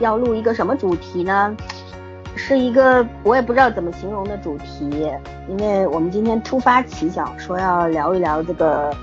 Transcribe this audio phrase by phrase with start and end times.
[0.00, 1.56] 要录一个什么主题呢？
[2.34, 5.10] 是一个我也不知道怎么形容的主题，
[5.48, 8.94] 因为我们今天突发奇想，说要聊一聊这个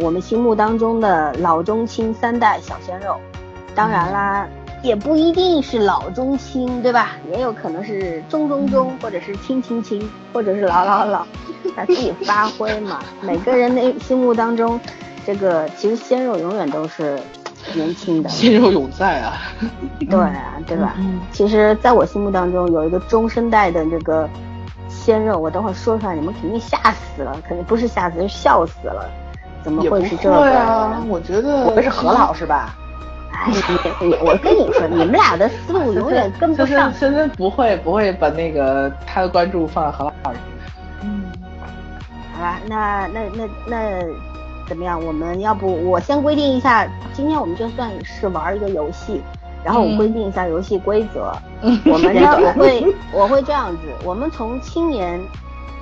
[0.00, 3.16] 我们心目当中的老中青三代小鲜肉。
[3.74, 4.48] 当然啦，
[4.82, 7.16] 也不一定是老中青，对吧？
[7.32, 11.26] 也有可能是中中中，或者是青青青，或者是老老老，
[11.74, 13.00] 他自己发挥嘛。
[13.20, 14.80] 每个人的心目当中。
[15.26, 17.20] 这个其实鲜肉永远都是
[17.74, 19.38] 年轻的，鲜肉永在啊，
[20.08, 20.94] 对啊，对吧？
[20.98, 24.28] 嗯，其实在我心目当中有一个中生代的这个
[24.88, 29.08] 鲜肉，我等会儿说出来，你们肯定吓死了，肯定不是吓死，是笑死了。
[29.62, 30.58] 怎么会是这个？
[30.58, 32.74] 啊，我觉得我们是何老师吧？
[33.32, 33.52] 哎，
[34.22, 36.90] 我跟你说，你们俩的思路永远跟不上。
[36.94, 40.38] 森森不会不会把那个他的关注放在何老师。
[41.02, 41.24] 嗯，
[42.34, 44.37] 好吧，那那那那。
[44.68, 45.02] 怎么样？
[45.04, 49.20] 我们要不我先规定一下，今天我们就算是玩一个游戏，
[49.64, 51.32] 然后我规定一下游戏规则。
[51.90, 55.18] 我们呢， 我会我会这样子，我们从青年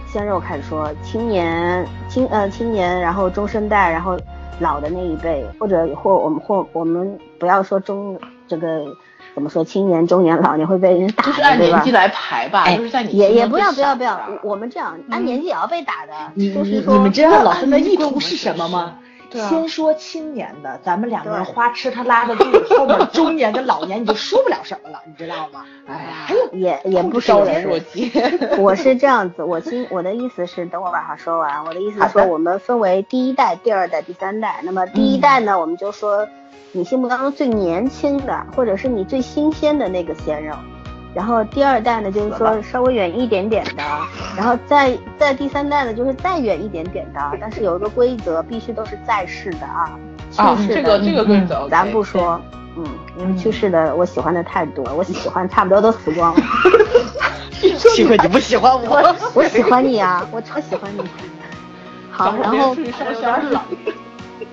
[0.07, 4.17] 鲜肉开始说，青年青呃青年，然后中生代，然后
[4.61, 8.87] 老的那一辈，或者或我们或我们不要说中这个。
[9.37, 9.63] 怎么说？
[9.63, 16.13] 青年、中年、老年会被人打，就是按年纪来排吧，就是在你也也不要不要不要，我们这样按年纪也要被打的。
[16.33, 18.95] 你你你们知道老师的意图是什么吗？
[19.31, 22.45] 先说青年的，咱们两个人花痴他拉得住，
[22.79, 25.67] 后面中年跟老年你就说不了什么了，你知道吗？
[25.87, 27.69] 哎呀，也也不招人。
[28.59, 31.63] 我是这样子，我心我的意思是，等我把话说完。
[31.67, 34.61] 我的意思是说，我们分为第一代、第二代、第三代。
[34.63, 36.27] 那么第一代呢，我们就说。
[36.77, 40.55] 你心目当中最年轻的，或者是你最新鲜的那个鲜肉，
[41.15, 43.83] 然后第二代呢，就是说稍微远一点点的，
[44.37, 49.99] 然后再再第三代呢，就是再远一点点的，但是有一个规则，必须都是在世的啊。
[50.37, 52.39] 啊，这个这个规则，咱不说，
[52.77, 52.85] 嗯，
[53.19, 56.41] 因为去世的我喜欢的太多，我喜欢差不多都死光了。
[57.95, 61.03] 幸亏你不喜欢我，我喜欢你啊，我超喜欢你。
[62.11, 62.77] 好，然后。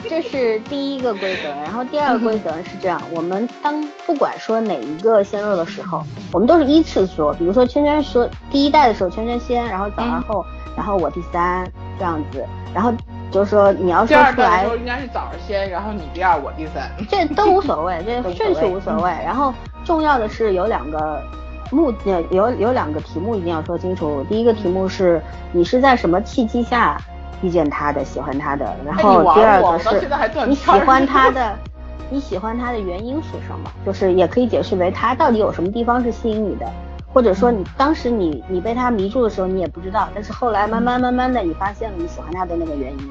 [0.10, 7.34] 这是第一个规则，然后第二个规则是这样：我们当不管说哪一个鲜肉的时候，我们都是依次说。
[7.34, 11.66] 比如说圈圈说第一代的时候，圈圈先，然后早上后，然后我第三
[11.98, 12.46] 这样子。
[12.74, 12.92] 然后
[13.32, 16.92] 就是说你要说出来，应该是早上先，然后你第二，我第三。
[17.10, 19.10] 这都无所谓，这顺序无所谓。
[19.24, 19.54] 然后
[19.86, 21.22] 重要的是有两个
[21.72, 21.94] 目，
[22.30, 24.24] 有有两个题目一定要说清楚。
[24.30, 25.22] 第一个题目是
[25.52, 27.00] 你是在什么契机下？
[27.44, 30.08] 遇见他的，喜欢他的，然后第二个是
[30.48, 31.56] 你喜欢他的，
[32.10, 33.70] 你喜欢他的原因是什么？
[33.86, 36.66] 就是也可以解释为他到底有什么地方是吸引你的，
[37.14, 43.10] 或者说你当时你你被他迷住的时候你也不知道，但是后来慢慢慢慢的你发现了你喜欢他的那个原因，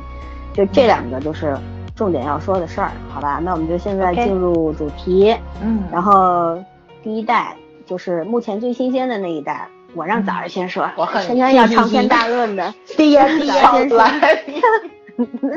[0.55, 1.55] 就这两个就是
[1.95, 3.39] 重点要说的事儿，好吧？
[3.43, 6.59] 那我们就现在进入主题，嗯，然后
[7.03, 7.55] 第一代
[7.85, 9.69] 就是目前最新鲜的那一代。
[9.95, 12.75] 我让早儿先说，我今天要长篇大论的。
[12.97, 14.03] 第一，第一先说。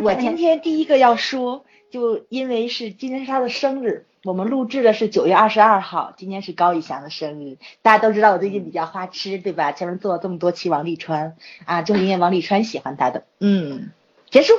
[0.02, 7.58] 我今天第一个要说，就因为是今天是他的生日，我们录制的是九月二十二号，今天是高以翔的生日。
[7.82, 9.72] 大家都知道我最近比较花痴，对吧？
[9.72, 11.36] 前面做了这么多期王沥川
[11.66, 13.24] 啊，就是因为王沥川喜欢他的。
[13.40, 13.92] 嗯，
[14.30, 14.54] 结束。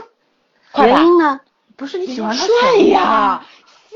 [0.79, 1.41] 原因呢？
[1.77, 3.45] 不是你喜欢他帅呀。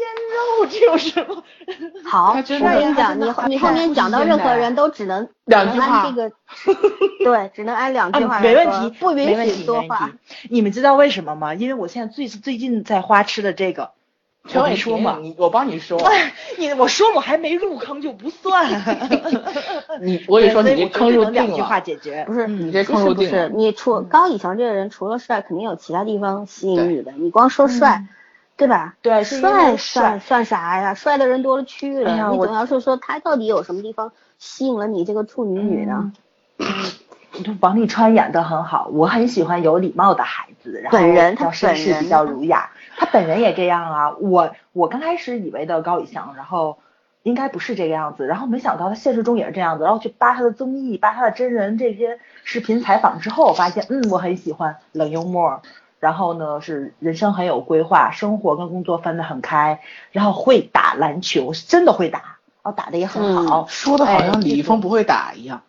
[0.01, 1.45] 鲜肉这有什么？
[2.09, 6.33] 好，我跟你讲，你你后面讲到任何人都只能两句话，这个
[7.23, 10.11] 对，只能按两句话没问题，不允许多话。
[10.49, 11.55] 你们知道为什么吗？
[11.55, 13.91] 因为我现在最最近在花痴的这个，
[14.55, 16.01] 我你说嘛，你我帮你说。
[16.57, 18.71] 你我说我还没入坑就不算。
[20.01, 21.31] 你我跟你说，你这坑入定了。
[21.31, 22.25] 两句话解决。
[22.27, 23.49] 不是你这坑入定了。
[23.49, 27.13] 你除高以翔这个人，除了帅，肯定有其他地方吸引你的。
[27.13, 28.05] 你光说帅。
[28.61, 28.95] 对吧？
[29.01, 30.93] 对，帅帅算啥呀？
[30.93, 32.31] 帅的人多了去了。
[32.31, 36.13] 你总要是说他到底有什么地方吸引了你这个处女女呢？
[37.63, 42.69] 王沥川演的很好，我很喜欢有礼貌的孩子，然后本人他绅士比较儒雅，
[42.99, 44.11] 他本人也这样啊。
[44.21, 46.77] 我我刚开始以为的高以翔，然后
[47.23, 55.63] 应该不是这个样子，然后没想到他现实中也是这样子，然后去扒他的综艺，扒他的真人这些视频采访之后，我发现嗯，我很喜欢冷幽默。
[56.01, 59.81] 然后呢，是人生很有规划，生活跟工作分得很开，
[60.13, 65.61] 然后会打篮球，真的会打，哦，打的也很好，说的好像李易峰不会打一样，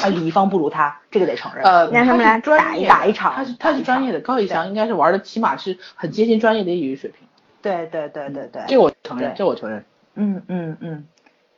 [0.00, 1.64] 啊，李易峰不如他，这个得承认。
[1.64, 7.26] 呃，让他们俩打一打一场，他是他是专业的，高以翔应该是玩的起码是很接近专业的业余水平。
[7.60, 9.84] 对对对对对，这我承认，这我承认。
[10.14, 11.04] 嗯嗯嗯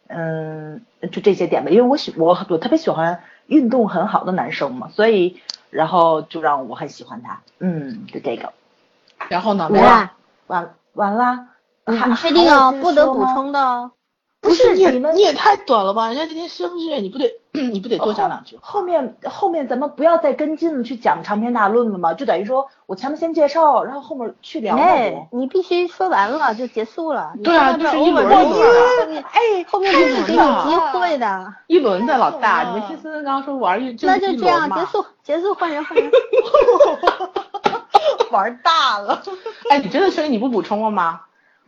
[0.08, 5.38] 嗯，就这些点吧，因为我喜我我特别喜欢运动很好的男生嘛，所以。
[5.72, 8.52] 然后就让我很喜欢他，嗯，就这个。
[9.30, 9.70] 然后呢？
[9.70, 10.12] 没了，
[10.46, 11.48] 完完了。
[11.86, 12.70] 你还你确定哦？
[12.82, 13.92] 不得补充的哦。
[14.42, 16.08] 不是你也太短了吧？
[16.08, 17.32] 人家今天生日，你不得
[17.72, 18.56] 你不得多讲两句？
[18.62, 27.34] 后面后面咱们不要再跟进去讲长篇大论了嘛，就等于说我前面先介绍，然后后面去聊嘛哎，你必须说完了就结束了。
[27.44, 29.38] 对啊就是一轮 over 一轮的后面哎，
[29.68, 31.54] 后面就是给你机会的。
[31.66, 34.86] 一轮的老大，你们听森森刚刚说玩一那就这样结。
[34.86, 36.10] 束，结束，换人，换人。
[38.32, 39.22] 玩大了。
[39.68, 41.20] 哎，你真的确定你不补充了吗？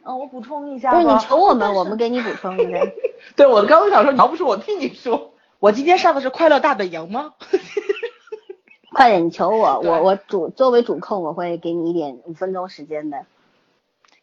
[0.07, 2.79] 嗯，我补充一下不是你求我们，我们给你补充一下。
[3.37, 5.34] 对，我刚刚想说，你要不是我替你说，
[5.64, 7.32] 我今天上的是快乐大本营吗？
[8.93, 13.25] 快点，你求我，我我主作为主控，我会给你一点五分钟时间的。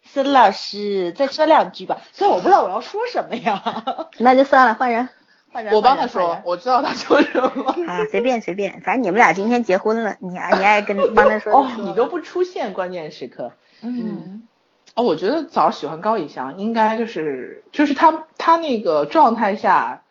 [0.03, 1.97] 孙老师，再说两句吧。
[2.11, 3.63] 虽然我不知道我要说什么呀。
[4.19, 5.09] 那就算了，换人。
[5.51, 7.75] 换人我帮他说我知道他说什么。
[7.88, 11.53] 啊，随便随便，反正你们俩今天结婚了，你爱你爱 跟帮他说。
[11.53, 13.51] 哦，你都不出现关键时刻。
[13.81, 14.47] 嗯，
[14.93, 20.03] 哦，我觉得早喜欢高以翔，应该就是就是他他那个状态下，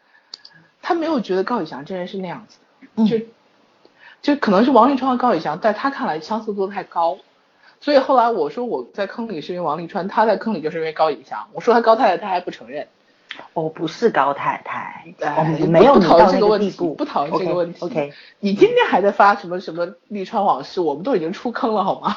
[0.83, 2.59] 他没有觉得高以翔这人是那样子
[3.07, 3.19] 就
[4.23, 7.19] 就可能是王沥川和高以翔在他看来相似度太高，
[7.81, 12.89] 所以后来我说我在坑里是因为王沥川，他在坑里就是因为高以翔，我说他高太太他还不承认，
[13.55, 17.85] 我不是高太太，哎我们不没有不讨论这个问题，不讨论这个问题。
[17.85, 22.17] OK，你今天还在发什么什么沥川往事，我们都已经出坑了好吗？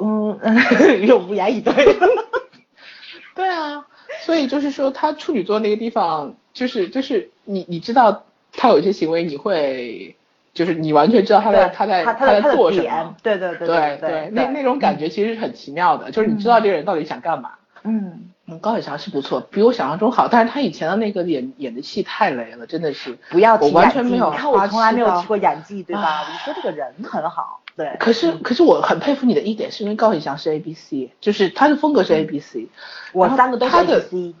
[0.00, 0.38] 嗯，
[1.06, 1.74] 又无言以对。
[3.34, 3.86] 对啊，
[4.22, 10.16] 所以就是说，他处女座那个地方，就是就是你你知道他有一些行为，你会
[10.52, 17.52] 就是你完全知道他在他在他他在的做什么，，点对对对对对，那那种感觉其实是很奇妙的，就是你知道这个人到底想干嘛。
[17.84, 23.16] 嗯，嗯，高以翔是不错，比我想象中好，但是他以前的那个演演的戏太雷了，真的是。
[23.30, 26.02] 不要提我完，全没有你看我从来没有提过演技，对吧？
[26.02, 27.94] 啊我说这个人很好，对。
[28.00, 32.66] 可是可是我很佩服你的一点，是因为高以翔是 A B C，就是他的风格是 A B C，
[33.12, 34.34] 我三个都是 ABC，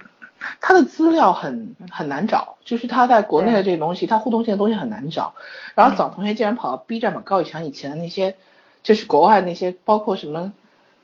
[0.60, 5.34] 他的资料很很难找，就是他在国内的这个东西，他互动性的东西很难找。
[5.74, 8.36] 然后早同学竟然跑到 B 站把高以翔以前的那些，
[8.82, 10.52] 就是国外那些，包括什么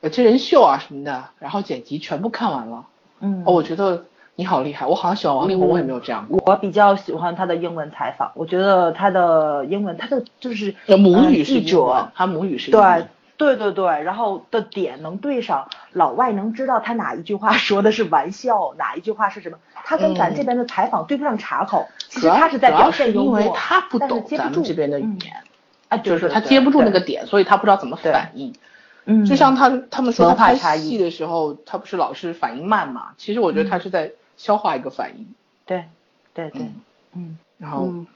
[0.01, 2.87] 呃真人秀啊什么的，然后剪辑全部看完了。
[3.21, 4.05] 嗯哦，我觉得
[4.37, 6.41] 你好厉害，我好像喜欢王力宏，我也没有这样过。
[6.47, 13.09] 我比较喜欢他的英文采访，我觉得他的英文，他的就是呃母语是者，，他母语是英对文。
[13.37, 24.37] 对对对，然后的点能对上，老外能知道他哪一句话说的是玩笑，哪一句话是什么，他跟咱嗯这边的采访对不上茬口，其实他是在表现幽是因为默，他不懂接不住。
[24.37, 25.19] 咱们这边的语嗯。
[25.25, 25.35] 言，
[25.89, 28.55] 啊，对就是他接不住那个点，所以他不知道怎么反应。
[29.07, 33.15] 嗯，就像他他们说文他拍戏的时候，他不是老是反应慢嘛？
[33.19, 35.27] 其实我觉得他是在消化一个反应，
[35.67, 35.85] 对
[36.33, 36.75] 对对嗯，
[37.15, 37.39] 嗯。
[37.59, 38.07] 然后嗯，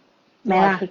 [0.43, 0.79] 没了。
[0.79, 0.89] 确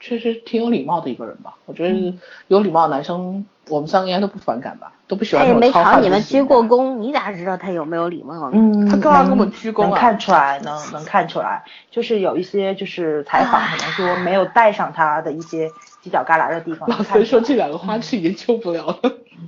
[0.00, 1.56] 确实挺有礼貌的一个人吧。
[1.64, 2.12] 我觉嗯。
[2.12, 2.18] 得
[2.48, 6.42] 有礼貌的男生，我们三个应该都不反感吧，都不喜欢他也没朝你们鞠。
[6.42, 8.52] 过躬，你咋知道他有没有礼貌呢？
[8.54, 15.70] 嗯，他干嘛能跟我们鞠躬啊能看出来，能能看出来，就是有一些就是采访可能说没有带上他的一些
[16.08, 19.00] 犄角旮旯的地方，老能看出来孙说这两个花痴已经救不了了。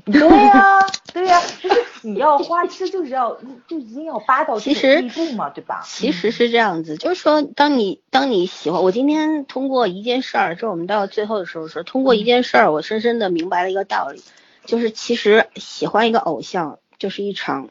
[0.05, 0.79] 对呀、
[1.12, 3.37] 对呀、就是你要花痴，就是要
[3.67, 5.83] 就一定要扒到这其实地步嘛，对吧？
[5.85, 14.23] 其实是这样子，就是说，当你当你喜欢，我今天通过一件事儿，就我们到最后的时候说，通过一件事儿，我深深的明白了一个道理，
[14.64, 17.69] 就是其实喜欢一个偶像，就是一场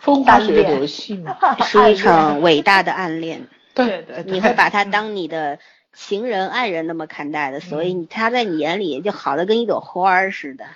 [0.00, 5.58] 风花雪月的游戏嘛，是一场伟大的暗恋， 对对你会把他当你的
[5.96, 10.66] 情人、爱人那么看待的，所以你他在你眼里就好的跟一朵花儿似的。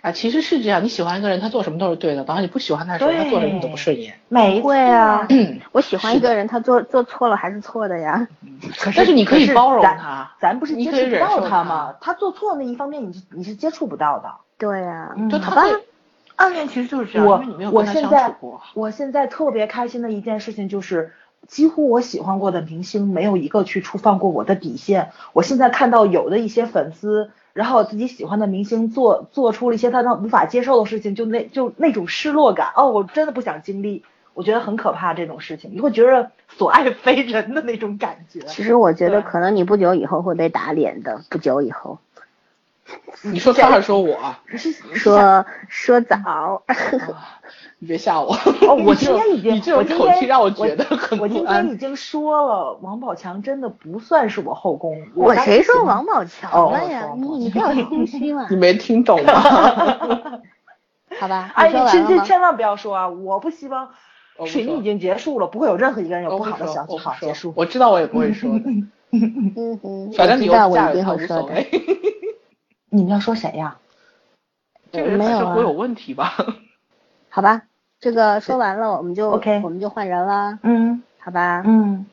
[0.00, 4.14] 啊，其实是这样，你喜欢一个人，他做什么都是对的，然后你不喜欢他的时候，他做什么你都不顺眼。
[4.28, 5.26] 没会啊
[5.72, 8.28] 我喜欢一个人，他做做错了还是错的呀。
[8.78, 11.94] 可但是你可以包容他咱不是你可以接触不到忍受他他吗？
[12.00, 14.30] 他做错那一方面，你是你是接触不到的。
[14.56, 15.84] 对呀、嗯就好吧他对
[16.36, 18.62] 暗恋其实就是这样，我因为你没有我跟他相现在处过。
[18.74, 21.12] 我现在特别开心的一件事情就是，
[21.46, 25.12] 几乎我喜欢过的明星没有一个去触犯过我的底线。
[25.32, 34.04] 我现在看到有的一些粉丝，然后自己喜欢的明星做做出了一些他让无法接受的事情，就那就那种失落感，哦，我真的不想经历，
[34.34, 38.40] 我觉得很可怕这种事情，你会觉得所爱非人的那种感觉。
[38.40, 41.98] 其实我觉得可能你不久以后会被打脸的，不久以后
[43.22, 44.16] 你说他还是说我
[44.94, 46.62] 说说早，
[47.78, 48.32] 你别吓我。
[48.66, 54.96] 哦，我今天已经，你这种我今天口气让我觉得很我今天已经说了，王宝强真的不算是我后宫。
[55.14, 57.08] 我谁说王宝强哦了呀？
[57.10, 59.32] 哦你你不要空虚嘛 你，没听懂吗？
[61.20, 61.50] 好吧？
[61.54, 61.90] 哎，你说你完了吗？
[61.90, 63.08] 千千千万不要说啊！
[63.08, 63.90] 我不希望
[64.46, 67.16] 水逆已经结束了，不会有任何一个人有不好的想法。
[67.20, 67.52] 结束。
[67.56, 68.64] 我知道我也不会说的，
[70.16, 71.42] 反正你又不嫁给他我一定会说的。
[71.42, 71.70] 无所谓。
[72.90, 73.76] 你们要说谁呀？
[74.90, 76.34] 这个人没有啊本身会有问题吧？
[77.28, 77.62] 好吧，
[78.00, 81.62] 这个说完了，我们就 OK 我们就换人了，嗯好吧？
[81.66, 82.06] 嗯，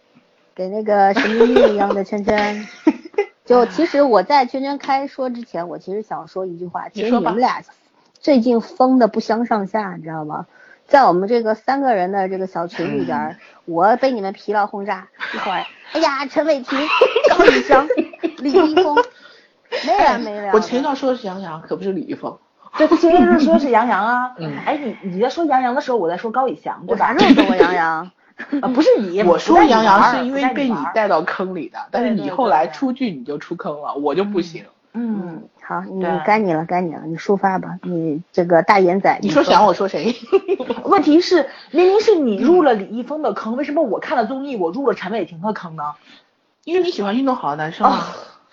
[0.54, 2.68] 给那个神经病一样的圈圈。
[3.46, 7.62] 就其实我在圈圈开说之前，我其实想说一句话，其实说吧你们俩
[8.20, 10.48] 最近疯的不相上下，你知道吗？
[10.88, 15.64] 在我们这个三个人的这个小群里边儿，我被你们疲劳轰炸，一会儿，
[15.94, 16.78] 哎呀，陈伟霆、
[17.30, 17.88] 高以翔、
[18.38, 18.96] 李易峰，
[19.86, 20.52] 没完没了。
[20.54, 22.38] 我前一段说的是杨洋，可不是李易峰。
[22.78, 27.28] 对，他前一段说的是杨洋啊， 嗯哎，你你在说杨洋的时候，我在说高以翔，对吧我啥？
[27.28, 28.12] 时候说过杨洋？
[28.62, 34.66] 啊，不是你，我说杨洋是因为被你带到坑里的，但是你后来出剧你就出坑了，我就不行。
[34.92, 40.14] 嗯，嗯，好，你该你了，该你了，你抒发吧，你这个大眼仔，你说想我说谁？
[40.84, 45.84] 问题是明明是你入了李易峰的坑，为什么我看了综艺我入了陈伟霆的坑呢？
[46.66, 47.90] 因为你喜欢运动好的男生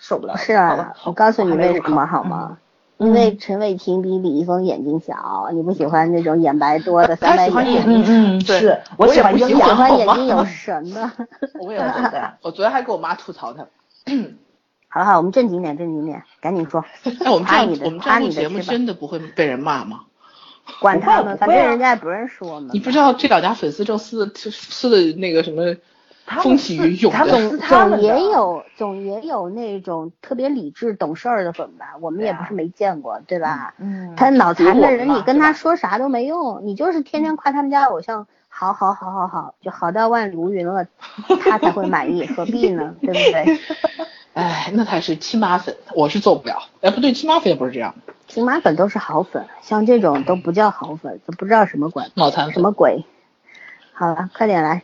[0.03, 0.35] 受不了。
[0.35, 2.49] 是啊，我告诉你为什么好吗？
[2.51, 2.57] 嗯
[2.97, 11.11] 因为陈伟霆比李易峰眼睛小，你不喜欢那种眼白多的 他三白眼，嗯嗯，对是我也喜欢喜欢喜欢眼睛有 神的。
[11.59, 13.65] 我也对对对我昨天还跟我妈吐槽他。
[14.87, 16.85] 好了好，我们正经点，正经点，赶紧说，
[17.19, 20.01] 那，我们这夸你的样我们这样录夸你的节目真的不会被人骂吗？
[20.79, 22.69] 管他们，反正人家也不认识我们。
[22.71, 25.75] 你不知道这两家粉丝正撕的撕的那个什么
[26.25, 27.17] 风起云涌的。
[27.17, 33.73] 他们总总是他也有总也有那种特别理智懂事儿的粉吧，我们也不是没见过，对吧？
[33.77, 40.85] 嗯，他脑残的人，你跟他说啥都没用，你就是天天夸他们家偶像好好好好好，就好到万里无云了，
[41.43, 42.95] 他才会满意，何必呢？
[43.01, 43.59] 对不对？
[44.33, 46.63] 哎，那才是亲妈粉，我是做不了。
[46.81, 47.93] 哎，不对，亲妈粉也不是这样，
[48.27, 52.53] 亲妈粉都是好粉，像这种都不叫好粉，都不知道什么鬼，脑残粉。
[52.53, 53.05] 什么鬼。
[53.93, 54.81] 好了，快点来，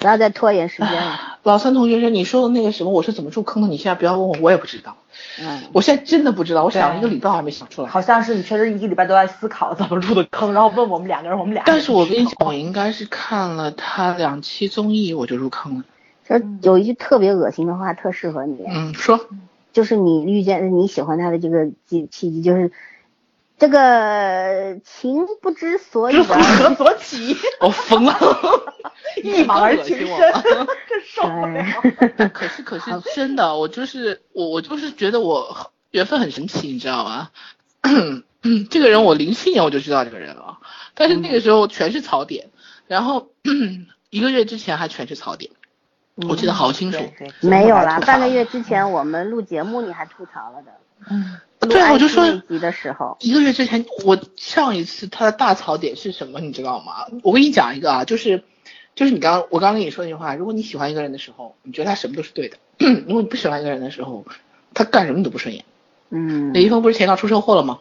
[0.00, 1.18] 不要再拖延时间了。
[1.44, 3.68] 老三同学说你说的那个什么，我是怎么入坑的？
[3.68, 4.96] 你现在不要问我，我也不知道。
[5.40, 7.88] 嗯，我现在真的不知道，我想了一个礼拜我还没想出来。
[7.88, 11.62] 好像是你确实一个礼拜都在思考怎么入的坑，然后问我们两个人，我们俩。
[11.66, 15.84] 但是我跟你讲，我应该是看了他两期综艺我就入坑了。
[16.26, 19.18] 这有一句特别恶心的话，特适合你，嗯，说
[19.72, 22.70] 就是你遇见你喜欢他的这个契契机，就是
[23.58, 26.74] 这个情不知所以知何。
[26.76, 28.14] 所起， 我疯了，
[29.22, 30.06] 一往而情深
[31.04, 31.64] 受不了。
[32.32, 37.30] 可是可是真的，我就是我我就是觉得我缘分很神奇，你知道吗？
[38.70, 40.58] 这个人我零七年我就知道这个人了，
[40.94, 42.48] 但是那个时候全是槽点，
[42.86, 43.30] 然后
[44.10, 45.50] 一个月之前还全是槽点，
[46.28, 46.98] 我记得好清楚。
[47.40, 50.72] 没有啦，半个月之前我们录节目你还吐槽了的，
[51.10, 57.06] 嗯，录对啊，我就说的时候，一个月之前，我上一次他的大槽点是什么，你知道吗？
[57.22, 58.44] 我跟你讲一个啊，就是
[58.94, 62.56] 就是你刚刚我刚刚跟你说那句话，如果你喜欢一个人的时候，你觉得他什么都是对的；
[63.06, 64.24] 如果你不喜欢一个人的时候，
[64.74, 65.64] 他干什么你都不顺眼。
[66.10, 67.80] 嗯李易峰不是前一段出车祸了吗？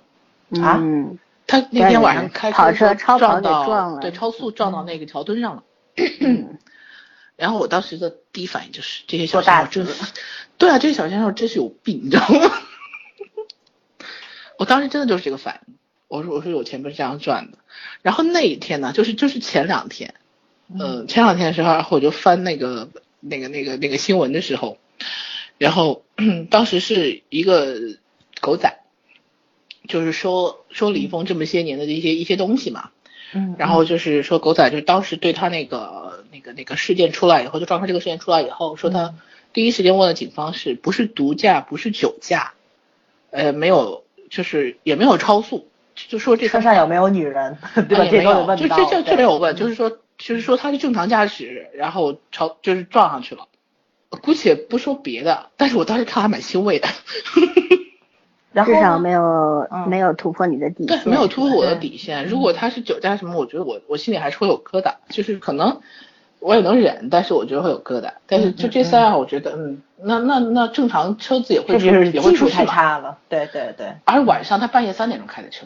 [0.61, 5.63] 啊嗯，他那天晚上开跑车撞到对超速撞到那个桥墩上了。
[7.37, 9.93] 然后我当时的第一反应就是这些小鲜肉真字
[10.57, 12.51] 对啊，这些小鲜肉真是有病，你知道吗？
[14.57, 15.75] 我当时真的就是这个反应，
[16.07, 17.57] 我说我说有钱不是这样赚的。
[18.01, 20.15] 然后那一天呢，就是就是前两天，
[20.79, 24.77] 呃，前两天的时候，然后我就翻那个那个那个那个新闻的时候，
[25.57, 26.03] 然后
[26.49, 27.77] 当时是一个
[28.41, 28.79] 狗仔，
[29.87, 32.89] 就是说说李易峰这么些年的一些一些东西嘛，
[33.33, 39.15] 嗯，然后就是说狗仔就是当时对他那个那个那个事件出来以后，就撞车这个事件出来以后，说他
[39.53, 42.53] 第一时间问了警方是不是毒驾，不是酒驾，
[43.31, 47.57] 呃，没有，就是也没有超速，就说这车上有没有女人，
[47.87, 48.05] 对吧？
[48.05, 48.55] 这也没有，问到。
[48.55, 53.47] 就这这这没有问，就是说就是说他是正常驾驶，然后超就是撞上去了。
[54.21, 56.87] 姑且不说别的，但是我当时看还蛮欣慰的，
[58.53, 62.25] 然后呢至少没有嗯没有突破你的底线对，线，没有突破我的底线。
[62.25, 65.81] 如果他是酒驾什么，我觉得我我心里还是会有疙瘩，就是可能
[66.39, 68.13] 我也能忍，但是我觉得会有疙瘩。
[68.27, 72.65] 但是就这三样，我觉得嗯，那那那正常车子也会出是也会技术太。
[72.65, 73.17] 差了。
[73.29, 75.65] 对对对，而晚上他半夜三点钟开的车，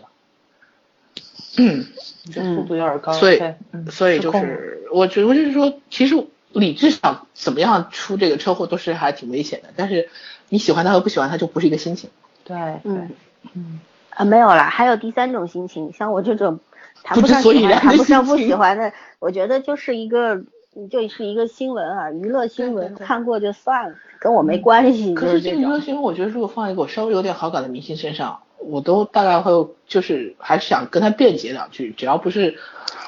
[1.58, 1.86] 嗯，
[2.32, 3.14] 这速度有点高。
[3.14, 3.42] 所以
[3.90, 6.16] 所以就是我觉得就是说，其实
[6.54, 10.10] 理智上怎么样出这个车祸都是还挺危险的，但是
[10.50, 12.10] 你喜欢他和不喜欢他就不是一个心情。
[12.44, 13.10] 对对嗯
[13.54, 16.60] 嗯啊，没有啦，还有第三种心情，像我这种
[17.04, 20.42] 谈不上喜欢，谈不上不喜欢的，我觉得就是一个，
[20.90, 29.52] 就是一个新闻啊，娱乐新闻，对对对看过就算了，跟我没关系，可是是这个娱乐新闻，我觉得如果放一个我稍微有点好感的明星身上，我都大概会
[29.88, 32.56] 就是还是想跟他辩解两句，只要不是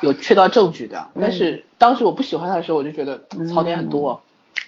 [0.01, 1.05] 有确凿证据的。
[1.21, 4.19] 但是当时我不喜欢他的时候，我就觉得槽点很多。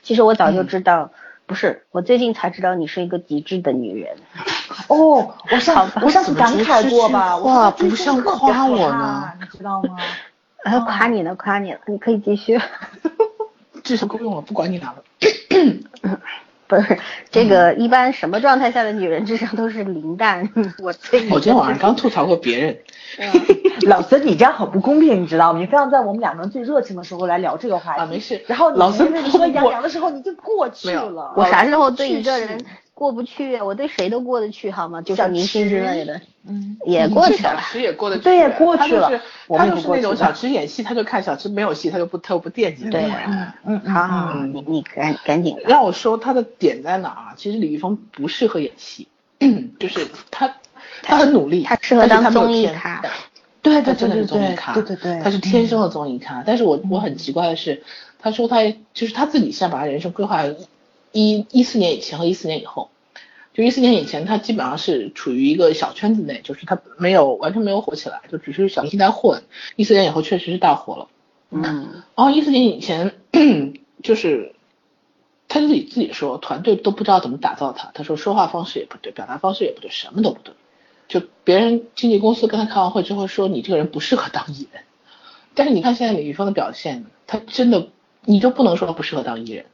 [0.03, 1.09] 其实我早就嗯知道，
[1.47, 4.15] 不是，我最近才知道你是一个极致的女人。
[4.87, 7.39] 哦，我上我上次感慨过吧，
[7.75, 9.97] 怎么说这句话我说不像夸我呢你知道吗？
[10.63, 12.59] 呃， 夸你呢，夸你了，你可以继续。
[13.85, 15.03] 至少够用了，不管你俩了。
[16.67, 16.97] 不是
[17.29, 20.49] 这个，一般什么状态下的女人智商都是零蛋。
[20.81, 22.75] 我最我今天晚上刚吐槽过别人。
[23.85, 25.59] 老孙，你这样很不公平，你知道吗？
[25.59, 27.99] 你非要在我们两个人最热情的时候来聊这个话题。
[28.01, 28.43] 啊，没事。
[28.47, 31.33] 然后老孙说杨洋的时候你就过去了。
[31.37, 32.59] 我啥时候对一个人
[32.95, 33.57] 过不去？
[33.57, 35.01] 我对谁都过得去，好吗？
[35.01, 37.55] 就像明星之类的，嗯，也过去了。
[37.55, 38.23] 小池也过得去。
[38.23, 39.21] 对，也过去了。
[39.49, 42.89] 他就是那种小吃演戏，他就看小吃没有戏，他就不他又不惦记。
[42.89, 47.33] 对，嗯嗯，好好，你你赶赶紧让我说他的点在哪啊？
[47.35, 49.09] 其实李易峰不适合演戏，
[49.77, 50.55] 就是他
[51.03, 53.03] 他很努力，他适合当综艺咖。
[53.61, 56.43] 对对对对对，对对对，他是天生的综艺咖。
[56.45, 57.83] 但是我我很奇怪的是，
[58.19, 58.61] 他说他
[58.93, 60.43] 就是他自己现在把他人生规划
[61.15, 62.89] 一一四年以前和一四年以后。
[63.53, 69.43] 就一四年以前，他基本上是处于一个小圈子内，就是他没有完全没有火起来，就只是小心在混。
[69.77, 71.07] 一四年以后确实是大火了。
[71.51, 72.03] 嗯。
[72.17, 73.13] 然后一四年以前，
[74.03, 74.55] 就是
[75.47, 77.91] 他自己自己说，团队都不知道怎么打造他。
[77.93, 80.53] 他说说话方式也不对，表达方式也不对，什么都不对。
[81.07, 84.83] 就别人经纪公司跟他开完会之后说，你这个人不适合当艺人。
[85.53, 87.87] 但是你看现在李易峰的表现，他真的
[88.25, 89.65] 你就不能说他不适合当艺人，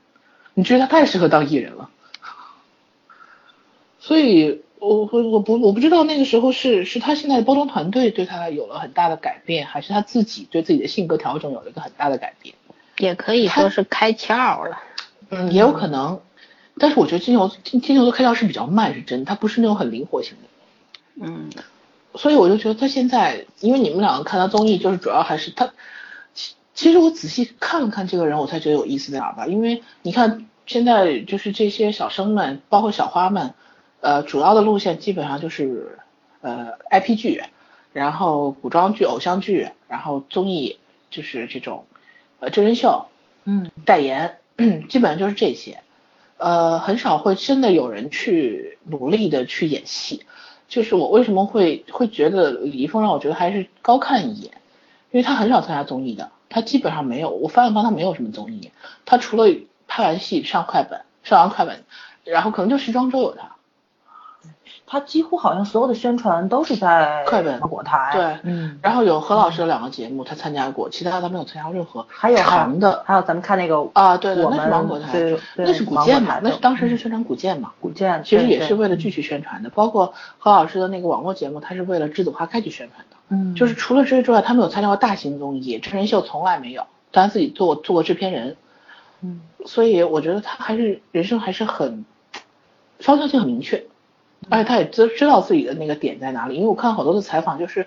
[0.53, 1.89] 你觉得他太适合当艺人了。
[3.99, 12.55] 所以，我我我不我不知道那个时候是是他现在的包装团队对他有了很大的改变，还是他自己对自己的性格调整有了一个很大的改变，
[12.97, 14.79] 也可以说是开窍了。
[15.29, 16.19] 嗯，也有可能。
[16.77, 21.25] 但是我觉得金牛金金牛座开窍是比较慢，是真，他不是那种很灵活型的。
[21.27, 21.49] 嗯。
[22.15, 25.71] 所以我就觉得他现在，因为你们两个看他综艺，就是主要还是他。
[26.33, 29.45] 其其实我仔细看了看这个人，我才觉得有意思在哪吧。
[29.45, 33.53] 因为你看现在就是这些小生们，包括小花们。
[33.99, 35.99] 呃，主要的路线基本上就是
[36.39, 37.43] 呃 IP 剧，
[37.91, 40.77] 然后古装剧、偶像剧，然后综艺，
[41.11, 41.85] 就是这种
[42.39, 43.05] 呃真人秀，
[43.43, 44.37] 嗯，代言，
[44.89, 45.81] 基本上就是这些，
[46.37, 50.25] 呃，很少会真的有人去努力的去演戏。
[50.67, 54.51] 就是我为什么会会觉得李易峰让我觉得还是高看一眼，
[55.11, 58.71] 因为他很少参加综艺的，他基本上没有，我翻了翻他没有什么综艺，
[59.05, 59.53] 他除了
[59.91, 61.83] 拍完戏上快本，上完快本，
[62.23, 63.49] 然后可能就时装周有他。
[64.87, 75.07] 他几乎好像所有的宣传都是在快本果台，对，嗯，然后有何老师的两个节目他参加过，其他他没有参加过任何还有长的，还有咱们看那个啊，对对，那是芒果台，
[75.57, 88.57] 那是古剑嘛，那是当时是宣传古剑嘛，古剑其实也是为了剧去宣传的，包括何老师的那个网络节目，他是为了栀子花开去宣传的，嗯，就是除了这些之外，他没有参加过大型综艺，真人秀从来没有，他自己做过做过制片人，
[89.21, 92.05] 嗯，所以我觉得他还是人生还是很
[92.99, 93.85] 方向性很明确。
[94.49, 97.85] 而且他也知知道自己的那个点在哪里，因为我看好多的采访，就是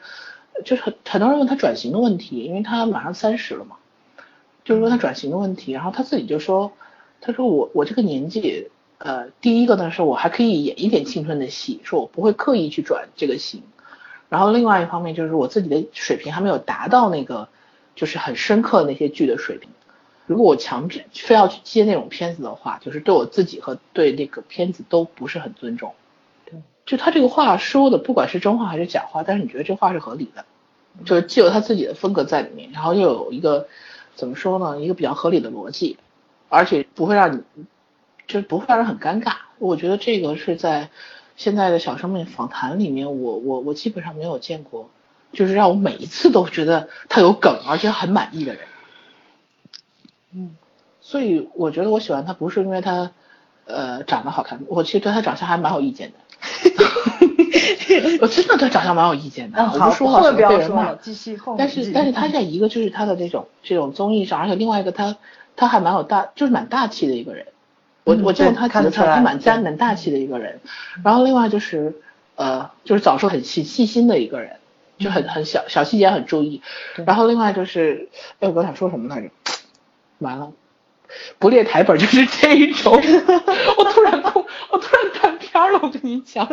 [0.64, 3.74] 就是很很多人问他转型的问题，因为他马上三十了嘛，
[4.62, 6.70] 就是问他转型的问题，然后他自己就说，
[7.20, 8.68] 他说我我这个年纪，
[8.98, 13.64] 呃，第一个呢是我还可以演一点青春的戏，说我不会刻意去转这个型，
[14.28, 17.48] 然后另外一方面就是我自己的水平还没有达到那个
[17.96, 19.68] 就是很深刻的那些剧的水平，
[20.26, 25.92] 如果我强制非要去接那种片子的话，就是对我自己和对那个片子都不是很尊重。
[26.46, 30.44] 对就他这个话说的，不管是真话还是假话，但是你觉得这话是合理的，
[31.04, 33.68] 就是既有他自己的风格在里面，然后又有一个
[34.14, 35.98] 怎么说呢，一个比较合理的逻辑，
[36.48, 37.42] 而且不会让你，
[38.26, 39.34] 就是不会让人很尴尬。
[39.58, 40.88] 我觉得这个是在
[41.36, 44.88] 现在的小生命访谈里面，我我我基本上没有见过，
[45.32, 48.62] 就是让我每一次都觉得他有梗，而且很满意的人。
[50.34, 50.56] 嗯，
[51.00, 53.10] 所以我觉得我喜欢他不是因为他
[53.66, 56.14] 呃长得好看，我其实对他长相还蛮有意见的。
[58.20, 60.94] 我真的对长相蛮有意见的，嗯我不说话被人骂。
[61.56, 65.16] 但是但是他在一个就是他的这种这种综艺上，而且另外一个他
[65.56, 67.46] 他还蛮有大，就是蛮大气的一个人。
[68.04, 70.60] 我我见过他几次，他蛮蛮蛮大气的一个人。
[71.04, 71.96] 然后另外就是
[72.36, 74.56] 呃就是早熟很细细心的一个人，
[74.98, 76.60] 就很很小小细节很注意。
[77.06, 78.08] 然后另外就是
[78.40, 79.30] 哎我想说什么来着？
[80.24, 80.52] 完了，
[81.38, 82.94] 不列台本就是这一种。
[83.78, 84.20] 我突然
[84.70, 86.48] 我突然断片了，我跟你讲。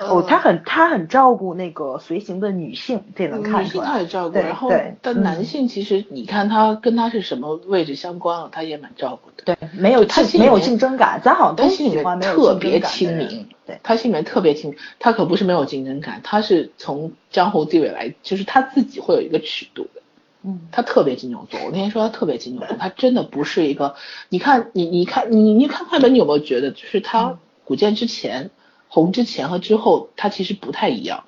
[0.00, 3.62] 哦，他很他很照顾那个随行的女性，这能看出来。
[3.62, 9.44] 女性他也照顾，然后但男性其实你看他跟他是什么位置相关了，他也蛮照顾的。
[9.44, 13.46] 对，没有他没有竞争感，咱好像他心里面特别亲民。
[13.66, 20.02] 对，他心里面特别亲，他可不是没有竞争感，他是从江湖地位来，就是他自己会有一个尺度的。
[20.42, 23.94] 嗯，他特别金牛座，我那天说他特别金牛座，他真的不是一个，
[24.28, 28.50] 你看你你看你你看快本，你有没有觉得就是他古剑之前
[28.94, 31.24] 红之前和之后，他其实不太一样，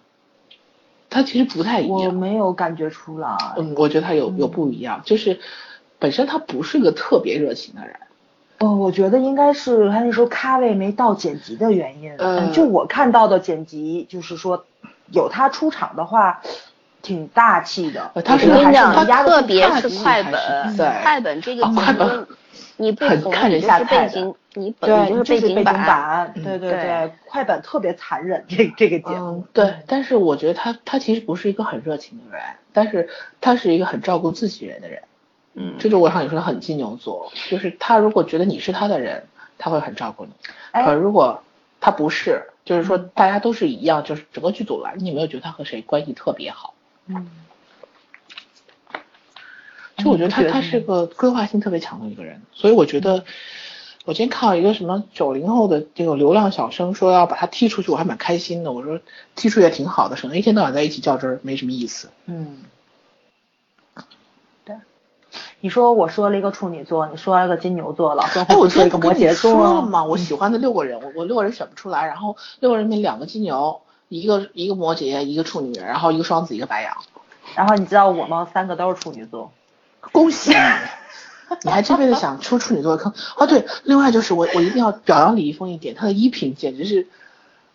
[1.11, 2.13] 他其实不太一样我。
[2.13, 3.37] 没有感觉出来。
[3.57, 5.41] 嗯，我觉得他有有不一样，就是
[5.99, 7.97] 本身他不是个特别热情的人。
[8.61, 12.15] 哦，我觉得应该是他那时候咖位没到剪辑的原因。
[12.19, 14.65] 嗯就我看到的剪辑，就是说
[15.11, 16.41] 有他出场的话，
[17.03, 18.13] 挺大气的。
[18.15, 22.27] 呃他是我觉得还是我跟你讲，能压得住特别是快本是，在快本这个快本目，
[22.77, 26.33] 你不很看人下菜的背景，你本对，你就是背景景板。
[26.35, 29.45] 对对对对，快板特别残忍，这这个节目嗯，。
[29.53, 33.09] 对，但是我觉得他他其实不是一个很热情的人，但是
[33.41, 35.03] 他是一个很照顾自己人的人。
[35.55, 39.25] 嗯，这就我想你说他很金牛座，就是他如果觉得你是他的人，
[39.59, 40.31] 他会很照顾你。
[40.73, 41.43] 哎可如果
[41.81, 46.75] 他不是，就是说大家都是一样，就是整个剧组来，你有没有觉得他和谁关系特别好？
[47.07, 47.31] 嗯，
[49.97, 53.25] 就我觉得他他是个规划性特别强的一个人，所以我觉得
[54.05, 58.73] 我今天看到一个什么九零后的这个流量小生说要把他踢出去，我还蛮开心的。
[58.73, 59.01] 我说
[59.35, 62.11] 踢出去也挺好的，省得一天到晚在一起较真儿，没什么意思。
[62.27, 62.59] 嗯，
[64.65, 64.77] 对。
[65.61, 70.05] 你说我说了一个处女座，你说了个金牛座，老孙哎，我说一个摩羯座说了吗？
[70.05, 76.95] 我喜欢的六个人，我我六个人选不出来，然后六个人里面两个金牛，一个一个摩羯，一个处女，然后一个双子，一个白羊。
[77.55, 78.47] 然后你知道我吗？
[78.53, 79.51] 三个都是处女座。
[80.13, 80.57] 恭喜你！
[81.63, 83.47] 你还这辈子想出处女座的坑啊？
[83.47, 87.07] 对，另外就是我我一定要表扬李易峰一点，他的衣品简直是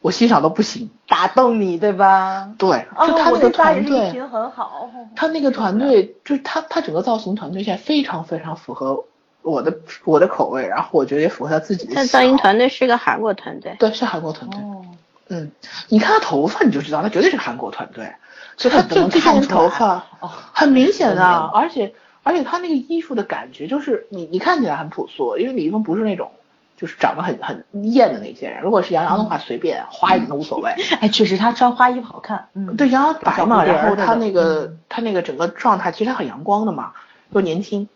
[0.01, 0.89] 我欣赏的不行。
[1.07, 2.49] 打动你对吧？
[2.57, 4.89] 对，哦就他那个团队，很好。
[5.15, 9.05] 他那个团队就是他他整个造型团队现在非常非常符合
[9.41, 12.01] 我的我的口味，然后我觉得也符合他自己的喜好。
[12.01, 13.75] 他造型团队是个韩国团队。
[13.79, 14.85] 对是韩国团队，哦，
[15.29, 15.51] 嗯，
[15.87, 18.13] 你看他头发你就知道，他绝对是韩国团队，
[18.57, 26.31] 所以他这都能看出来头发哦很明显的而且而且他那个衣服的感觉就是你你看起来很朴素，因为李易峰不是那种
[26.77, 30.71] 就是长得很很艳的那些人，如果是杨洋的话随便花一点都无所谓。
[31.01, 32.47] 哎，确实他穿花衣服好看。
[32.53, 36.93] 嗯，对，杨洋白嘛，然后他那个嗯他那个整个状态其实他很阳光的嘛，
[37.31, 37.87] 又年轻。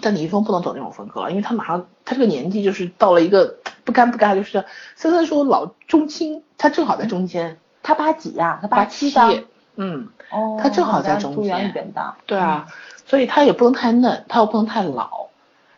[0.00, 8.58] 但李易峰不能走那种风格，因为他马上他这个年纪就是到了一个不干不干，就是森森说老中青，他正好在中间，他八几呀？
[8.60, 9.44] 他八七的。
[9.76, 12.16] 嗯，哦，他正好在中那咱朱元间比较大。
[12.26, 12.66] 对啊，
[13.08, 15.28] 所以他也不能太嫩，他又不能太老，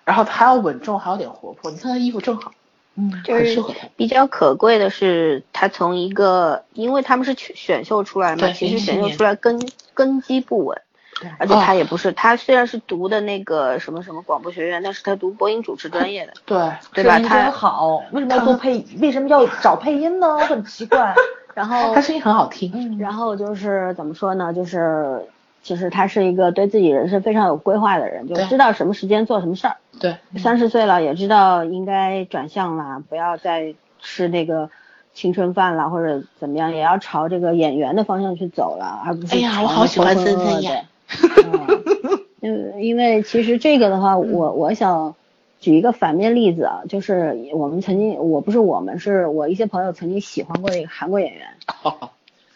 [0.05, 1.71] 然后他要稳重，还有点活泼。
[1.71, 2.51] 你看他衣服正好，
[2.97, 3.87] 嗯，就是很适合他。
[3.97, 9.61] 比较可贵的是，他从一个，因为他们是选选秀出来嘛，其实选秀出来根
[9.95, 10.77] 根基不稳，
[11.21, 17.21] 对而且哦他也不是，他虽然是读的那个什么什么广播学院，但是他读播音主持专业的，对，对吧？
[17.21, 18.85] 他好，为什么要做配？
[19.01, 20.27] 为什么要找配音呢？
[20.27, 21.15] 我很奇怪。
[21.55, 22.71] 然后他声音很好听。
[22.75, 24.53] 嗯，然后就是怎么说呢？
[24.53, 25.21] 就是
[25.63, 29.77] 其实他是一个对自己人生非常有规划的人，就知道什么时间做什么事儿。
[30.01, 34.71] 对，三十岁了也知道应该转向了，不要再吃那个
[35.13, 40.85] 青春饭了，或者怎么样，也要朝这个演员的方向去走了，而不是哎呀我好喜欢森森呀。
[42.41, 45.15] 嗯，因为其实这个的话，我我想
[45.61, 51.49] 举一个反面例子啊，就是我们曾经，我不是我们，是我一些朋友曾经喜欢过的一个韩国演员，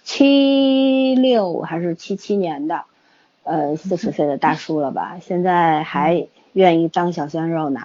[0.05, 2.85] 七六还是七七年的，
[3.45, 7.83] 呃，四十岁的大叔了吧，现在还愿意当小鲜肉呢，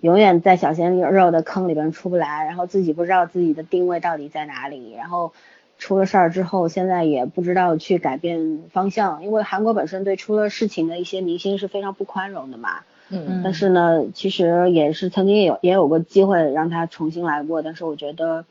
[0.00, 5.32] 永远在小鲜肉的坑里边出不来，然后自己不知道自己的定位到底在哪里，然后
[5.78, 13.42] 出了事儿之后，现在也不知道去改变方向，因为韩国本身对出了事情的一些明星是非常不宽容的嘛，嗯。
[13.44, 18.44] 但是呢，其实也是曾经有也有过机会让他重新来过，但是我觉得，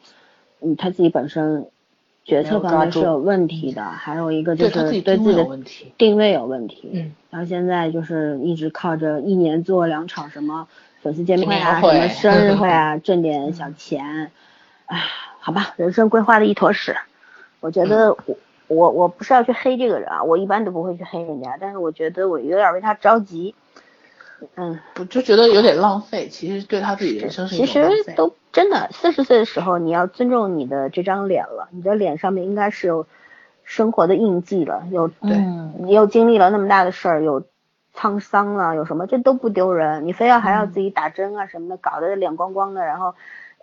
[0.62, 1.68] 嗯，他自己本身
[2.26, 5.60] 决策方面是有问题的，还有一个就对他自是己对自己的。
[5.98, 10.68] 定位有问题，嗯，然后现在就是一直靠着一年做两场什么
[11.04, 14.32] 粉丝见面会啊，什么生日 会啊，挣点小钱，
[14.88, 15.04] 唉，
[15.40, 16.96] 好吧，人生规划的一坨屎。
[17.60, 23.54] 我觉得我我我不是要去黑这个人啊，我一般都不会去黑人家，但是我觉得我有点为他着急。
[24.56, 28.04] 嗯，我就觉得有点浪费，其实对他自己人生是一其种浪费。
[28.04, 33.06] 实都真的，四十岁的时候你要尊重你的这张脸了，你的脸上面应该是有
[33.65, 35.36] 生活的印记了，有对，
[35.78, 37.44] 你又经历了那么大的事儿，有
[37.94, 43.13] 沧桑了，有什么这都不丢人，你非要还要自己打针啊什么的，搞得脸光光的，然后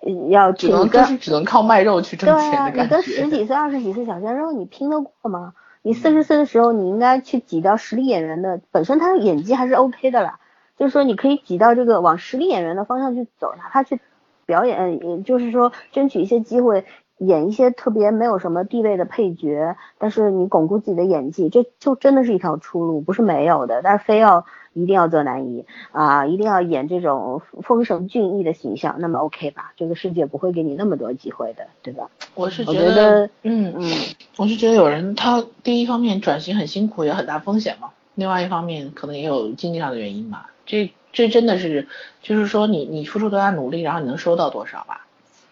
[0.03, 3.31] 呃要只能就是只能靠卖肉去挣对啊，钱的感你跟十。
[3.31, 5.55] 几岁、二十几岁小鲜肉，你拼得过吗？
[5.81, 10.39] 你四十岁的时候，你应该去挤到实力演员的，本身他的演技还是 OK 的啦，
[10.77, 13.99] 就是说你可以挤到这个往实力演员的方向去走，哪怕去
[14.47, 16.85] 表演，也就是说争取一些机会，
[17.19, 23.83] 演一些特别没有什么地位的配角，但是你巩固自己的演技，这就真的是一条出路，不是没有的。
[23.83, 29.73] 但是非要一定要做男一啊，一定要演这种风神俊逸的形象，那么 OK 吧？
[29.77, 32.11] 这个世界不会给你那么多机会的，对吧？
[32.35, 33.91] 我是觉觉得，嗯嗯，
[34.39, 37.91] 我是觉得有人他第一方面转型很辛苦，有很大风险嘛。
[38.15, 40.51] 另外一方面可能也有经济上的原因吧。
[40.67, 41.87] 这这真的是，
[42.23, 45.07] 就是说你你付出多大努力，然后你能收到多少吧？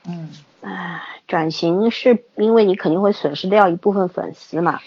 [0.09, 0.31] 嗯，
[0.63, 4.81] 唉，转型是因为你肯定会损失掉一部分粉丝嘛，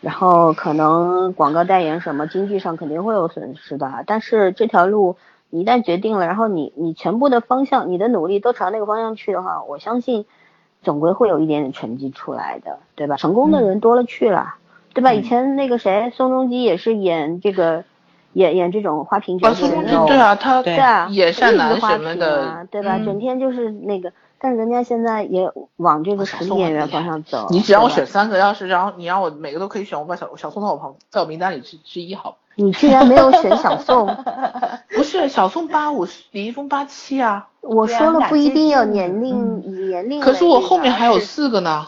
[0.00, 5.16] 然后可能广告代言什么经济上肯定会有损失的，但是这条路
[5.50, 10.26] 你一旦决定了，然后你你全部的方向、你的努力都朝那个方向去的话，我相信
[10.84, 13.16] 总归会有一点点成绩出来的，对吧？
[13.16, 14.54] 成功的人多了去了，
[14.94, 15.12] 对吧？
[15.12, 17.82] 以前那个谁，宋仲基也是演这个。
[18.32, 19.68] 演演这种花瓶角啊，色
[20.06, 22.96] 对啊，他对对啊，野善男什么的啊，对吧？
[22.98, 27.48] 嗯整天就是那个，但是人家现在也往这个实力演员方向走。
[27.50, 32.36] 你只让我选三个，要是然后你让我每个都可以选，我把小小宋在我旁在我名单里之之一好。
[32.56, 34.06] 你居然没有选小宋，
[34.94, 37.48] 不是小宋八五，李易峰八七啊。
[37.62, 40.20] 我说了不一定有年龄嗯年龄。
[40.20, 41.86] 可是我后面还有四个呢。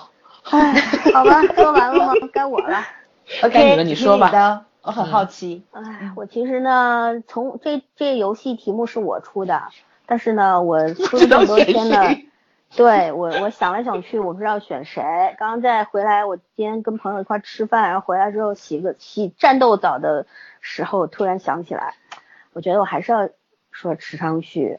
[0.50, 0.72] 唉，
[1.12, 2.12] 好吧，说完了吗？
[2.32, 2.78] 该我了。
[3.44, 5.62] OK，你了你说吧我很好奇。
[5.70, 9.62] 唉，我其实呢，从这这游戏题目是我出的，
[10.06, 11.96] 但是呢，我 出了这么多天呢，
[12.76, 15.02] 对我我想来想去，我不知道选谁。
[15.38, 20.26] 刚刚在回来，我今天跟朋友一块儿吃饭，然后回来之后洗个洗战斗澡的
[20.60, 21.94] 时候，突然想起来，
[22.52, 23.28] 我觉得我还是要
[23.70, 24.78] 说池昌旭。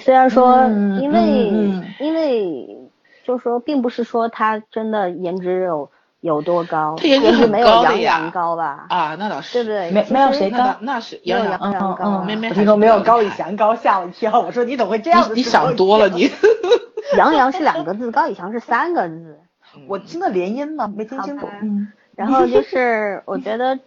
[0.00, 2.78] 虽然说，嗯因为、嗯嗯因为
[3.24, 5.90] 就是说，并不是说他真的颜值有
[6.22, 8.86] 有多高，他颜值很但是没有杨高的呀洋高吧？
[8.88, 9.52] 啊，那倒是。
[9.52, 9.90] 对不对？
[9.90, 11.72] 没没有谁高那是杨洋。
[11.72, 14.40] 杨高啊妹妹我听说没有高以翔高，吓我一跳。
[14.40, 15.34] 我说你怎么会这样子？
[15.34, 16.30] 你你想多了你。
[17.18, 19.40] 杨洋是两个字，高以翔是三个字。
[19.88, 21.48] 我听的连音嘛，没听清楚。
[21.60, 23.78] 嗯，然后就是 我觉得，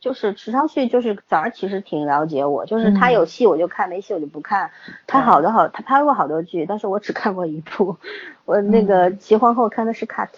[0.00, 4.70] 就是池昌旭，就是早上其实挺了解我，就是他有戏我就看，没戏我就不看。
[5.06, 7.96] 他好多好，他拍过好多剧，但是我只看过一部。
[8.44, 10.28] 我那个《齐皇后》看的是 cut，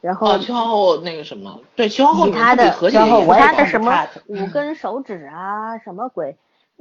[0.00, 3.92] 然后哦，齐皇后那个什么，对，齐皇后其他的和齐皇后我的什么
[4.28, 6.36] 五根手指啊，什么鬼，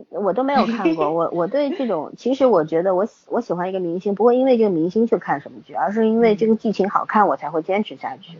[0.09, 1.11] 我都没有看过。
[1.13, 8.37] 我我对这种，其实我觉得我喜我喜欢一个明星，不会因为这个明星去看什么剧，而是因为这个剧情好看，我才会坚持下去，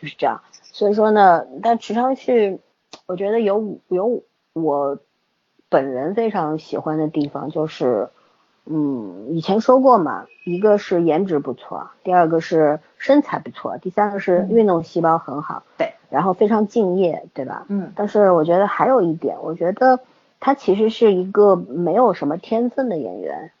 [0.00, 0.40] 就是这样。
[0.62, 2.60] 所以说呢，但池昌旭，
[3.06, 4.98] 我觉得有有我
[5.68, 8.08] 本人非常喜欢的地方就是。
[9.32, 17.64] 嗯，以前说过嘛，一个是颜值不错，第二个是身材不错，第三个是运动细胞很好，对，然后非常敬业，对吧？
[17.68, 20.00] 嗯但是我觉得还有一点，我觉得
[20.40, 23.52] 他其实是一个没有什么天分的演员，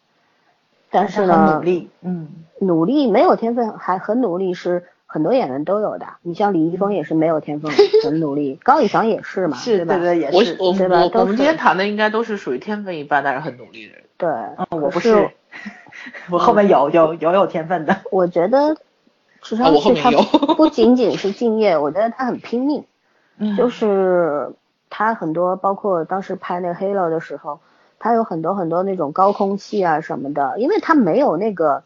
[0.90, 1.88] 但是很呢，努力。
[2.02, 7.70] 嗯，努力没有天分还很努力是很多演员都有的，你像李易峰也是没有天分，
[8.04, 9.94] 很努力，高以翔也是嘛，对吧？
[9.94, 10.56] 是对对也是。
[10.58, 14.02] 我对吧都我我们今天谈的应该都是属于天分一般，但是很努力的人。
[14.16, 15.30] 对，嗯，我不是，
[16.30, 17.96] 我后面有有有有天分的。
[18.10, 18.76] 我觉得
[19.42, 22.84] 池啊我后昌旭他不仅仅是敬业， 我觉得他很拼命，
[23.38, 24.52] 嗯就是
[24.90, 27.60] 他很多包括当时拍那个 Halo 的时候，
[27.98, 31.82] 他有很多很多那种高空戏啊什么的，因为他没有那个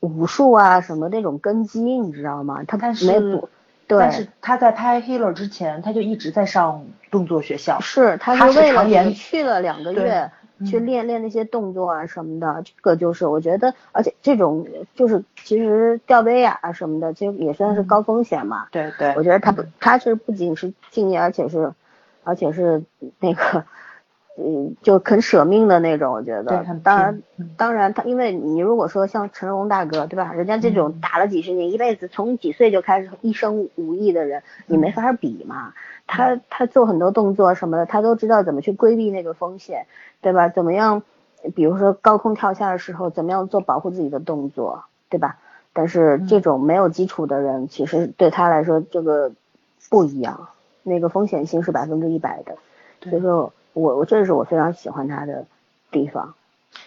[0.00, 2.62] 武术啊什么那种根基，你知道吗？
[2.66, 3.48] 他但是没补，
[3.86, 7.80] 对，但是他在拍 Hero 之前，他就一直在上动作学校。
[7.80, 10.30] 是他他是是为了常年去了两个月。
[10.64, 18.66] 去嗯练练那些动作啊什么的，这个就是我觉得，而且这种就是其实吊威亚啊什么的，其实也算是高风险嘛。
[18.70, 21.72] 对对，我觉得他不，他是不仅是敬业，而且是，
[22.24, 22.82] 而且是
[23.20, 23.64] 那个，
[24.38, 26.12] 嗯，就肯舍命的那种。
[26.12, 27.22] 我觉得对，当然
[27.56, 30.32] 当然他，因为你如果说像成龙大哥，对吧？
[30.32, 35.74] 人家这嗯种打了几十年，一辈子从几岁就开始一生武艺的人，你嗯没法比嘛。
[36.06, 39.86] 他他做很多动作什么的，他都知道怎么去规避那个风险，
[40.20, 40.48] 对吧？
[40.48, 41.02] 怎么样？
[41.54, 45.38] 比如说高空跳下的时候，怎么样做保护自己的动作，对吧？
[45.72, 49.32] 但是嗯这种没有基础的人，其实对他来说这个
[49.90, 50.48] 不一样，
[50.82, 52.56] 那个风险性是百分之一百的。
[53.08, 55.46] 所以说我我这是我非常喜欢他的
[55.90, 56.34] 地方。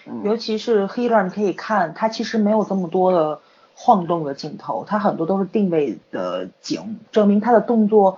[0.08, 3.40] 嗯尤其是 Healer，你可以看他其实没有这么多的
[3.76, 8.18] 晃动的镜头，他很多都是定位的景，证明他的动作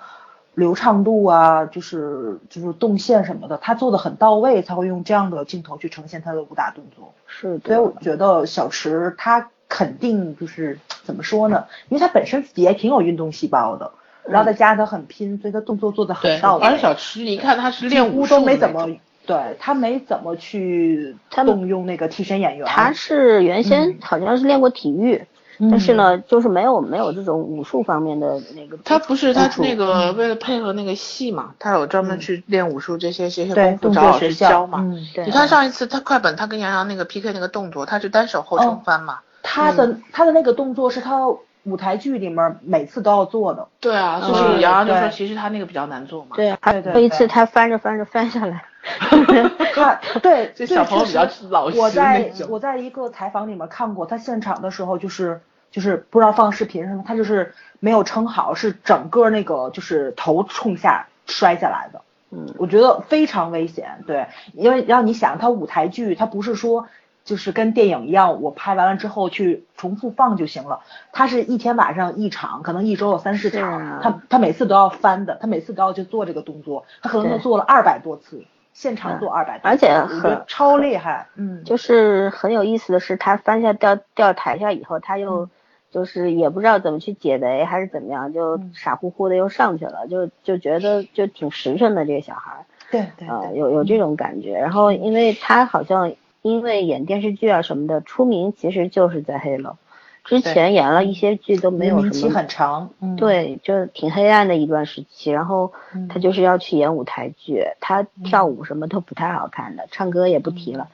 [0.54, 7.14] 流畅度啊，就是就是动线什么的，他做的很到位，才会用这样的镜头去呈现他的武打动作。
[7.28, 11.66] 是所以我，觉得小池他肯定就是怎么说呢？
[11.90, 13.92] 因为他本身也挺有运动细胞的，
[14.30, 16.66] 然后再加上他很拼，所以他动作做的很到，位。
[16.66, 18.88] 而且小池，你看他是几乎练武术都没怎么，
[19.26, 22.66] 对他没怎么去动用那个替身演员。
[22.68, 25.24] 他是原先嗯好像是练过体育，
[25.72, 28.78] 但是呢，就是没有没有这种武术方面的那个。
[28.84, 34.82] 他不是他那个为了配合那个戏嘛，他有专门去练武术这些这些功夫找老师教嘛。
[35.26, 39.20] 你看上一次他快本他跟杨洋那个 PK 那个动作，他是单手后冲翻嘛。
[39.44, 41.22] 他的他的那个动作是他
[41.68, 43.68] 舞台剧里面每次都要做的。
[43.80, 46.36] 对啊，所以杨洋就说其实他那个比较难做嘛。
[46.36, 46.60] 对啊，
[46.94, 48.64] 有一次他翻着翻着翻下来。
[49.76, 62.02] 他对，这小朋友比较老实我在我在一个采访里面看过，他现场的时候就是就是不知道放视频什么，他就是没有撑好，是整个那个就是头冲下摔下来的。
[62.30, 64.04] 嗯，我觉得非常危险。
[64.08, 66.88] 对，因为让你想，他舞台剧，他不是说
[67.28, 70.80] 就是跟电影一样，我拍完了之后去重复放就行了。
[71.12, 78.46] 他是一天晚上一场，可能一周有三四场，他他每次都要翻的，他每次都要去做这个动作，他可能都做了二百多次。
[78.72, 85.50] 现场做二百而且很超厉害，嗯，就是很有意思的是，他翻下掉掉台下以后，他又
[85.90, 94.54] 就是也不知道怎么去解围还是怎么样，就傻乎乎的又上去了，就就觉得就挺实诚的这个小孩，对对，啊有有这种感觉。
[94.60, 99.76] 然后因为他好像因为演电视剧啊什么的出名，其实就是在黑楼。
[100.24, 105.32] 之前演了一些剧都没有什么，名气很长，对，就挺黑暗的一段时期。
[105.32, 105.72] 然后
[106.10, 110.90] 他就是要去演舞台剧，他跳舞什么都不太好看的，唱歌也不提了，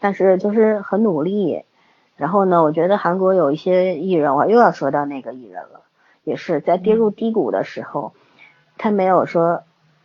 [0.00, 1.64] 但是就是很努力。
[2.16, 5.82] 然后呢，我觉得韩国有一些艺人，我又要说到那个艺人了，
[6.24, 8.14] 也是在跌入低谷的时候，
[8.78, 9.64] 他没有说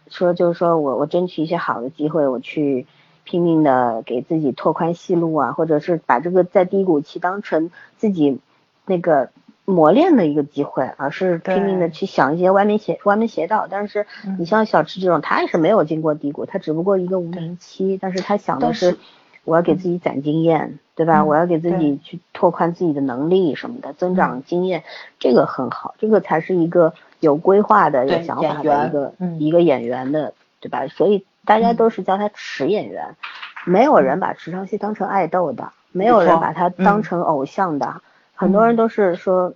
[0.09, 2.85] 说就是说我我争取一些好的机会，我去
[3.23, 8.39] 拼命的给自己拓宽戏路啊，或者是把这个在低谷期当成自己。
[8.85, 9.29] 那个
[9.63, 13.65] 磨练的一个机会，而是拼命的去想一些歪门邪歪门邪道。
[13.69, 14.05] 但是
[14.37, 18.97] 你像小池这种，他也是没有经过低谷，他只不过一个无名期，但是他想的是
[19.45, 21.23] 我要给自己攒经验，对吧？
[21.23, 24.83] 我要给自己去拓宽自己的能力什么的，增长经验，
[25.17, 30.87] 这个很好，这个才是一个有规划的、有想法的一个一个演员的，对吧？
[30.87, 33.15] 所以大家都是叫他池演员，
[33.65, 38.01] 没有人把池昌熙当成爱豆的，没有人把他当成偶像的。
[38.35, 39.53] 很多人都是说，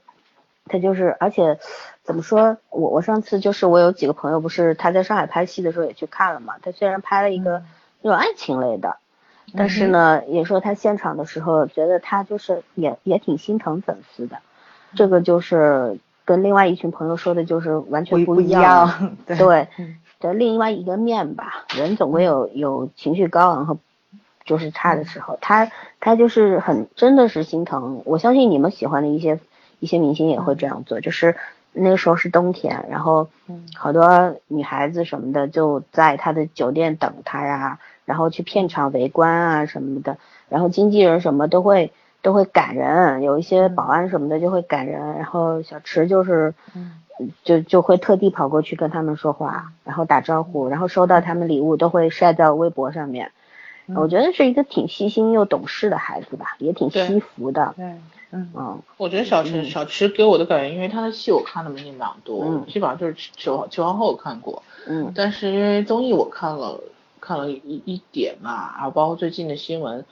[0.65, 1.59] 他就是，而且
[2.03, 6.55] 怎么说，我我上次就是我有几个朋友，不是他在上海拍戏的时候也去看了嘛。
[6.61, 7.63] 他虽然拍了一个
[8.01, 8.97] 那种爱情类的，
[9.55, 14.37] 但是呢，也说他现场的时候觉得他就是也也挺心疼粉丝的。
[14.95, 19.67] 这个就是跟另外一群朋友说的就是完全不一样，对，
[20.19, 21.65] 的另外一个面吧。
[21.75, 23.77] 人总会有有情绪高昂和。
[24.45, 28.01] 就是差的时候，他他就是很真的是心疼。
[28.05, 29.41] 我相信你们喜欢的一些
[29.81, 31.01] 一些明星也会这样做。
[31.01, 31.35] 就是
[31.73, 33.27] 那个时候是冬天，然后
[33.75, 40.17] 好多女孩子什么的就在他的酒店等他呀，然后去片场围观啊什么的。
[40.47, 41.91] 然后经纪人什么都会
[42.27, 45.15] 都会赶人，有一些保安什么的就会赶人。
[45.15, 46.53] 然后小池就是
[47.45, 53.31] 就就会特地跑过去跟他们说话，然后打招呼，然后收到他们礼物都会晒到微博上面。
[53.95, 57.73] 我觉得是一个挺细心又懂事的孩子吧，也挺惜福的。
[57.77, 57.85] 对，
[58.31, 58.81] 嗯嗯。
[58.97, 64.63] 我觉得小池小池给我的感觉，因为他的戏我看的没你们俩多，基本上就是九九皇后看过。
[64.85, 65.13] 嗯。
[65.15, 66.81] 但是因为综艺我看了
[67.21, 70.03] 看了一一点嘛，然后包括最近的新闻，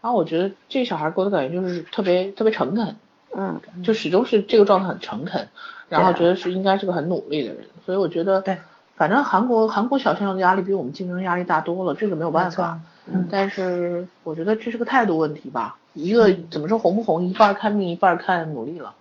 [0.00, 2.96] 然后我觉得这小孩给我的感觉就是特别特别诚恳。
[3.36, 3.60] 嗯。
[3.84, 5.48] 就始终是这个状态很诚恳，
[5.88, 8.40] 然后觉得是应该是个很努力的人，所以我觉得。
[8.42, 8.56] 对。
[8.96, 12.78] 反正韩国韩国小鲜肉的压力比我们竞争压力大多了，这个没有办法。
[13.10, 15.78] 嗯，但是我觉得这是个态度问题吧。
[15.94, 18.92] 一个怎么说红不红，一半看命，一半看努力了。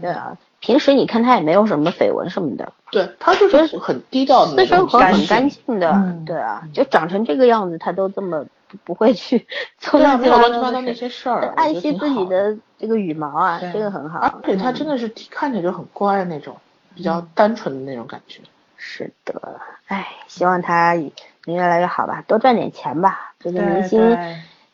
[0.00, 2.72] 对啊，平时你看他也没有什么绯闻什么的。
[2.92, 6.16] 对他就是很低调的，私生活很干净的。
[6.24, 8.46] 对啊，就长成这个样子，他都这么
[8.84, 9.46] 不会去
[9.78, 14.18] 做乱七八糟那些事儿，爱惜自己的这个羽毛啊，这个很好。
[14.20, 16.56] 而且他真的是看起来就很乖那种，
[16.94, 18.40] 比较单纯的那种感觉。
[18.76, 23.32] 是的，哎，希望他能越来越好吧，多赚点钱吧。
[23.40, 24.18] 这个明星，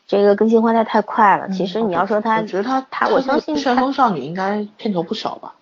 [0.07, 1.49] 这个更新换代太快了。
[1.49, 5.55] 其实你要说他，我觉得他他，我相信旋风少女应该片酬不少吧。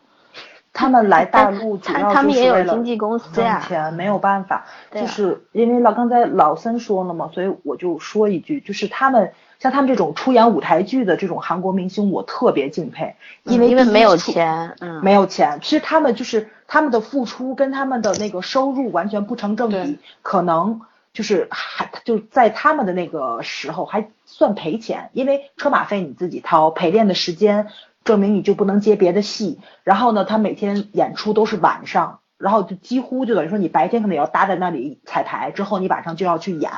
[0.74, 15.60] 他们来大陆主要他们也有经纪公司呀，挣钱没有办法，就是因为老刚才老森说了嘛，所以我就说一句，就是他们像他们这种出演舞台剧的这种韩国明星，我特别敬佩，因为因为没有钱，嗯，没有钱。
[15.62, 20.82] 其实他们就是他们的付出跟他们的那个收入完全不成正比，可能
[21.14, 27.68] 就是还就在他们的那个时候还算赔钱，因为车马费你自己掏，陪练的时间。
[28.04, 36.72] 证明你就不能接别的戏，然后呢，他每天演出都是晚上，然后就几乎就等于说你白天可能也要搭在那里彩排，之后你晚上就要去演，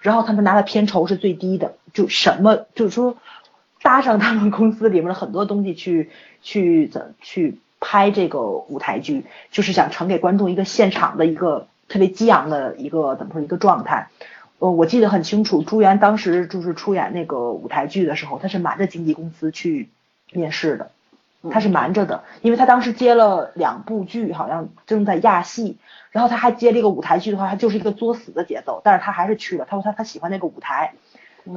[0.00, 3.16] 然后他们拿的片酬是最低的，就什么就是说，
[3.82, 6.10] 搭上他们公司里面的很多东西去
[6.42, 14.08] 去怎去拍这个舞台剧，就是想呈给观众一个现场的一个特别激昂的一个怎么说一个状态。
[14.58, 19.88] 呃，我记得很清楚，朱元当时就是出演那个舞台剧的时候，他是瞒着经纪公司去
[20.32, 20.90] 面试的，
[21.50, 25.78] 他是瞒着的，因为他当时接了两部剧，好像正在亚戏，
[26.10, 30.94] 然后他还接了一个舞台剧的话，他就是一个作死的节奏，但是他还是去了，他说他他喜欢那个舞台。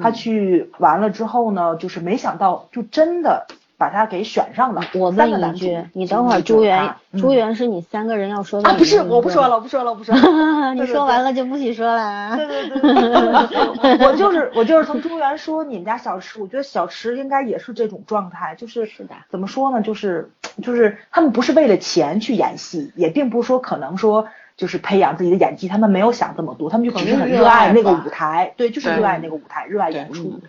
[0.01, 3.47] 他去完了之后呢，就是没想到，就真的
[3.83, 4.81] 把他给选上了。
[4.93, 8.75] 我问一句，你等会儿朱元，朱元是你三个人要说的啊？
[8.77, 10.21] 不是，我不说了，我不说了，我不说了。
[10.73, 12.37] 你说完了就不许说了。
[12.37, 14.07] 对对对。
[14.07, 19.15] 我就是我就是从朱元说你们家小池，我觉得小池应该也是这种状态，就是是的。
[19.29, 19.81] 怎么说呢？
[19.81, 20.31] 就是
[20.61, 24.27] 就是他们不是为了钱去演戏，也并不是说可能说。
[24.55, 30.41] 就是培养自己的演技，他们没有想这么多，他们就只是很热爱那个舞台，对，就是热爱那个舞台，热爱演出。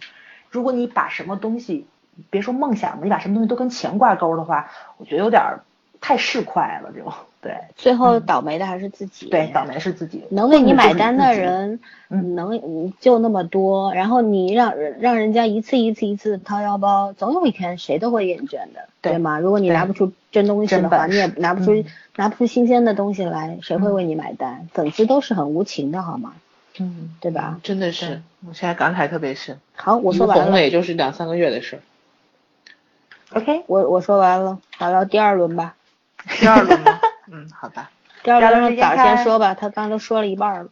[0.50, 1.86] 如果你把什么东西，
[2.30, 5.42] 别说梦想了，你把什么东西都跟钱挂钩的话，我觉得有点
[6.00, 7.54] 太市侩了，就对。
[7.76, 9.26] 最后倒霉的还是自己。
[9.26, 10.24] 对，倒霉是自己。
[10.30, 19.38] 能为你买单的人，能就那么多，然后你让让人家一次一次一次掏腰包，总有一天谁都会厌倦的，对吗？
[19.38, 21.84] 如果你拿不出真东西的话，你也拿不出。
[22.16, 24.68] 拿不出新鲜的东西来，谁会为你买单？
[24.72, 26.34] 粉丝都是很无情的，好吗？
[26.78, 27.58] 嗯，对吧？
[27.64, 29.58] 真的是，我现在感慨特别深。
[29.74, 30.44] 好，我说完了。
[30.44, 31.80] 红了也就是两三个月的事。
[33.34, 35.74] OK，我我说完了，聊聊第二轮吧。
[36.38, 37.00] 第二轮吗？
[37.30, 37.90] 嗯，好吧。
[38.22, 40.70] 第二轮早先说吧，他刚都说了一半了。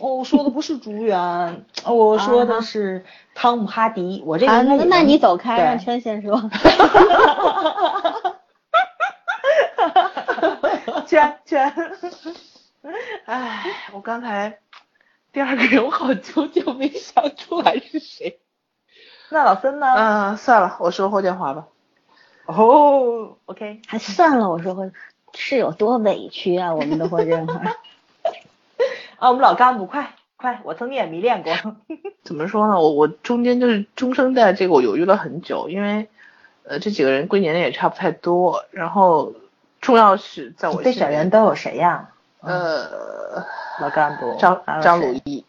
[0.00, 3.04] 我说的不是竹园， 我说的是
[3.34, 4.22] 汤姆哈迪。
[4.26, 6.50] 我这个那那你走开，让圈先说。
[11.06, 11.72] 圈圈，
[13.24, 14.58] 哎，我刚才
[15.32, 18.38] 第二个人我好久久没想出来是谁。
[19.30, 19.86] 那老孙呢？
[19.96, 21.66] 嗯，算了，我说霍建华吧。
[22.48, 24.90] 哦，OK，还算了，我说会
[25.34, 27.54] 是有多委屈啊，我们的霍建华。
[29.20, 31.52] 啊，我们老干部，快快，我曾经也迷恋过。
[32.24, 32.80] 怎么说呢？
[32.80, 36.08] 我我中间就是中生代这个我犹豫了很久，因为
[36.64, 39.32] 呃这几个人归年龄也差不太多，然后。
[39.80, 42.10] 重要是在我被选人都有谁呀？
[42.40, 43.46] 呃，
[43.80, 45.44] 老干部张张鲁一，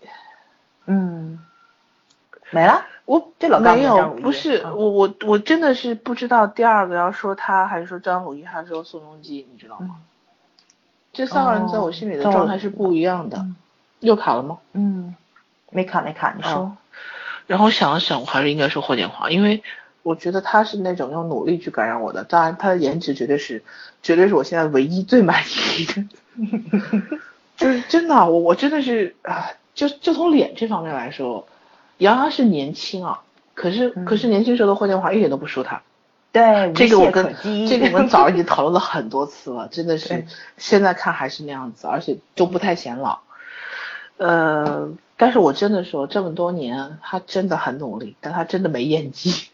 [0.86, 1.40] 嗯，
[2.52, 2.86] 没了。
[3.10, 9.96] 我这老没有，不是我我我真的是不知道第二个要说他还是说张鲁一还是说宋仲基，你知道吗？
[11.12, 13.44] 这三个人在我心里的状态是不一样的。
[14.02, 14.60] 又卡了吗？
[14.74, 15.16] 嗯，
[15.72, 16.78] 没卡没卡，你说。
[17.48, 19.64] 然后想了想，我还是应该说霍建华，因为。
[20.04, 23.64] 我觉得他是那种用努力去感染我的，当然他的颜值绝对是，
[24.04, 26.06] 绝对是我现在唯一最满意的，
[27.58, 31.48] 就是真的，我我真的是啊，就就从脸这方面来说，
[32.00, 33.22] 杨洋是年轻啊，
[33.54, 35.84] 可是可是年轻时候的霍建华一点都不输他，
[36.32, 37.36] 对，这个我跟
[37.68, 40.26] 这个我们早已经讨论了很多次了，真的是
[40.58, 43.20] 现在看还是那样子，而且都不太显老，
[44.18, 49.50] 呃，但是我真的说这么多年他真的很努力，但他真的没演技。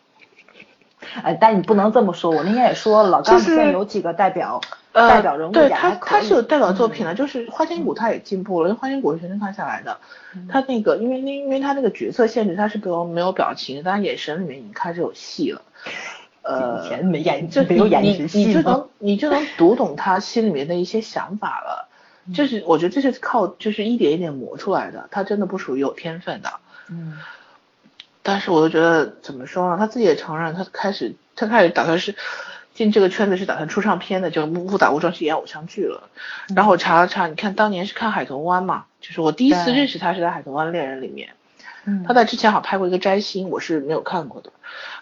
[1.23, 2.31] 哎，但你不能这么说。
[2.31, 4.61] 我那天也说了，老干部现在有几个代表
[4.93, 9.97] 代表人物对他他是有代表作品的，就是花千骨他也进步了，因为花千骨是全身看下来的，
[10.49, 15.61] 他那个因为那因为他那个角色限制，他是没有没有表情，但眼神里面已经开始有戏了。
[16.41, 21.89] 呃，以前没演，就没有演你你就能你就能读懂他心里面的一些想法了。
[22.33, 26.49] 就是我觉得这是靠就是一点一点磨出来的，他真的不属于有天分的。
[26.89, 27.17] 嗯。
[28.27, 29.77] 但是我就觉得怎么说呢？
[29.77, 32.15] 他自己也承认，他开始他开始打算是
[32.73, 36.09] 进这个圈子是打算出唱片的，就误打误撞去演偶像剧了。
[36.55, 41.29] 然后我查了查，你看当年是看《海豚湾》嘛，就是我第一次认识他是在《海豚湾恋人》里面。
[41.85, 42.03] 嗯。
[42.07, 44.49] 他在之前好像拍过一个《摘星》，我是没有看过的。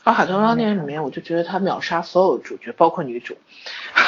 [0.03, 3.37] 然后《海豚湾恋人》里面，我就觉得他秒杀所有主角，包括女主。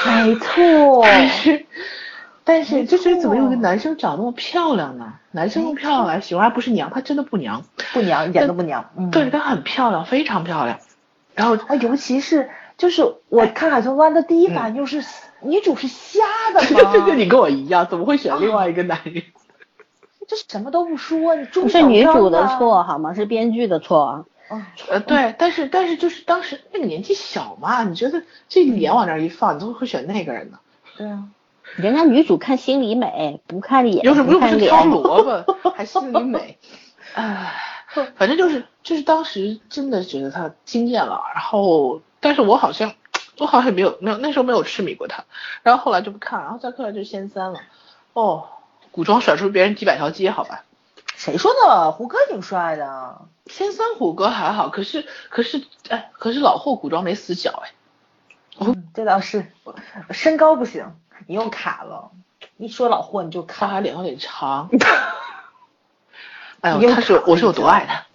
[0.06, 1.02] 没错。
[1.04, 1.66] 但是
[2.86, 5.14] 就是怎么有个男生长那么漂亮呢？
[5.32, 8.86] 男生用漂亮来形容，还不是娘，他真的不娘，不娘，一点都不娘。
[9.12, 10.80] 对，他很漂亮，非常漂亮。
[11.34, 15.04] 然后啊，尤其是就是我看《海豚湾》的第一反应就是
[15.42, 16.22] 女主是瞎
[16.54, 16.92] 的吗？
[16.94, 19.24] 对对，你跟我一样，怎么会选另外一个男人？
[20.28, 23.14] 这什么都不说，你不是女主的错好吗？
[23.14, 24.26] 是编剧的错。
[24.90, 30.60] 呃，对，但是但是就是当时那个年纪小嘛，你觉得这脸往那一放，你怎么会选那个人呢？
[30.98, 31.24] 对啊。
[31.78, 36.58] 人家女主看心里美，不看脸，有什么不是挑 萝卜，还心里美？
[37.14, 37.54] 唉，
[38.16, 42.94] 反正就是就是当时真的觉得她惊艳了，然后但是我好像
[43.38, 45.26] 我好像没有没有那时候没有痴迷过她，
[45.64, 47.60] 然后后来就不看，然后再后来就仙三了。
[48.14, 48.46] 哦，
[48.92, 50.64] 古装甩出别人几百条街，好吧？
[51.18, 51.92] 谁说的？
[51.92, 53.22] 胡歌挺帅的。
[53.48, 57.72] 仙三胡歌还好，可是可是哎，可是老霍古装没死角哎。
[58.60, 59.46] 嗯，这倒是，
[60.12, 60.94] 身高不行，
[61.28, 62.12] 你又卡了。
[62.58, 64.70] 一说老霍你就卡，他脸有点长。
[66.62, 68.06] 哎呦，他是我是有多爱他？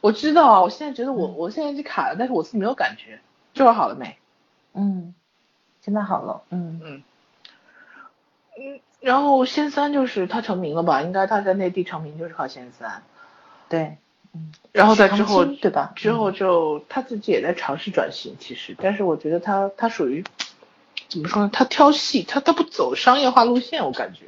[0.00, 3.20] 我知道啊，我现在觉得我我现在是卡了，但是我自己没有感觉。
[3.52, 4.18] 这会儿好了没？
[4.74, 5.14] 嗯，
[5.80, 6.42] 现在好了。
[6.50, 7.02] 嗯嗯
[8.56, 8.80] 嗯。
[9.00, 11.02] 然后仙三就是他成名了吧？
[11.02, 13.02] 应该他在内地成名就是靠仙三。
[13.68, 13.98] 对，
[14.32, 14.52] 嗯。
[14.72, 15.92] 然后在之后对吧？
[15.94, 20.24] 之后就他自己也在尝试转型，其实，但是我觉得他他属于
[21.08, 21.50] 怎么说呢？
[21.52, 24.26] 他挑戏，他他不走商业化路线，我感觉。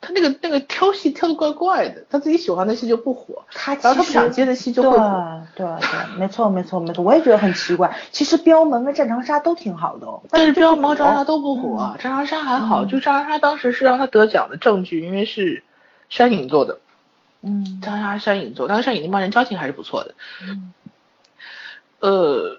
[0.00, 5.42] 他那个那个挑戏挑的怪怪的，他自己喜欢的戏就不火，他然后他不想接的戏就会火。
[5.56, 7.96] 对对对，没错没错没错，我也觉得很奇怪。
[8.10, 15.64] 其实镖门跟战长沙都挺好的，但是镖门和战长沙都不火，战长沙还好，就战长沙当时是让他得奖的证据，因为是
[16.10, 16.80] 山影做的。
[17.40, 20.14] 嗯，战长沙山影做，但是山影那帮人交情还是不错的。
[20.42, 20.74] 嗯，
[22.00, 22.58] 呃，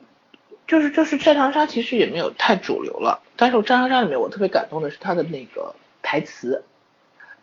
[0.68, 6.63] 就是就是战长沙其实也没有太主流了，但是我战长沙里面我特别感动的是他的那个台词，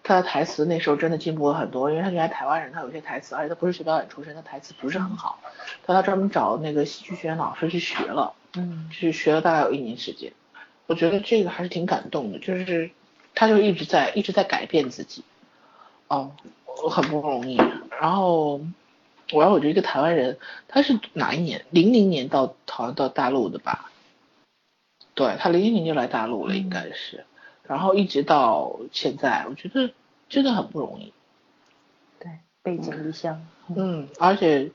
[0.02, 5.38] 他的台词那时候真的进步了很多，因为他原来台湾人，他有些台词，而且他不是学表演出身，他台词不是很好，
[5.86, 10.32] 但他专门找那个戏剧学院老师去学了，嗯，去学了大概有一年时间，
[10.86, 12.90] 我觉得这个还是挺感动的，就是
[13.34, 15.24] 他就一直在一直在改变自己，
[16.08, 16.32] 哦。
[16.90, 17.60] 很不容易，
[18.00, 18.62] 然后
[19.32, 21.64] 我要我觉得一个台湾人，他是哪一年？
[21.70, 23.90] 零零年到好像到大陆的吧？
[25.14, 27.24] 对他零零年就来大陆了，应该是，
[27.64, 29.90] 然后一直到现在，我觉得
[30.28, 31.12] 真的很不容易。
[32.18, 32.30] 对，
[32.62, 33.46] 背井离乡。
[33.74, 34.70] 嗯，而且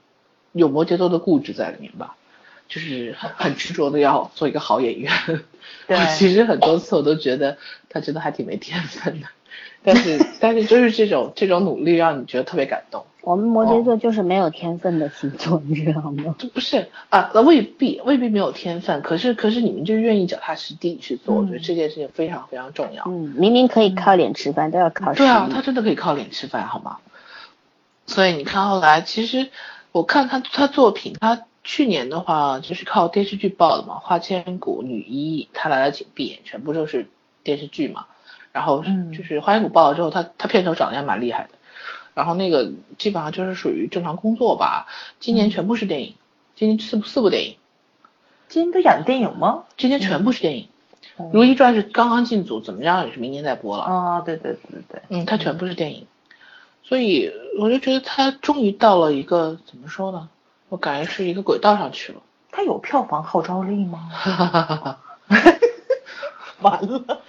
[0.52, 2.16] 有摩羯座的固执在里面吧，
[2.68, 5.12] 就是很很执着的要做一个好演员。
[5.88, 7.58] 对， 其实很多次我都觉得
[7.90, 9.28] 他真的还挺没天分的。
[9.88, 13.06] 但是但是就是这种这种努力让你觉得特别感动。
[13.22, 16.36] 我们摩羯座就是没有天分的星座，你知道吗？
[16.54, 23.06] 不是啊，那未必未必没有天分，可是可是你们就愿意脚踏实地去做，我觉得这件事情非常非常重要。
[23.08, 26.98] 嗯，明明可以靠脸吃饭，都要靠对啊，他真的可以靠脸吃饭，好吗？
[28.06, 29.50] 所以你看后来，其实
[29.94, 37.08] 我看他他作品，他去年的话就是靠电视剧爆的嘛，《花千骨》《女一》《他来了请闭眼》，全部都是
[37.44, 38.06] 电视剧嘛。
[38.58, 38.84] 然后
[39.16, 41.50] 就是《花千骨》爆了之后，他他片酬涨得也蛮厉害的。
[42.16, 44.88] 然后那个基本上就是属于正常工作吧。
[45.20, 46.16] 今年全部是电影，
[46.56, 47.56] 今年四四部电影。
[48.50, 49.66] 今年都演电影吗？
[49.78, 50.68] 今年全部是电影，
[51.32, 53.84] 《如懿传》是刚刚进组，怎么样也是明年再播了。
[53.84, 55.02] 啊，对对对对。
[55.10, 56.08] 嗯，它全部是电影，
[56.82, 60.30] 所以我就觉得他终于到了一个怎么说呢？
[60.70, 62.22] 我感觉是一个轨道上去了。
[62.52, 64.10] 他有票房号召力吗？
[66.62, 67.22] 完了，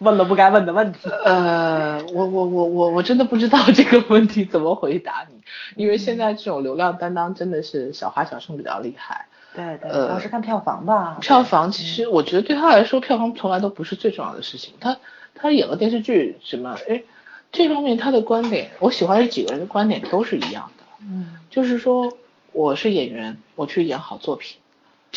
[0.00, 1.08] 问了不该问的问题。
[1.24, 5.40] 呃，我我我我我真的不知道这个问题怎么回答你，
[5.76, 9.26] 因为现在这种流量担当真的是小花小生比较厉害。
[9.54, 11.18] 对对，主要是看票房吧。
[11.20, 14.74] 票房其实我觉得对他来说，票房从来都不是最重要的事情。
[14.80, 14.96] 他
[15.34, 17.02] 他演个电视剧什么，哎，
[17.50, 20.84] 这方面他的观点，我喜欢的几个人的观点都是一样的。
[21.02, 22.12] 嗯，就是说
[22.52, 24.58] 我是演员，我去演好作品。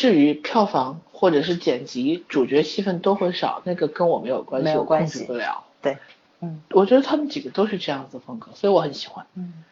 [0.02, 5.62] 至于票房或者是剪辑，主角戏份多或少，那个跟我没有关系，没有关系，控制不了。
[5.80, 5.96] 对，
[6.40, 9.24] 嗯，我觉得他们几个都是这样子风格，所以我很喜欢。
[9.36, 9.62] 嗯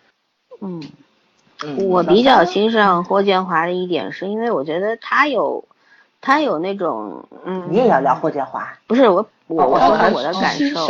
[0.60, 0.80] 嗯
[1.64, 5.64] 嗯，我比较欣赏霍建华的一点，是因为我觉得他有
[6.20, 8.78] 他有那种，嗯，你也要聊霍建华？
[8.86, 10.86] 不是我，我我说说我的感受，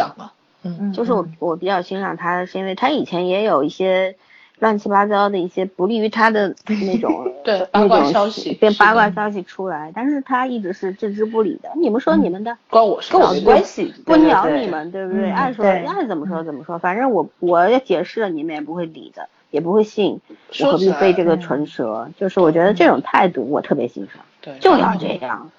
[0.65, 4.17] 嗯嗯，就是我我比较欣赏他，是因为他以前也有一些。
[4.61, 6.55] 乱七八糟的一些不利于他的
[6.87, 11.71] 那种对八卦消息，变八卦消息出来，但是他一直是置之不理的。
[11.77, 15.31] 你们说你们的，关我跟我没关系，不鸟你们，对不对？
[15.31, 20.21] 爱说爱怎么说怎么说，反正我我要解释了，你们也不会理的，也不会信，
[20.61, 22.11] 我何必费这个唇舌？
[22.19, 25.51] 就是我觉得这种态度我特别欣赏，对，就要这样。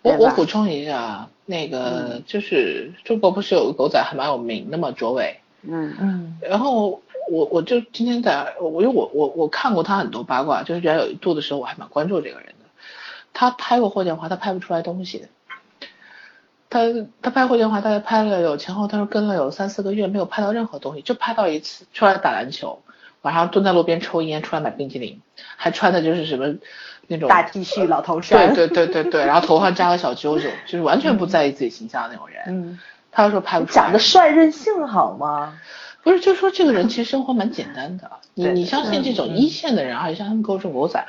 [0.00, 7.02] 我我补充一下，那个就是中国不是有个狗仔还蛮有名的嘛，卓伟，嗯嗯，然后。
[7.30, 12.66] 我我就今天在，我因为我我我看过他很多八卦，就是原来有一度的时候，我还蛮关注这个人的。
[13.32, 15.26] 他拍过霍建华，他拍不出来东西。
[16.68, 16.80] 他
[17.22, 22.82] 他拍霍建华，大概拍了有前后，他说跟了有三四个月，没有拍到任何东西，就拍到一次出来打篮球，
[23.22, 25.20] 晚上蹲在路边抽烟，出来买冰淇淋，
[25.56, 26.56] 还穿的就是什么
[27.06, 32.42] 那种大 T 恤、老头衫，对对对对对，然后头上扎个小揪揪，就是完全不在意自己形象的那种人。
[32.48, 32.80] 嗯，
[33.12, 33.82] 他说拍不出来。
[33.82, 35.60] 长得帅任性好吗？
[36.06, 38.08] 不是，就说这个人其实生活蛮简单的。
[38.34, 41.04] 你你相信这种一线的人，而且像他们狗种狗仔，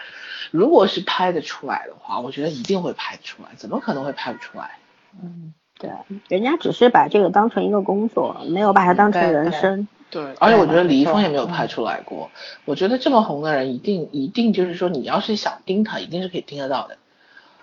[0.50, 4.80] 如果是拍得出来的话，我觉得一定会拍得出来，怎么可能会拍不出来？
[5.22, 5.92] 嗯，对，
[6.30, 9.88] 人家只是把这个当成一个工作，没有把它当成人生。
[10.10, 12.32] 对，而且我觉得李易峰也没有拍出来过。
[12.66, 16.98] 我觉得这么红的人，一定一定就是说，你要是想盯他，一定是可以盯得到的。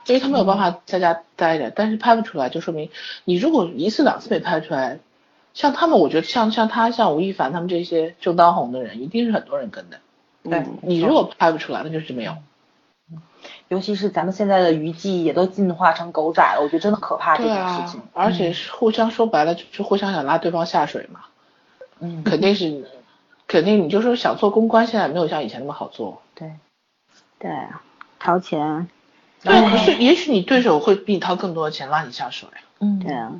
[0.06, 2.90] 因为他没有办法在家待着，但是拍不出来，就说明
[3.24, 5.00] 你如果一次两次没拍出来，
[5.54, 10.00] 像他们，我觉得像像他像吴亦凡他们这些正当红的人，一定是很多人跟的。
[10.42, 12.36] 对嗯你如果拍不出来，那就是没有。
[13.68, 21.20] 尤其是咱们现在的娱记也都进化成狗仔了，我觉得真的可怕这件事情。，而且是互相说白了就是互相想拉对方下水嘛，
[22.00, 22.86] 嗯，肯定是，
[23.46, 26.20] 肯定你就说想做公关，现在没有像以前那么好做。
[26.34, 26.52] 对，
[27.38, 27.82] 对啊，
[28.18, 28.88] 掏钱，
[29.42, 32.48] 对，哎可是也许你对手会比你掏更多的钱拉你下水。
[32.80, 33.32] 嗯，对啊，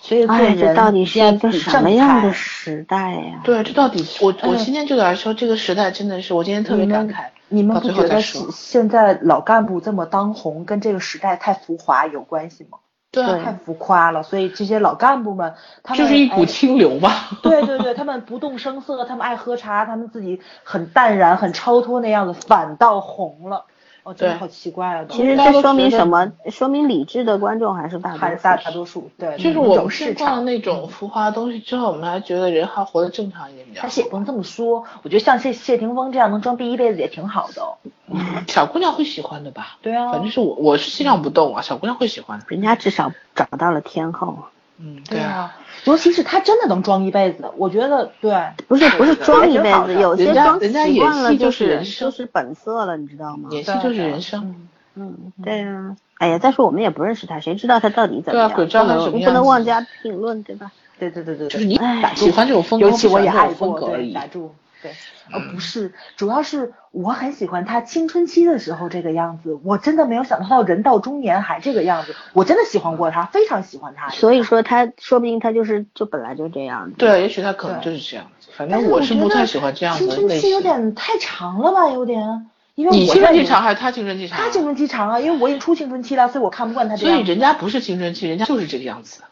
[0.00, 3.40] 所以做哎，这人到底是一个要比什么样的时代呀？
[3.44, 7.26] 对，这到底我我嗯今天就来说，这个时代真的是，我今天特别感慨。
[7.48, 12.78] 你们不觉得现现在老干部这么当红，跟这个时代太浮华有关系吗？
[13.10, 17.28] 对对太浮夸了，所以这些老干部们，他们就是一股哎清流吧。
[17.42, 23.66] 对对对，他们不动声色，他们爱喝茶，他们自己很淡然、很超脱那样子，反倒红了。
[24.04, 25.04] 哦，真的好奇怪啊！
[25.08, 26.32] 其实这说明什么？
[26.50, 28.20] 说明理智的观众还是大多数。
[28.20, 30.26] 还是大大多数，对，就是我们是市场。
[30.26, 33.88] 逛了那种浮华的东西之后，我们还觉得人还活得正常一点比较。
[33.88, 37.78] 是也不能这么说，我觉得像谢谢霆锋这样能装逼一辈子也挺好的哦。
[38.48, 39.78] 小姑娘会喜欢的吧？
[39.82, 42.46] 对啊反正是我我是心上不动啊，小姑娘会喜欢的。
[42.48, 44.36] 人家至少找到了天后，
[44.78, 45.32] 嗯，对啊。
[45.32, 48.34] 啊，尤其是他真的能装一辈子，我觉得对。
[48.68, 53.48] 不是不是装一辈子，有些装人家演习惯了戏就是是人生就是本色了，你知道吗？
[53.52, 54.68] 演戏就是人生。
[54.94, 55.96] 嗯，对啊。
[56.18, 58.48] 哎呀，再说我们也不认识他，谁知道他到底怎么样？
[58.48, 60.70] 对啊鬼知道他不能不什么样子能妄加评论，对吧？
[60.98, 64.12] 对对对对，就是你哎喜欢这种风格，尤其我也爱不喜欢这种风过，对，格而已。
[64.12, 64.92] 打住，对，
[65.32, 74.08] 呃，不是，主要是我很喜欢他青春期的时候这个样子，我真的没有想到他到人到中年还这个样子，我真的喜欢过他，非常喜欢他。
[74.10, 76.96] 所以说他说不定他就是就本来就这样子。
[76.98, 78.48] 对，也许他可能就是这样子。
[78.56, 80.50] 反正我是不太喜欢这样的青春的类型。
[80.50, 84.44] 期有点太长了吧，有点，因为你我在青春期长还是他青春期长啊？
[84.44, 87.16] 他青春期长啊，因为我已经出青春期了，所以我看不惯他这样。
[87.16, 89.22] 所以人家不是青春期，人家就是这个样子。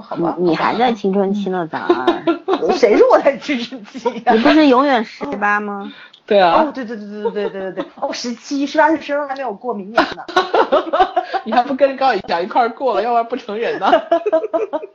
[0.00, 1.86] 哦好吧，你你还在青春期呢， 咋？
[2.76, 5.92] 谁说我在青春期呀、你不是永远十八吗？
[6.26, 10.24] 对啊哦，对对对对对对对对对，哦，十七，十八岁生日还没有过，明年呢。
[11.44, 13.90] 你还不跟高以翔一块儿过了，要不然不成人呢。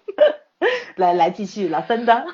[0.95, 2.26] 来来，继续老三的。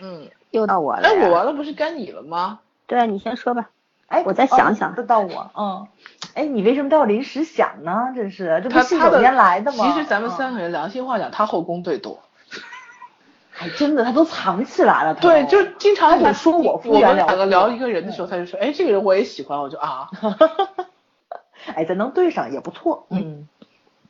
[0.00, 2.58] 嗯，又到我了哎，我完了不是该你了吗？
[2.86, 3.70] 对啊，你先说吧。
[4.12, 5.86] 哎，我再想想哦这到我，嗯，
[6.34, 8.12] 哎，你为什么都要临时想呢？
[8.14, 9.84] 这是，这不是他的信手拈来的吗？
[9.86, 12.20] 其实咱们三嗯个人良心话讲，他后宫最多。
[13.54, 15.14] 还真的，他都藏起来了。
[15.14, 20.08] 对，就经常他就说我敷我们衍了事两个聊一个人的时候，他就说，哎，这个人我也喜欢，我就啊，
[21.74, 23.06] 哎，咱能对上也不错。
[23.10, 23.46] 嗯，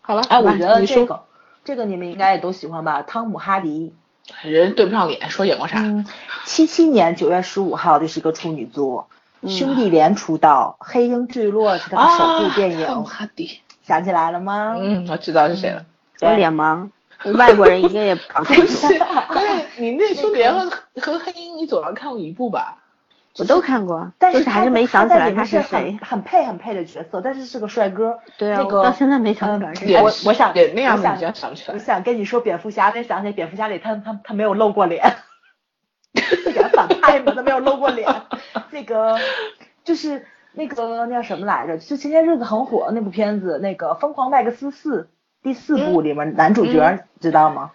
[0.01, 1.21] 好了，哎，我来觉得你说这个
[1.65, 3.03] 这个你们应该也都喜欢吧？
[3.03, 3.95] 汤姆哈迪，
[4.43, 5.79] 人对不上脸，说演过啥？
[5.81, 6.07] 嗯，
[6.45, 9.17] 七七年九月十五号，这是一个处女座，嗯
[9.49, 14.77] 兄弟连出道，黑鹰坠落是他的首部电影，哈迪，想起来了吗？
[14.79, 15.85] 嗯，我知道是谁了。
[16.21, 16.89] 我脸盲，
[17.35, 19.05] 外国人一个也搞不不清是， 楚。
[19.29, 20.71] 关键你那兄弟连和
[21.01, 22.79] 和黑鹰，你总要看过一部吧？
[23.39, 26.21] 我都看过，但是是还是没想起来他是是谁很。
[26.21, 28.19] 很配很配的角色，但是是个帅哥。
[28.37, 30.13] 对啊，那个我到现在没想起来我。
[30.27, 35.03] 我想脸那样我想你竟然想不起来我想跟你说蝙蝠侠，但想起来蝙蝠侠里他他他没有露过脸，
[36.13, 36.25] 演
[36.87, 38.09] 反派嘛，他没有露过脸。
[38.71, 39.19] 那个
[39.85, 41.79] 就是那个那叫什么来着？
[41.79, 45.03] 就前些日子很火那部片子，那个《疯狂麦克斯四》
[45.43, 47.71] 第四部里面男主角、嗯知道吗？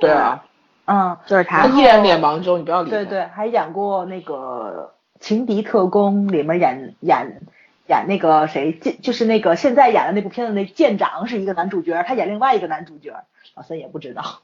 [0.00, 0.44] 对啊，
[0.86, 2.90] 嗯，就是他，他依然脸盲中，你不要理。
[2.90, 4.92] 对对，还演过那个
[5.24, 7.40] 《情敌特工》里面演演
[7.86, 13.14] 演那个谁舰，就是那个现在演的那部片子那舰长是一个男主角，他演另外一个男主角，
[13.54, 14.40] 老三也不知道。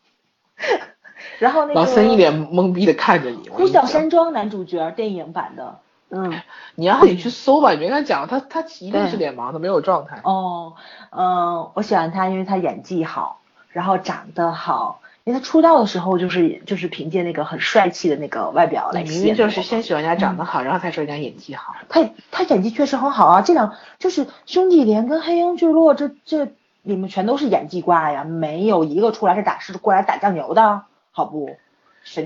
[1.39, 3.49] 然后那个老森一脸懵逼的看着你。
[3.51, 5.79] 《呼啸山庄》男主角电影版的。
[6.11, 6.33] 嗯，
[6.77, 10.21] 你让你去搜吧，你别跟他讲，他他一定是脸盲的，没有状态。
[10.23, 10.75] 哦，
[11.11, 15.01] 嗯、我喜欢他，因为他演技好，然后长得好。
[15.25, 21.75] 因为他出道的时候就是就是凭借那个很帅气的那个外表来吸引明明就是先喜欢人家长得好，然后才说人家演技好。
[21.89, 26.45] 他他演技确实很好啊，这两就是兄弟连跟黑鹰坠落这这
[26.83, 30.83] 里面全都是演技挂呀，没有一个出来是打是过来打酱油的，
[31.17, 31.57] 好不？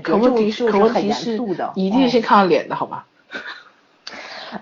[0.03, 3.05] 可问题，是很严可问题是肃的，，一定嗯先看脸的好吧？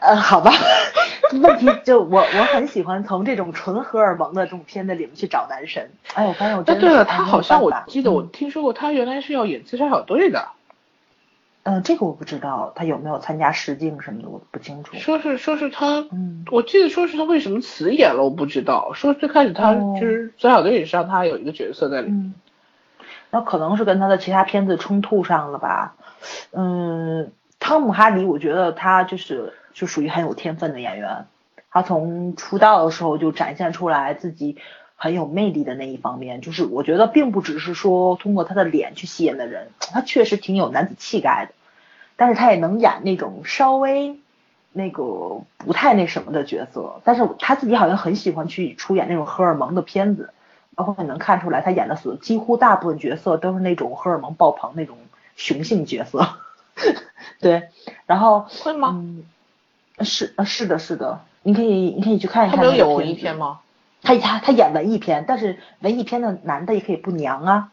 [0.01, 0.51] 呃，好吧，
[1.41, 5.89] 问题就我我很喜欢从这种纯荷尔蒙的这种片子里面去找男神。
[6.13, 10.49] 哎，我发现我哎，对了，真的是他好像我记得我嗯听说过，他原来是要演自杀小队的，
[11.63, 14.95] 嗯、这个我不知道他有没有参加试镜什么的，我不清楚。
[14.97, 18.91] 说是说是他，嗯我记得说是他为什么辞演了，我不知道。
[18.93, 22.17] 说最开始他哦就是自杀小队也是让他有一个角色在里面。
[22.19, 22.33] 嗯，
[23.37, 25.95] 他可能是跟他的其他片子冲突上了吧。
[26.51, 31.27] 嗯，汤姆哈迪，我觉得他就是就属于很有天分的演员，
[31.69, 34.57] 他从出道的时候就展现出来自己
[34.95, 41.53] 很有魅力的那一方面，就是我觉得并不只是说通过他的脸去吸引的人，他确实挺有男子气概的，
[42.15, 44.19] 但是他也能演那种稍微
[44.73, 50.31] 那个不太那什么的角色，但是他自己好像很喜欢去出演那种荷尔蒙的片子。
[50.77, 54.95] 包括你能看出来，他演的所几乎大部分角色都是那种荷尔蒙爆棚那种
[55.35, 56.37] 雄性角色，
[57.41, 57.69] 对，
[58.05, 58.89] 然后会吗？
[58.93, 59.25] 嗯，
[60.05, 62.59] 是呃是的是的，你可以你可以去看一看。
[62.59, 63.61] 他没有演文艺片吗？
[64.03, 67.71] 他他他演文艺片，但是文艺片的男的也可以不娘啊。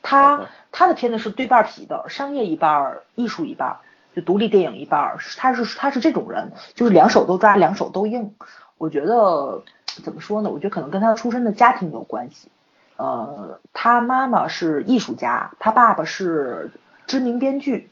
[0.00, 3.76] 他他的片子是对半劈的，商业一半，艺术一半，
[4.16, 8.34] 就独立电影一半，他是他是这种人，就是两手都抓，两手都硬。
[8.78, 9.62] 我觉得。
[10.00, 10.50] 怎么说呢？
[10.50, 12.48] 我觉得可能跟他出身的家庭有关系。
[12.96, 16.70] 呃，他妈妈是艺术家，他爸爸是
[17.06, 17.90] 知名编剧，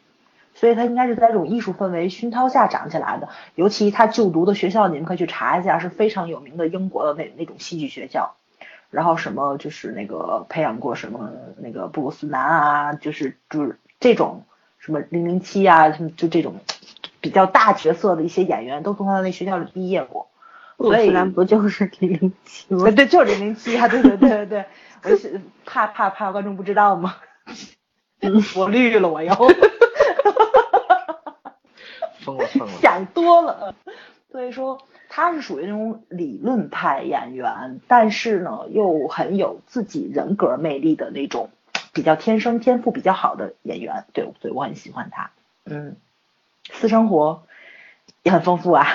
[0.55, 3.29] 所以他应该是在这种艺术氛围熏陶下长起来的。
[3.57, 8.37] 尤其他就读的学校，你们可以去查一下，是非常有名的英国的那那种戏剧学校。
[8.91, 14.45] 然后什么就是那个培养过什么那个布鲁斯南啊，就是就是这种
[14.79, 16.57] 什么零零七啊，就这种
[17.21, 20.27] 比较大角色的一些演员，都从他的那学校里毕业过。
[20.83, 22.91] 所以不就是零零七吗？
[22.91, 23.87] 对，就是零零七啊！
[23.87, 24.65] 对对对对对，
[25.03, 27.17] 我是怕怕怕观众不知道吗？
[28.57, 29.35] 我绿了，我又，
[32.21, 33.75] 疯了疯了，想多了。
[34.33, 41.51] 所以说他是属于那种理论派演员，但是呢又很有自己人格魅力的那种，
[41.93, 44.07] 比较天生天赋比较好的演员。
[44.15, 45.31] 对，所以我很喜欢他。
[45.65, 45.97] 嗯，
[46.71, 47.43] 私生活
[48.23, 48.87] 也很丰富啊。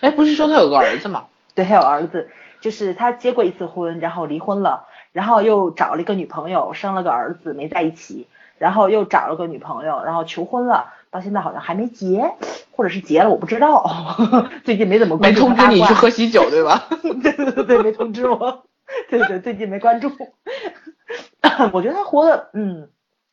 [0.00, 1.26] 哎，不是说他有个儿子吗？
[1.54, 2.30] 对，他有儿子，
[2.60, 8.26] 就是他结过一次婚，然后离婚了，然后又找了一个女朋友，生了个儿子，没在一起，
[8.58, 12.32] 然后又找了个女朋友，然后求婚了，到现在好像还没结，
[12.72, 13.84] 或者是结了，我不知道。
[14.64, 15.48] 最近没怎么关注。
[15.48, 16.86] 没通知你去喝喜酒对吧？
[17.22, 18.64] 对对对对，没通知我。
[19.08, 20.10] 对对，最近没关注。
[21.72, 22.88] 我觉得他活的，嗯，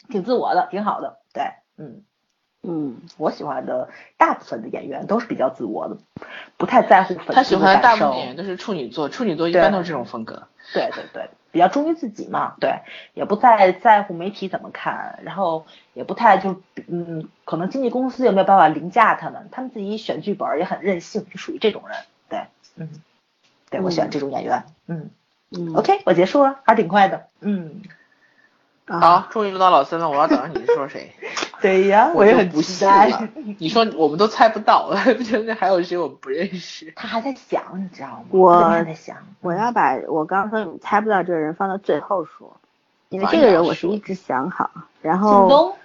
[0.09, 1.17] 挺自我的，挺好的。
[1.33, 1.43] 对，
[1.77, 2.03] 嗯。
[2.69, 3.87] 嗯，我喜欢的
[4.17, 5.97] 大部分的演员都是比较自我的，
[6.57, 10.47] 不太在乎粉丝他喜欢的大部分演员都是处女座，处女座一般都是这种风格。
[10.73, 12.81] 对对对，比较忠于自己嘛，对，
[13.13, 21.97] 也不太在乎媒体怎么看，然后也不太就嗯，可能经纪公司有没有办法凌驾他们，他们自己选剧本也很任性，就属于这种人。
[22.27, 22.41] 对，
[22.75, 22.89] 嗯，
[23.69, 24.65] 对我喜欢这种演员。
[24.87, 25.09] 嗯
[25.51, 27.27] 嗯，OK，我结束了，还是挺快的。
[27.39, 27.81] 嗯。
[28.89, 31.13] 好，终于轮到老三了，我要等着你说谁。
[31.61, 33.29] 对呀，我也很期待。
[33.57, 34.93] 你说我们都猜不到，
[35.29, 36.91] 真的还有谁我们不认识？
[36.95, 38.25] 他还在想，你知道吗？
[38.29, 42.57] 我在想，我要把我刚刚说你猜不到这个人放到最后说，
[43.09, 44.69] 因为这个人我是一直想好，
[45.01, 45.75] 然后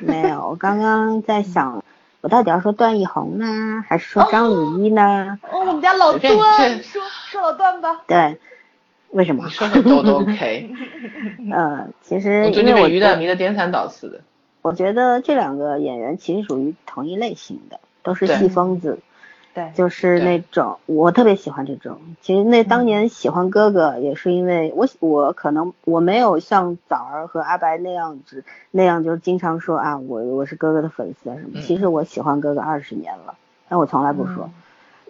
[0.00, 1.82] 没有，我刚刚在想，
[2.20, 5.38] 我到底要说段奕宏呢，还是说张鲁一呢？
[5.50, 8.02] 哦，我们家老段，说说老段吧。
[8.06, 8.38] 对。
[9.10, 9.44] 为什么？
[9.46, 10.70] 你说很多都 OK。
[11.50, 14.20] 呃，其实我最近被于大迷的颠三倒四的。
[14.62, 18.98] 我觉得这两个演员其实属于同一类型的，都是戏疯子。
[19.54, 19.72] 对。
[19.74, 21.98] 就是那种我特别喜欢这种。
[22.20, 31.60] 其实那当年喜欢哥哥也是因为我我可能我没有像枣儿和阿白那样子那样就经常说啊我我是哥哥的粉丝啊什么。
[31.60, 33.34] 其实我喜欢哥哥二十年了，
[33.68, 34.50] 但我从来不说。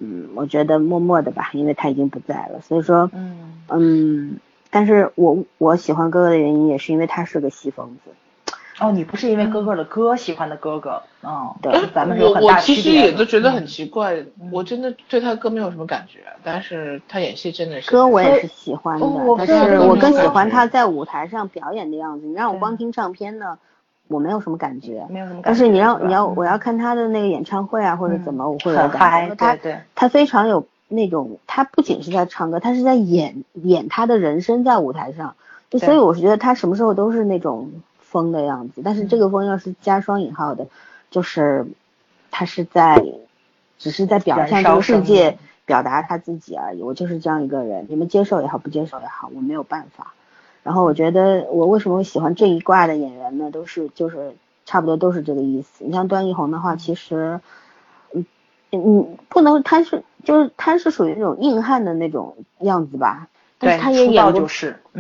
[0.01, 4.39] 嗯，我觉得默默的吧，因为他已经不在了，所以说，嗯嗯，
[4.71, 8.13] 但是我我喜欢哥哥的原因也是因为他是个戏疯子。
[8.81, 19.07] 哦，你不是因为哥哥的歌喜欢的哥哥，嗯，对，咱们有我我其实也都觉得很奇怪，我真的对他歌没有什么感觉，但是他演戏真的是歌我也是喜欢的，
[19.39, 22.27] 但是我更喜欢他在舞台上表演的样子。
[22.27, 23.59] 你让我光听唱片呢？
[24.07, 25.47] 我没有什么感觉，没有什么感觉。
[25.47, 29.35] 但是你要你要我要看他的那个演唱会啊，或者怎么，我会有感觉。
[29.35, 29.59] 他
[29.95, 35.35] 他非常有那种，他不仅是在唱歌，他是在演演他的人生在舞台上。
[35.79, 37.71] 所以我是觉得他什么时候都是那种
[38.11, 38.83] 疯的样子。
[38.85, 40.67] 但是这个风要是加双引号的，
[41.11, 41.67] 就是
[42.31, 43.05] 他是在
[43.79, 46.83] 只是在表现这个世界，表达他自己而已。
[46.83, 50.15] 我就是这样一个人，你们接受也好，不接受也好，我没有办法。
[50.63, 53.51] 然后我觉得我为什么会喜欢这一挂的演员呢？
[53.51, 54.35] 都是就是
[54.67, 55.85] 差不多都是这个意思。
[55.85, 57.41] 你像段奕宏的话，其实，
[58.13, 58.27] 嗯
[58.73, 63.29] 嗯，不能他是就是他是属于那种硬汉的那种样子吧？
[63.59, 64.47] 但是他也演过，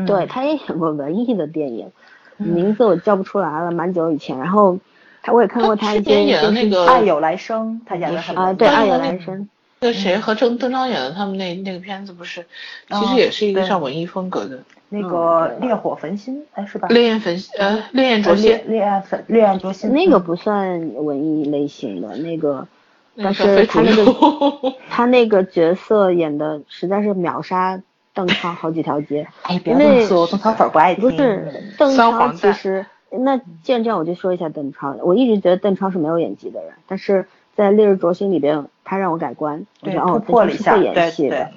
[0.06, 1.92] 对，他也演过文艺的电影，
[2.38, 4.38] 名字我叫不出来了，蛮久以前。
[4.38, 4.78] 然后
[5.22, 9.38] 他我也看过他一些演的那个《爱有来生》，他演的啊，对，《爱有来生》。
[9.80, 12.44] 那谁和郑邓超演的他们那那个片子不是，
[12.90, 14.58] 其实也是一个像文艺风格的。
[14.90, 16.88] 那个烈火焚心，哎是吧？
[16.88, 19.92] 烈焰焚呃烈焰灼心，烈焰焚烈焰灼心。
[19.92, 22.66] 那个不算文艺类型的那个，
[23.14, 27.80] 但是他那个他那个角色演的实在是秒杀
[28.18, 29.28] 邓超好几条街。
[29.42, 31.02] 哎，别这么说，邓超粉不爱听。
[31.02, 34.96] 不是邓超，其实那既然这样，我就说一下邓超。
[35.04, 41.48] 我一直觉得邓超是没有演技的人，但是在烈日灼心里边，他让我改观，我觉得哦，邓超是会演戏的。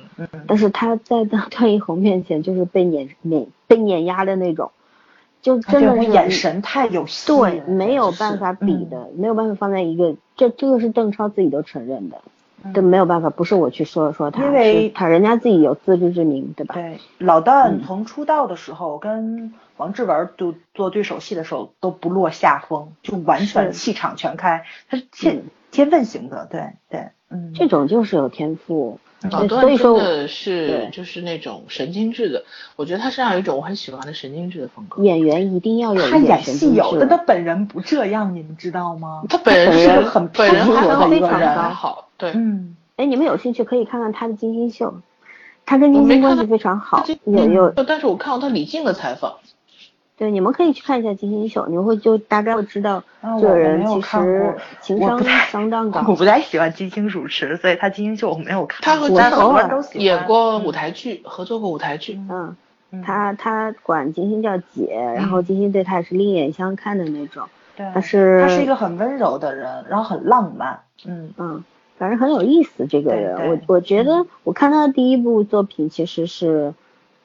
[0.46, 4.70] 但是他在段奕宏面前就是被碾碾被碾压的那种，
[5.42, 12.22] 就真的是眼神太有戏，对，没有办法比的，没有办法放在一个，这这个是邓超自己都承认的，
[12.74, 16.76] 都没有办法，不是我去说说他，因为他人家自己有自知之明，对吧？
[16.76, 29.00] 对，老段从出道的时候跟王志文就做对手戏的时候都不落下风，就完全气场全开，他是天天分型的，对对，嗯，这种就是有天赋。
[29.30, 32.44] 老段真的是就是那种神经质的，
[32.76, 35.04] 我觉得他身上有一种我很喜欢的神经质的风格。
[35.04, 39.22] 演员一定要有他演戏有，但他本人不这样，你们知道吗？
[39.30, 44.94] 他本人是很本人还非常高，好，对，嗯，哎，你们有兴趣可以看看他的金星秀，
[45.66, 47.70] 他跟金星关系非常好，有有。
[47.72, 49.34] 但是我看过他李静的采访。
[50.18, 53.04] 对，你们可以去看一下《金星秀》，你们会就大概会知道
[53.40, 55.20] 这个人其实情商
[55.50, 56.06] 相当高。
[56.08, 58.82] 我不太喜欢金星主持，所以他《金星秀》我没有看。
[58.84, 62.22] 他和金偶尔演过舞台剧，合作过舞台剧。
[62.30, 62.56] 嗯，
[63.04, 67.48] 他他管金星叫姐，然后金星对他也是另眼相看的那种。
[67.76, 70.82] 对，他是他是一个很温柔的人，然后很浪漫。
[71.04, 71.64] 嗯嗯，
[72.02, 73.38] 反正很有意思这个人。
[73.52, 76.74] 我我觉得我看他的第一部作品其实是。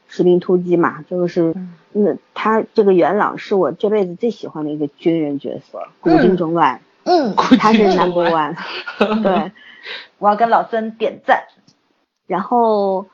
[0.08, 1.52] 士兵突击嘛，就是，
[1.90, 8.54] 那他这个元朗是我这辈子最喜欢的一个军人角色，古今中外，嗯，他是 number one，
[9.24, 9.50] 对，
[10.18, 11.42] 我要跟老孙点赞。
[12.28, 13.06] 然后，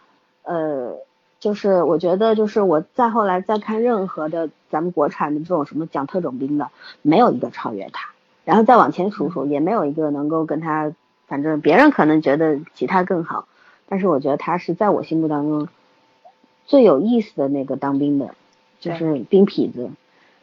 [0.43, 0.99] 呃，
[1.41, 6.69] 就是我觉得就是我再后来再看任何的咱们国产的这种什么讲特种兵的，
[7.01, 8.11] 没有一个超越他。
[8.45, 10.93] 然后再往前数数，也没有一个能够跟他，
[11.33, 13.47] 反正别人可能觉得其他更好，
[13.89, 15.67] 但是我觉得他是在我心目当中。
[16.67, 18.35] 最有意思的那个当兵的，
[18.81, 19.89] 就是兵痞子，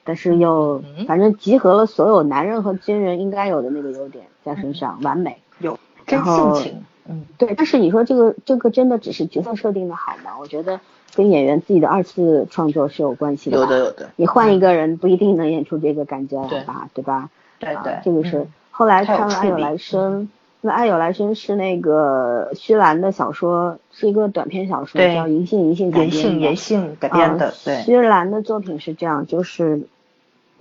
[0.03, 5.37] 但是又反正集合了所有男人和军人应该有的那个优点在身上，完美。
[5.59, 7.53] 有真性情，嗯，对。
[7.53, 10.31] 但是你说这个这个真的只是角色设定的好吗？
[10.39, 10.79] 我觉得
[11.15, 13.57] 跟演员自己的二次创作是有关系的。
[13.57, 14.09] 有的有的。
[14.15, 16.89] 你换一个人不一定能演出这个感觉来吧？
[16.95, 17.29] 对吧？
[17.59, 17.99] 对对。
[18.03, 20.23] 这个是后来看了《爱有来生》。
[20.62, 26.16] 那《爱有来生》是那个徐兰的小说，是一个短篇小说，叫《银杏银杏》改编的。
[26.16, 27.53] 银杏银杏改编的。
[27.64, 27.82] 对。
[27.84, 29.84] 徐兰的作品是这样，就是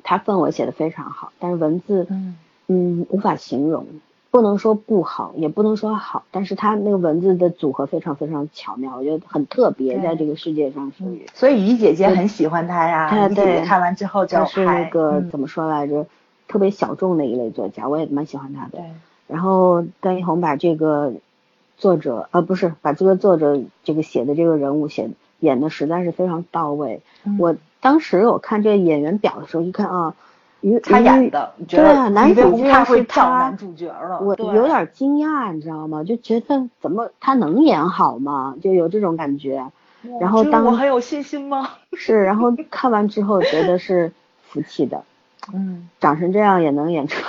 [0.04, 2.36] 他氛围写的非常好，但是文字，嗯
[2.68, 3.86] 嗯，无法形容，
[4.30, 11.26] 不能说不好，也不能说好，但是他那个文字的组合非常非常巧妙，我觉得很特别，在这个世界上属于。
[11.34, 13.28] 所以于姐姐很喜欢他呀。
[13.28, 16.06] 于姐姐看完之后就是那个怎么说来着？
[16.46, 18.78] 特别小众的一类作家，我也蛮喜欢他的。
[19.28, 19.34] 对。
[19.34, 21.12] 然后段奕宏把这个
[21.76, 27.02] 作者，呃，不是把这个作者这个写的这个人物写演的实在是非常到位。
[27.38, 30.14] 我当时我看这个演员表的时候，一看啊，
[30.60, 36.02] 于他演的，对啊，男主居然是他，男主角了，我有点惊讶，你知道吗？
[36.02, 38.56] 就觉得怎么他能演好吗？
[38.60, 39.70] 就有这种感觉。
[40.20, 41.68] 然后当我很有信心吗？
[41.92, 44.12] 是，然后看完之后觉得是
[44.42, 45.04] 服气的。
[45.54, 47.22] 嗯，长成这样也能演出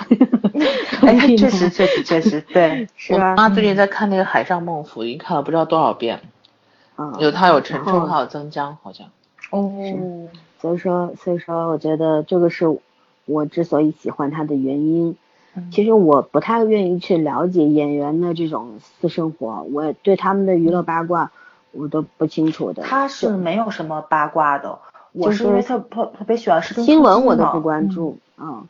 [0.54, 0.66] 来，
[1.08, 3.36] 哎， 确实确实确实，对， 是啊。
[3.36, 6.20] 妈最近在看那个《海上梦府》，已经看了不知道多少遍。
[6.98, 9.08] 嗯，有他，有陈冲，还有曾江，好像。
[9.52, 10.28] 哦。
[10.62, 12.66] 所以说，所以说，我觉得这个是
[13.26, 15.16] 我之所以喜欢他的原因。
[15.72, 21.32] 其实我不太愿意去了解演员的这种私生活，我对他们的娱乐八卦
[21.72, 22.84] 我都不清楚的。
[22.84, 24.80] 他是没有什么八卦的。
[25.12, 28.64] 我是因为特特特别喜欢新闻，我都不关注啊，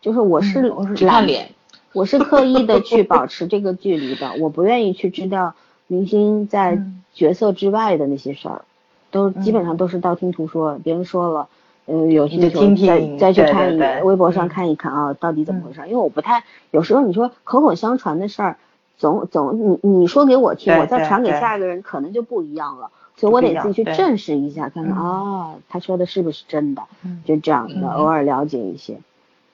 [0.00, 0.72] 就是我是
[1.06, 1.50] 看脸，
[1.92, 5.54] 我是刻意的去保持这个距离的，我不愿意去知道
[5.88, 6.80] 明星在
[7.12, 8.62] 角色之外的那些事儿，
[9.10, 11.48] 都基本上都是道听途说，别人说了，
[11.86, 15.80] 嗯，有些时候再再去看一微博上看一看啊，到底怎么回事？
[15.88, 18.56] 因为我不太有时候你说口口相传的事儿，
[18.96, 22.90] 总总你你说给我听，我再传给下一个人，可能就不一样了。
[23.20, 26.82] 所以我得自己去证实一下，看看啊，他说的是不是真的，
[27.26, 28.98] 就这样的，偶尔了解一些。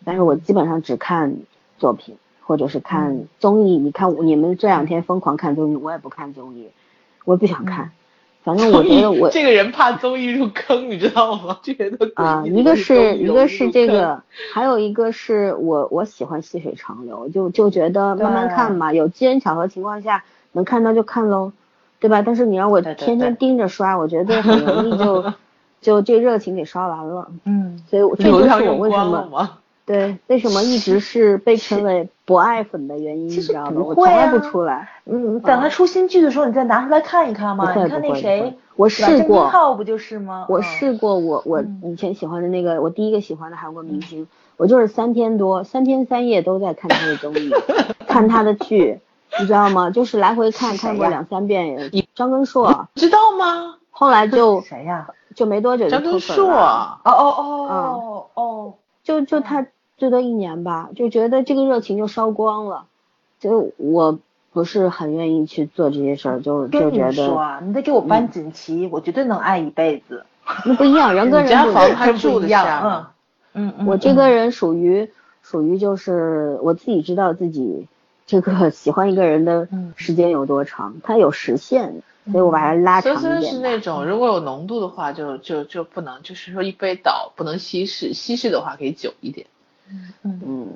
[0.04, 1.36] 但是我基本上只看
[1.78, 3.76] 作品，或者是看综艺。
[3.76, 6.68] 你看你们这两天疯狂看综艺，我也不看综艺，
[7.24, 7.90] 我也不想看。
[8.46, 11.58] 反正我觉得我 这个人怕综艺入坑，你知道吗？
[11.64, 14.22] 觉得啊，一个是一个是这个，
[14.54, 21.50] 还有一个是我我喜欢细水长流，就就觉得慢慢看嘛，有机缘巧合情况下能看到就看喽。
[22.00, 22.22] 对吧？
[22.22, 25.24] 但是你让我天天盯着刷，我觉得很容易就
[25.80, 27.28] 就这热情给刷完了。
[27.44, 29.50] 嗯，所以这就是我为什么？
[29.86, 33.82] 对为什么一直是被称为博爱粉的原因，你知道吗？
[33.84, 34.88] 我从来不啊出来。
[35.04, 37.72] 嗯，等他出新剧的时候，你再拿出来看一看嘛。
[37.72, 40.44] 你看那谁，我试过不就是吗？
[40.48, 44.26] 我嗯试过我我嗯以前喜欢的那个，我第一个喜欢的韩国明星，
[44.56, 47.52] 我就是三天多三天三夜都在看他的综艺，
[48.08, 48.98] 看他的剧，
[49.38, 49.90] 你知道吗？
[49.90, 51.90] 就是来回看看过两三遍。
[52.14, 53.76] 张根硕，知道吗？
[53.90, 55.08] 后来就谁呀？
[55.34, 58.74] 就没多久就张根脱粉了，硕，哦哦哦哦，
[59.04, 59.66] 就就他
[59.98, 62.84] 最多一年吧，就觉得这个热情就烧光了，
[63.38, 64.18] 就我
[64.52, 70.24] 不是很愿意去做这些事儿，就就觉得你说啊，你得给我搬锦旗，我绝对能爱一辈子。
[70.64, 71.74] 那不一样，人跟人不一样。
[71.74, 72.80] 房他住得下
[73.54, 73.66] 嗯？
[73.66, 75.10] 嗯嗯，我这个人属于
[75.42, 77.88] 属于就是我自己知道自己
[78.26, 82.02] 这个 喜欢一个人的嗯时间有多长，他有时限，
[82.32, 83.68] 所以我把它拉长森森是一点吧。
[83.68, 89.46] 那种如果有浓度的话就，就就不能，就是说一杯倒不能稀释，稀释的话可以久一点。
[90.22, 90.72] 嗯，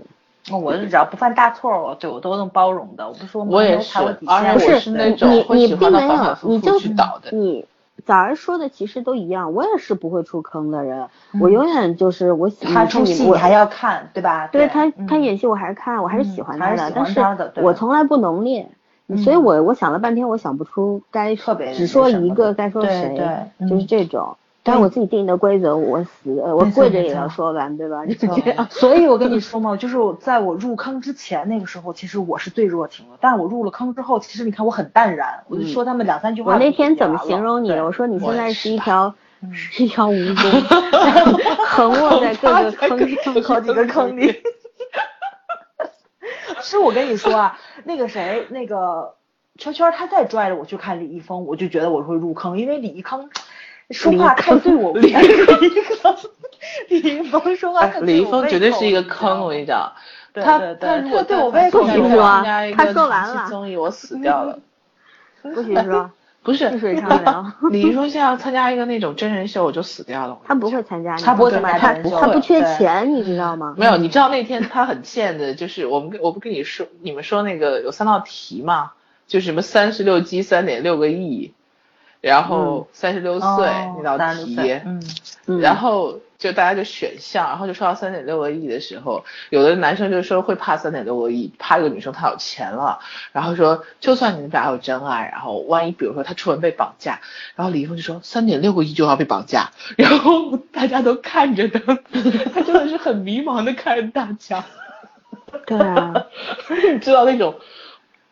[0.53, 3.09] 我是只要不犯大错，我对我都能包容的。
[3.09, 7.66] 我不说我也是而且我是那种喜欢的反反，复复去倒的你
[8.11, 11.40] 早儿说的其实都一样，我也是不会出坑的人，嗯。
[11.40, 14.48] 我永远就是我喜他出戏我还要看，对吧？
[14.48, 15.06] 对他，嗯。
[15.06, 17.20] 他演戏我还是看，我还是喜嗯欢他的，但是
[17.62, 18.68] 我从来不浓烈，
[19.06, 19.16] 嗯。
[19.18, 23.16] 所以我我想了半天，我想不出该特别只说一个该说谁，
[23.61, 23.86] 就是嗯。
[23.86, 24.36] 这种。
[24.62, 28.04] 但是我自己定的规则，我死呃我跪着也要说完，对吧？
[28.06, 28.66] 就这样。
[28.70, 33.16] 所以我跟你说嘛，就是我在我入坑之前那个时候，其实我是最热情的。
[33.20, 36.52] 但是我入了坑之后，其实你看我很淡然，我就说他们两三句话。
[36.52, 37.68] 嗯我那天怎么形容你？
[37.68, 40.62] 对我说你现在是是一条嗯是一条蜈蚣，
[41.66, 44.42] 横卧在各个坑上，好几个坑里。
[46.62, 49.14] 是我跟你说啊，那个谁，那个
[49.56, 53.30] 圈圈，他再拽着我去看李易峰，我就觉得我会入坑，因为李易坑
[53.91, 55.18] 说话太对我胃口。
[55.61, 56.16] 李易峰，
[56.88, 58.07] 李易峰说话太对我。
[58.07, 59.93] 李易峰绝对是一个坑，我跟你讲，
[60.32, 62.20] 对他对对他如果对我他胃口他不许说
[62.76, 64.59] 他说完了综艺，我死掉了。
[65.43, 66.11] 不许说，
[66.43, 66.70] 不是。
[67.70, 70.38] 李易峰现在要参加一个那种真人秀，我就死掉了。
[70.45, 73.74] 他不会参加，他不会他不缺钱，你知道吗？
[73.76, 78.93] 没有，你知道那天他很贱的，就是我们我不跟你说，你们说那个有三道题嘛，
[79.26, 81.53] 就什么三十六计三点六个亿，
[82.21, 85.03] 然后三十六岁哦那道题，嗯。
[85.47, 85.61] 嗯。
[85.61, 93.01] 然后就大家就选项，然后就说到三点六个亿的时候，有的男生就说会怕三点六个亿，怕这个女生她有钱了，
[93.33, 97.21] 然后说就算你们俩有真爱，然后万一比如说他出门被绑架，
[97.57, 101.81] 然后李易峰就说三点六个亿就要被绑架，然后 大家都看着他，
[102.55, 104.64] 他真的是很迷茫的看着大家，
[105.66, 106.12] 对啊，
[106.93, 107.55] 你知道那种。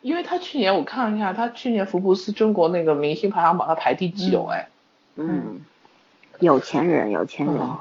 [0.00, 4.68] 因为他去年我看了一下，他去年福布斯中国那个明星排行榜他排第九哎，
[5.16, 5.60] 嗯，
[6.38, 7.76] 有钱人，有钱人，嗯。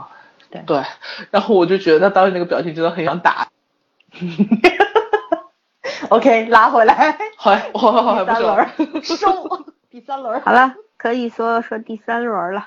[0.49, 0.61] 对。
[0.65, 0.81] 对，
[1.29, 3.49] 然后我就觉得他当时那个表情真的很想打，，
[6.09, 7.17] OK，拉回来。
[7.35, 8.71] 后来我后来不说第三轮儿
[9.03, 10.41] 收，第三轮儿。
[10.41, 12.65] 好了，可以说说第三轮了，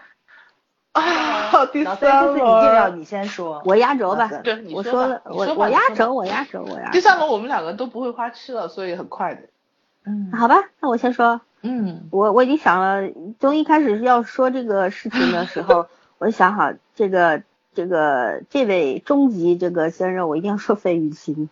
[0.93, 3.63] 啊， 第老三这次你你先说。
[3.65, 4.29] 我压轴吧。
[4.43, 6.93] 对你我说吧了，我我压轴，我压轴，我压轴。
[6.93, 9.43] 第三轮我们两个都不会花痴了，所以很快的。
[10.05, 11.41] 嗯好吧，那我先说。
[11.63, 15.87] 嗯我我已经想了，从一开始要说这个事情的时候，
[16.19, 17.43] 我就想好这个
[17.75, 21.51] 这个这位终极这个先生，我一定要说费玉清。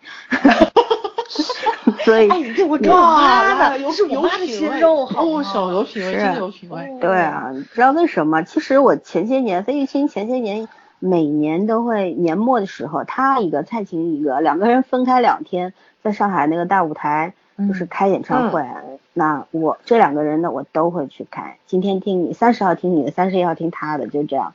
[2.05, 6.97] 所以哎，这我这我妈的，有是我妈的心肉，好哦，有品味，是真的有品味。
[7.01, 8.43] 对啊，你知道为什么？
[8.43, 10.69] 其实我前些年费玉清前些年
[10.99, 17.35] 每年都会年末的时候，他一个蔡琴一个，两个人分开两天，在上海那个大舞台
[17.69, 18.65] 就是开演唱会。
[19.13, 21.55] 那我这两个人呢，我都会去看。
[21.67, 24.55] 今天听你，三十号听你的，三十一号听他的，就这样。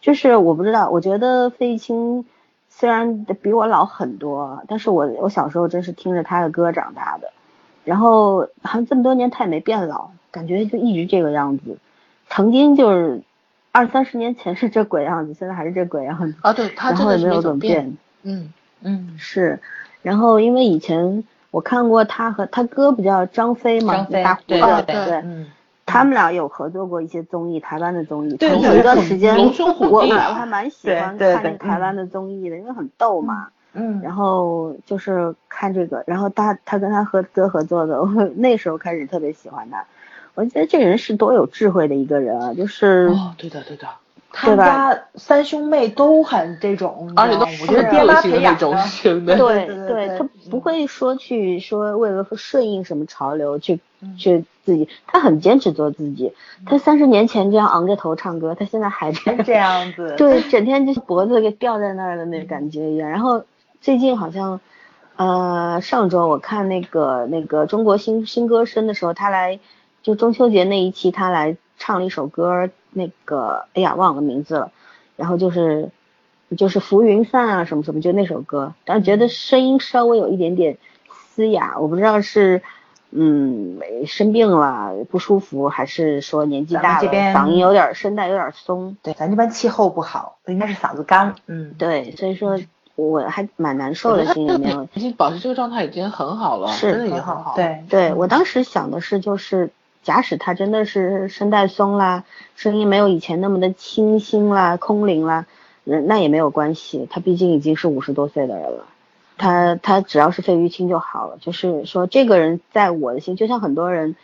[0.00, 2.26] 就是我不知道，我觉得费玉清
[2.74, 7.30] 虽然比我老很多，但是我我小时候真是听着他的歌长大的。
[7.84, 11.78] 然后好像这么多年他也没变老，感觉就一直这个样子。
[12.28, 13.22] 曾经就是
[13.72, 17.96] 二三十年前是这鬼样子，现在还是这鬼样子，啊，对他然后也没有真的没怎怎么变。
[18.22, 18.52] 嗯，
[18.82, 19.60] 嗯，是，
[20.00, 25.46] 然后因为以前我看过他和他哥不叫张飞嘛，张飞大胡对子，对对嗯，
[25.92, 28.34] 他们俩有合作过一些综艺，台湾的综艺。
[28.36, 33.48] 对曾有一段时间，我我还蛮喜欢看那个台湾的综艺的，因为很逗嘛。
[33.74, 39.84] 嗯，然后就是看这个，然后他他跟他合哥合作的，我那时候开始特别喜欢他。
[40.34, 43.86] 我觉得这个人是多有智慧的一个人啊，就是、哦，对的对的，
[44.32, 49.36] 他们家三兄妹都很这种，而且都我觉得爹妈培养的。
[49.36, 53.78] 对对他不会说去说为了顺应什么潮流去
[54.16, 56.32] 去自己，他很坚持做自己。
[56.66, 60.14] 他三十年前这样昂着头唱歌，他现在还这样这样子。
[60.18, 63.08] 对，整天就是脖子给吊在那儿的那感觉一样。
[63.10, 63.44] 然后
[63.80, 64.60] 最近好像，
[65.16, 69.58] 呃，上周我看那个那个中国新新歌声的时候，他来
[70.02, 72.70] 就中秋节那一期，他来唱了一首歌。
[72.94, 74.70] 那个，哎呀，忘了名字了。
[75.16, 75.88] 然后就是，
[76.58, 78.74] 就是浮云散啊，什么什么，就那首歌。
[78.84, 80.76] 但是觉得声音稍微有一点点
[81.10, 82.60] 嘶哑，我不知道是，
[83.12, 88.96] 嗯，生病了不舒服，还是说年纪大了，嗓音有点声带有点松。
[89.02, 91.34] 对，咱这边气候不好，应该是嗓子干。
[91.46, 92.58] 嗯，对，所以说
[92.96, 94.88] 我还蛮难受的，心里面。
[95.16, 97.54] 保持这个状态已经很好了，是真的已经很好。
[97.54, 99.70] 对，对我当时想的是就是。
[100.04, 102.24] 假使他真的是声带松啦，
[102.56, 105.46] 声音没有以前那么的清新啦、空灵啦，
[105.84, 107.06] 那也没有关系。
[107.08, 108.84] 他毕竟已经是五十多岁的人了，
[109.38, 111.38] 他他只要是费玉清就好了。
[111.40, 114.16] 就是说，这个人在我的心，就像很多人，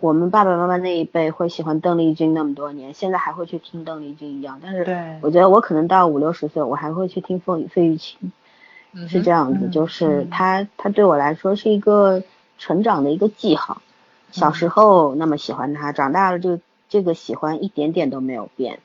[0.00, 4.60] 我们爸爸妈妈那一辈会喜欢邓丽君那么多年，现在还会去听邓丽君一样。
[4.62, 4.84] 但是，
[5.22, 8.32] 我觉得我可能到五六十岁，我还会去听费费玉清，
[9.08, 9.68] 是这样子。
[9.68, 12.22] 就是他他对我来说是一个
[12.58, 13.82] 成长的一个记号。
[14.30, 18.78] 小时候那么喜欢他，长大了就这个喜欢一点点都没有变。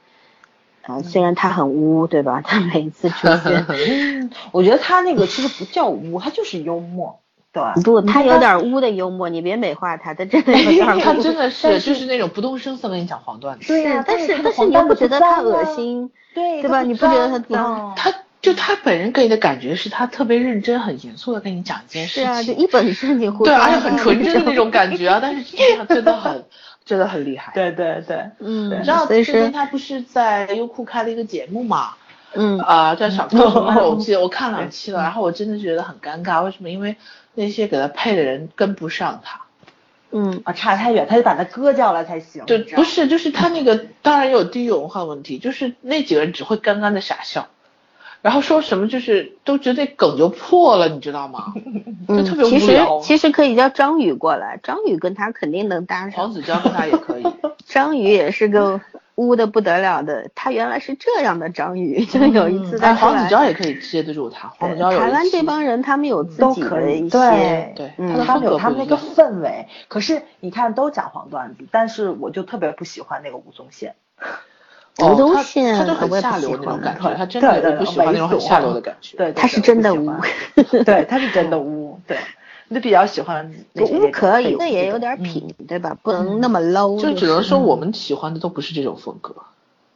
[0.84, 2.42] 啊，虽然他很污，对吧？
[2.46, 7.20] 他每次出现， 我觉得他那个其实不叫污，他就是幽默。
[7.52, 13.68] 对，不，他有点污的幽默，你别美化他，他真的有点 他真的是就是那种不动声色跟你讲黄段子。
[13.68, 16.10] 对呀，但是但是你不觉得他恶心？
[16.34, 16.82] 对，对吧？
[16.82, 17.94] 你不觉得他脏？
[17.96, 18.14] 他。
[18.44, 23.34] 就他本人给你的感觉是他特别认真、很严肃的跟你讲一件事情，对啊，就一本正经。
[23.38, 26.44] 对，而且很纯真的那种感觉啊，但是实际上真的很，
[26.86, 27.52] 真的很厉害。
[27.54, 28.70] 对对对，嗯。
[28.70, 31.96] 你知道最近他不是在优酷开了一个节目嘛？
[32.34, 32.60] 嗯。
[32.60, 33.74] 啊，叫小哥什么？
[33.88, 36.70] 我记得我看两期了，然后我真的觉得很尴尬，为什么？
[36.70, 36.96] 因为
[37.34, 39.42] 那些给他配的人跟不上他。
[40.12, 40.42] 嗯。
[40.46, 42.44] 啊，差太远，他就把他割掉了才行。
[42.46, 47.48] 对，不是，就是他那个当然有地域文化问题，就是那几个人只会干干的傻笑。
[48.24, 51.54] 然后说什么就是都觉得梗就破了，你知道吗？
[52.08, 52.50] 就特别无聊。
[52.50, 56.12] 其实其实可以叫张宇过来，张宇跟他肯定能搭上。
[56.12, 57.24] 黄子佼跟他也可以。
[57.66, 58.80] 张宇也是个
[59.16, 64.48] 污的不得了的，他原来是这样的张宇， 就有一次在黄子佼也可以接得住他。
[64.58, 67.94] 黄子佼台湾这帮人他们有自己的一些，对，
[68.26, 69.68] 他们有他们那个氛围。
[69.90, 73.96] 可是你看都讲黄段子，但是我就特别不喜欢那个吴宗宪。
[75.00, 79.18] 吴宗宪，他就很下流那种感觉，他真的不喜欢那种很下流的感觉。
[79.18, 80.14] 对，他是真的污，
[80.86, 82.18] 对，他是真的污，对，
[82.68, 83.52] 你比较喜欢。
[83.74, 85.98] 污可以，那也有点品，对吧？
[86.04, 87.00] 不能那么 low。
[87.02, 89.34] 就只能说我们喜欢的都不是这种风格。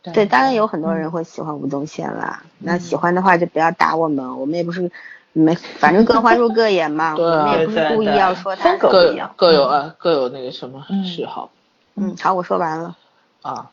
[0.01, 2.41] 对，当然有很多人会喜欢吴宗宪啦。
[2.57, 4.89] 那喜欢的话就不要打我们，我们也不是
[5.33, 7.13] 没，反正各花入各眼嘛。
[7.19, 8.71] 我们也不是故意要说他。
[8.71, 11.51] 风格不一样，各有啊，各有那个什么嗜好。
[11.95, 12.95] 嗯，好，我说完了。
[13.43, 13.69] 啊。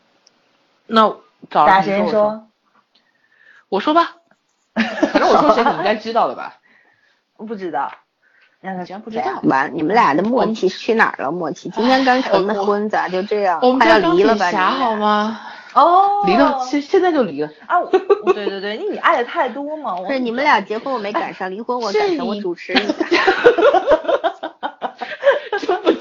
[0.87, 1.17] 那
[1.49, 2.47] 大先说，
[3.69, 4.17] 我说吧，
[4.75, 6.59] 反正我说谁你应该知道的吧？
[7.37, 7.91] 不知道，
[8.61, 9.41] 让他竟然不知道。
[9.45, 11.31] 完，你们俩的默契去哪儿了？
[11.33, 13.59] 默契，今天刚成的婚，咋就这样？
[13.63, 14.51] 我们要离了吧？
[14.51, 15.41] 侠好吗？
[15.75, 17.83] 哦，离了，现现在就离了啊！
[18.33, 19.97] 对对对，你你爱的太多嘛。
[20.09, 22.83] 是你们俩结婚我没赶上，离婚我赶上，我主持一下。
[22.83, 22.95] 真
[24.61, 24.64] 不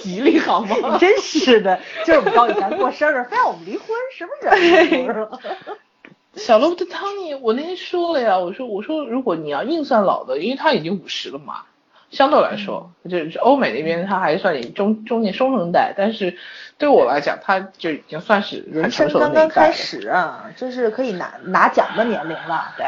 [0.03, 0.97] 吉利好吗？
[0.99, 5.27] 真是的，就是我们高以翔过生日，非要我们离婚，什么人？
[6.35, 11.63] 小罗伯特·汤尼，我那天说了呀，我说我说如果你要硬算老的，因为他已经五十了嘛，
[12.09, 16.35] 相对来说，就是欧美那边他还算中中年中生代，但是
[16.77, 22.85] 对我来讲，他就已经算是人生刚刚开始啊，就是可以拿拿奖的年龄了，对。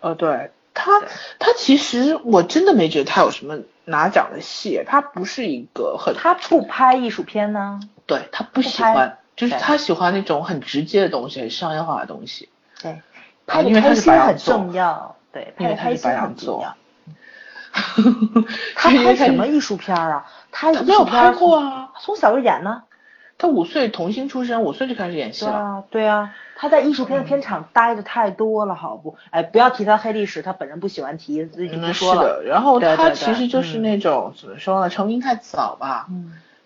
[0.00, 1.00] 呃，对他，
[1.38, 3.58] 他其实我真的没觉得他有什么。
[3.84, 7.80] 拿奖的戏，他不是一个很，他不拍艺术片呢。
[8.06, 12.48] 对他不喜欢，就是他喜欢那种很直接的东西，很商业化的东西。
[12.80, 13.02] 对，
[13.44, 15.16] 拍的开心很重要。
[15.32, 16.76] 对，拍的开心很重要。
[18.76, 20.30] 他拍什么艺术片啊？
[20.52, 22.84] 他没有拍过啊，从小就演呢。
[23.42, 25.50] 他五岁童星出身，五岁就开始演戏了。
[25.50, 26.34] 对啊，对啊。
[26.54, 29.16] 他在艺术片的片场待的太多了，好不？
[29.30, 32.40] 哎，不要提他黑历史，他本人不喜欢提，自己不说了。
[32.46, 34.88] 然后他其实就是那种怎么说呢？
[34.88, 36.06] 成名太早吧，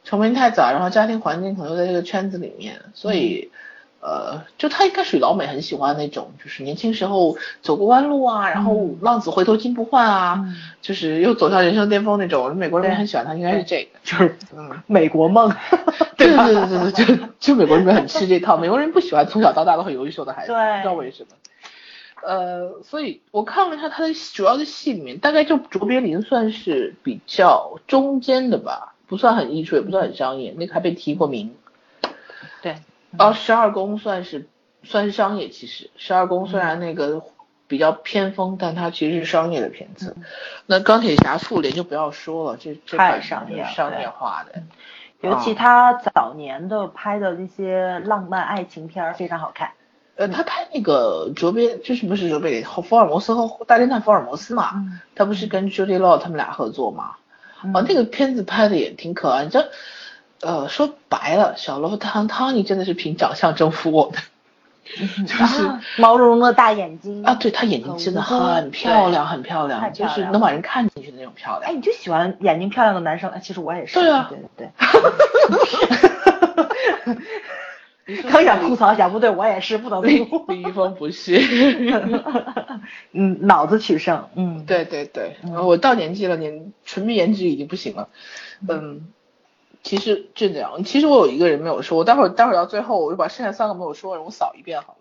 [0.04, 3.50] 成名太早，然后家庭环境可能在这个圈子里面，所以
[4.00, 10.44] 呃，就他应该属于老美很喜欢那种，就是年轻时候走过弯路啊，然后浪子回头金不换啊，
[10.82, 12.54] 就是又走向人生巅峰那种。
[12.54, 15.50] 美国人很喜欢他，应该是这个， 就是嗯，美国梦。
[16.36, 21.28] 对对对，就就美国人很吃这套，美国人不喜欢从小到大都很优秀的孩子，不知道为什么。
[22.22, 31.54] 呃，所以我看了一下他的主要的戏里面，大概就卓别林算是比较中间的吧，不算很艺术，也不算很商业，那个还被提过名。
[32.62, 32.76] 对，
[33.16, 34.48] 然后，十二宫算是
[34.82, 37.22] 算是商业，其实十二宫虽然那个
[37.68, 40.16] 比较偏锋，但它其实是商业的片子。
[40.66, 44.62] 那钢铁侠复联就不要说了，这这太商业商业化的，
[45.20, 49.70] 尤其他早年的拍的那些浪漫爱情片非常好看。
[50.16, 52.64] 呃，他拍那个卓别，就是不是卓别林？
[52.64, 54.84] 福尔摩斯和大侦探福尔摩斯嘛，
[55.14, 57.16] 他不是跟 Judy Law 他们俩合作嘛？
[57.74, 59.46] 哦，那个片子拍的也挺可爱。
[59.46, 59.70] 这，
[60.40, 64.18] 呃，说白了，小罗汤汤尼真的是凭长相征服我的，
[65.26, 65.68] 就是
[65.98, 71.70] 毛茸茸的大眼睛啊，对他眼睛真的很漂亮，很漂亮，就是能把人看进去的那种漂亮。
[71.70, 73.30] 哎，你就喜欢眼睛漂亮的男生？
[73.30, 73.98] 哎，其实我也是。
[73.98, 74.70] 对啊，对对
[77.06, 77.16] 对。
[78.30, 80.44] 刚想吐槽一下，不对，我也是不能吐。
[80.46, 81.40] 李易峰不是，
[83.10, 85.34] 嗯，脑子取胜，嗯，对对对，
[85.64, 88.08] 我到年纪了，年纯凭颜值已经不行了，
[88.68, 89.08] 嗯，
[89.86, 94.98] 其实就这样，其实我有一个人没有说，我待会儿待会儿到最后，我就把剩下三个没有说的人我扫一遍好了。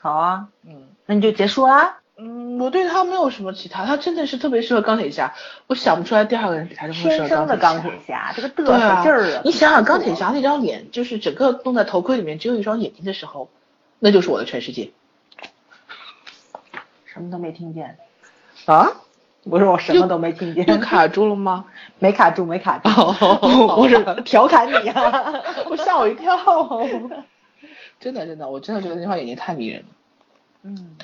[0.00, 1.98] 好啊，嗯，那你就结束啦。
[2.16, 5.34] 嗯，我对他没有什么其他，他真的是特别适合钢铁侠，
[5.66, 9.42] 我想不出来第二个人比他这么适合天生的钢铁侠，这个嘚瑟劲儿啊！
[9.44, 13.50] 你想想钢铁侠那张脸，就是整个弄在头盔里面只有一双眼睛的时候，
[13.98, 14.92] 那就是我的全世界。
[17.04, 17.98] 什么都没听见
[18.64, 18.92] 啊？
[19.44, 20.66] 我说我什么都没听见。
[20.68, 21.64] 又卡住了吗？
[21.98, 22.88] 没卡住，没卡住。
[23.76, 25.34] 我是 调侃你啊！
[25.68, 26.36] 我吓我一跳。
[28.00, 29.86] 真的真的，我真的觉得那双眼睛太迷人了。
[30.62, 30.96] 嗯。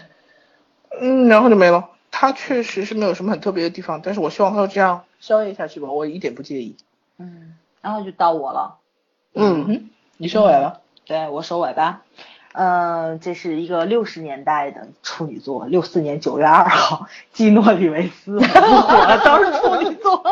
[1.00, 1.90] 嗯，然后就没了。
[2.10, 6.76] 他确实是没有什么很特别的地方，但是我希望他就这样宵夜下去吧，我一点不介意。
[7.18, 8.78] 嗯，然后就到我了。
[9.34, 10.80] 嗯，你收尾了？
[11.04, 12.02] 对，我收尾吧。
[12.52, 20.22] 嗯，这是一个六十年代的处女座，六四年九月二号，基诺里维斯，我了，都是处女座。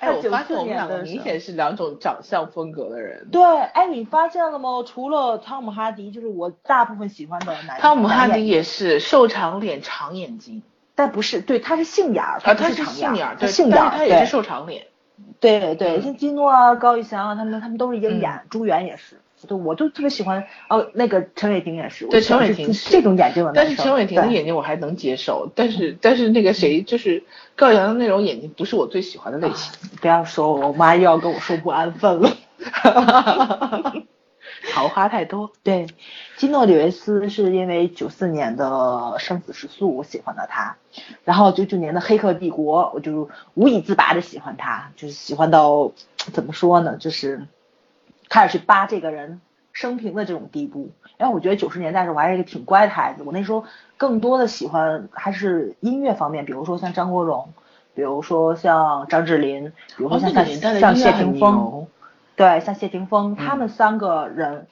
[0.00, 3.28] 哎，我发现我们两个明显是两种长相风格的人。
[3.30, 4.82] 对，哎，你发现了吗？
[4.86, 7.78] 除了汤姆哈迪，就是我大部分喜欢的男。
[7.78, 10.62] 汤姆哈迪也是瘦长脸、长眼睛，
[10.94, 14.86] 但不是，对，他是杏眼儿，他是杏眼儿，对，杏眼儿，他也是瘦长脸。
[15.40, 19.20] 对对，像基诺啊、高以翔啊，他们他们都是鹰眼，朱元也是。
[19.44, 22.06] 对，我就特别喜欢哦，那个陈伟霆也是。
[22.06, 27.22] 对，陈伟霆这种眼睛的但是陈伟霆的眼睛我还能接受，但是但是那个谁就是
[27.56, 29.72] 高晓阳的那种眼睛不是我最喜欢的类型。
[30.00, 32.30] 不要说，我妈又要跟我说不安分了。
[34.72, 35.52] 桃花太多。
[35.62, 35.86] 对，
[36.36, 40.76] 基诺里维斯是因为九四年的生死时速我喜欢的他，
[41.24, 45.92] 然后九九年的黑客帝国我就无以自拔的喜欢他，就是喜欢到
[46.32, 47.46] 怎么说呢，就是。
[48.28, 49.40] 开始去扒这个人
[49.72, 53.64] 生平的这种地步，因为我觉得九十年代时候我还是一个挺乖的孩子，我那时候
[53.96, 57.52] 更多的喜欢还是音乐方面，比如说像张国荣，
[57.94, 61.86] 比如说像张智霖，比如说像像像谢霆锋，
[62.36, 64.66] 对，像谢霆锋，他们三个人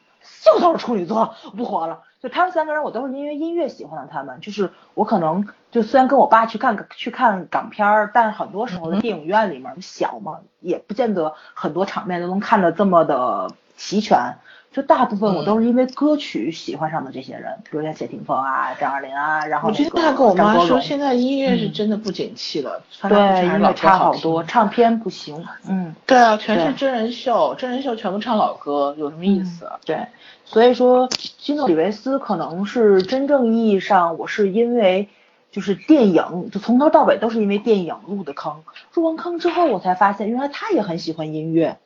[0.44, 2.00] 就都是处女座，不活了。
[2.22, 4.38] 就他们三个人，我都是因为音乐喜欢的他们。
[4.40, 14.36] 就是我可能就虽然跟我爸去看去看港片儿，但是很多时候在电影院里面小嘛，也不见得很多场面都能看得这么的齐全。
[14.70, 25.44] 就大部分我都是因为歌曲喜欢上的这些人，比如像谢霆锋啊、张爱玲啊，然后我觉得他跟我妈说，现在音乐是真的不景气了，对，音乐差好多，唱片不行。
[25.68, 29.70] 嗯，对啊，全是真人秀，真人秀全部唱老歌，有什么意思？
[29.84, 30.06] 对。
[30.52, 35.08] 所以说，基诺里维斯可能是真正意义上，我是因为
[35.50, 38.62] 就是电影，就从头到尾都是因为电影入的坑。
[38.92, 41.78] 入完坑之后，我才发现原来他也很喜欢音乐，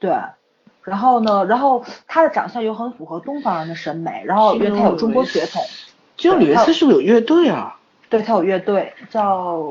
[0.00, 0.12] 对。
[0.82, 5.62] 然后呢，然后他的长相又很符合东方人的审美，然后因为他有中国血统。
[6.16, 7.78] 基诺里维斯是不是有乐队啊？
[8.08, 9.62] 对他有乐队，叫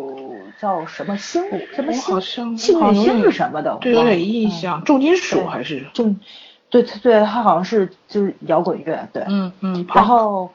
[0.61, 1.43] 叫什么星？
[1.75, 2.57] 什么星？
[2.57, 3.77] 幸运星是什么的？
[3.81, 4.83] 对，有点印象。
[4.85, 6.17] 重金属还是重？
[6.69, 10.49] 对，他对他好像是就是摇滚乐，对，嗯嗯，然后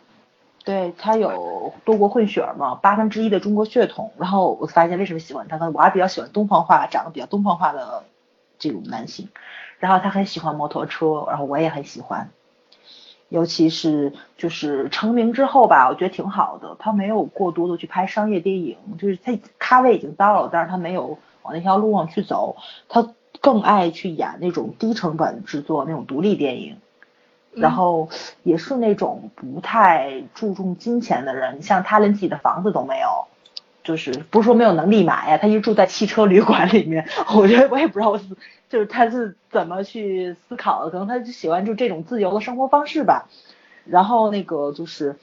[0.62, 5.70] 对他有多国混血嘛，八分之一的中国血统，然后我发现为什么喜欢他呢？
[5.72, 8.04] 我还比较喜欢东方化，长得比较东方化的
[8.58, 9.30] 这种男性，
[9.78, 12.28] 然后他很喜欢摩托车，然后我也很喜欢，
[13.30, 22.56] 尤其是就是成名之后吧，我觉得挺好的，他没有过多的去拍商业电影，就是他咖位已经到了，但是他没有往那条路上去走，
[22.90, 23.14] 他。
[23.42, 26.78] 更爱去演那种低成本制作那种独立电影，
[27.52, 28.08] 然后
[28.42, 33.26] 也是那种不太注重金钱的人，像他连自己的房子都没有，
[33.84, 37.06] 就是不是说没有能力买呀，他一直住在汽车旅馆里面，
[37.36, 38.16] 我觉得我也不知道，
[38.70, 43.28] 就是他是怎么去思考的，可能他就喜欢就这种自由的生活方式吧。
[43.84, 45.16] 然后那个就是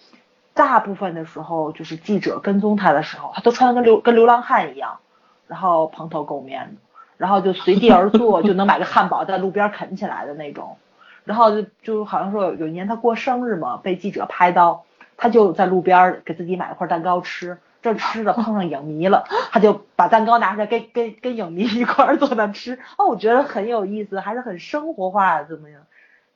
[0.53, 4.99] 大部分的时候，就是记者跟踪他的时候，他都穿的跟流跟流浪汉一样，
[5.47, 6.81] 然后蓬头垢面的，
[7.19, 10.77] 然后就随地而坐，就能买个汉堡在路边啃起来的那种。
[11.25, 14.85] 然后就就好像说有一年他过生日嘛，被记者拍到，
[15.17, 17.57] 他就在路边给自己买了块蛋糕吃。
[17.81, 22.79] 这吃的碰上影迷了，他就把蛋糕拿出来跟跟跟影迷一块儿坐那吃。
[22.97, 25.81] 哦，我觉得很有意思，还是很生活化的这么样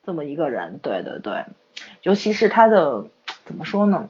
[0.06, 0.80] 这么一个人。
[0.82, 1.46] 对对对，
[2.02, 3.06] 尤其是他的
[3.46, 4.10] 怎么说呢？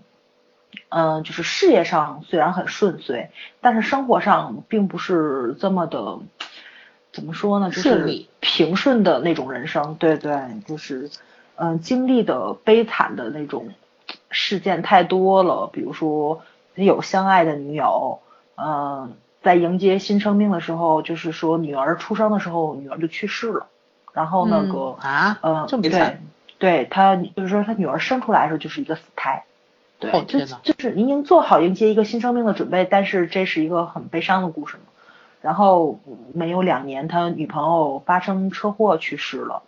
[0.90, 3.32] 嗯，就是事业上虽然很顺遂，
[3.62, 6.20] 但是生活上并不是这么的
[7.14, 7.70] 怎么说呢？
[7.72, 9.96] 就是平顺的那种人生。
[9.96, 10.38] 对对，
[10.68, 11.10] 就是
[11.56, 13.70] 嗯，经历的悲惨的那种
[14.30, 16.42] 事件太多了，比如说。
[16.76, 18.18] 有相爱的女友，
[18.58, 19.14] 嗯，
[19.44, 23.68] 在迎接新生命的时候，就是说女儿出生的时候，女儿就去世了。
[24.12, 26.18] 然后那个啊，嗯，这么对，
[26.58, 29.44] 对他就是说他女儿生出来的时候就是一个死胎。
[30.00, 34.84] 对，就就是您已经做好迎接一个新生命的准备，但是这是一个很悲伤的故事嘛。
[35.44, 36.00] 然后
[36.34, 39.62] 没有两年，他女朋友发生车祸去世了，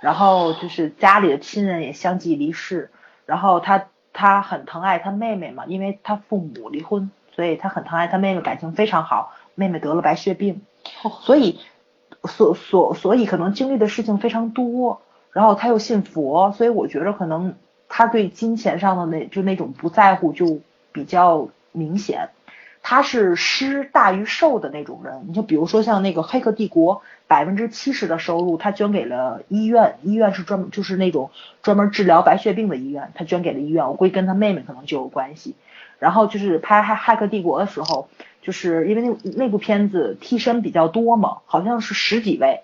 [0.00, 2.90] 然后就是家里的亲人也相继离世，
[3.26, 3.88] 然后他。
[4.18, 9.34] 他很疼爱他妹妹嘛，因为他父母离婚，所以他很疼爱他妹妹，感情非常好。
[9.54, 10.62] 妹妹得了白血病，
[11.20, 11.60] 所以
[12.24, 15.02] 所所所以可能经历的事情非常多。
[15.32, 17.56] 然后他又信佛，所以我觉着可能
[17.90, 20.60] 他对金钱上的那就那种不在乎就
[20.92, 22.30] 比较明显。
[22.88, 31.32] 他是施大于受的那种人，你就比如说像那个《黑客帝国》，百分之七十的收入他捐给了医院，医院是专门就是那种
[31.62, 33.88] 专门治疗白血病的医院，他捐给了医院。
[33.88, 35.56] 我估计跟他妹妹可能就有关系。
[35.98, 38.08] 然后就是拍《黑黑客帝国》的时候，
[38.40, 42.60] 就是因为那那部片子替身比较多嘛，好像是十几位。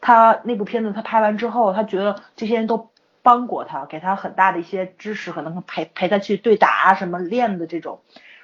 [0.00, 2.88] 他那部片子他拍完之后，他觉得这些人都
[3.20, 8.00] 帮过他，给他很大的一些支持，可能陪陪他去对打什么练的这种。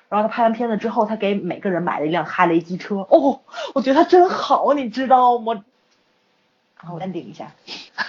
[0.09, 2.97] 然后他拍完片子之后，他给每个人买了一辆哈雷机车。
[3.09, 3.40] 哦，
[3.74, 5.64] 我觉得他真好，你知道吗？
[6.81, 7.51] 然后我淡定一下。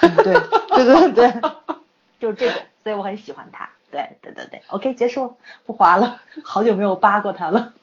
[0.02, 1.42] 对对对对，
[2.20, 3.70] 就是这种，所以我很喜欢他。
[3.92, 6.22] 对对对对，OK，结束，不划了。
[6.44, 7.74] 好久没有扒过他了。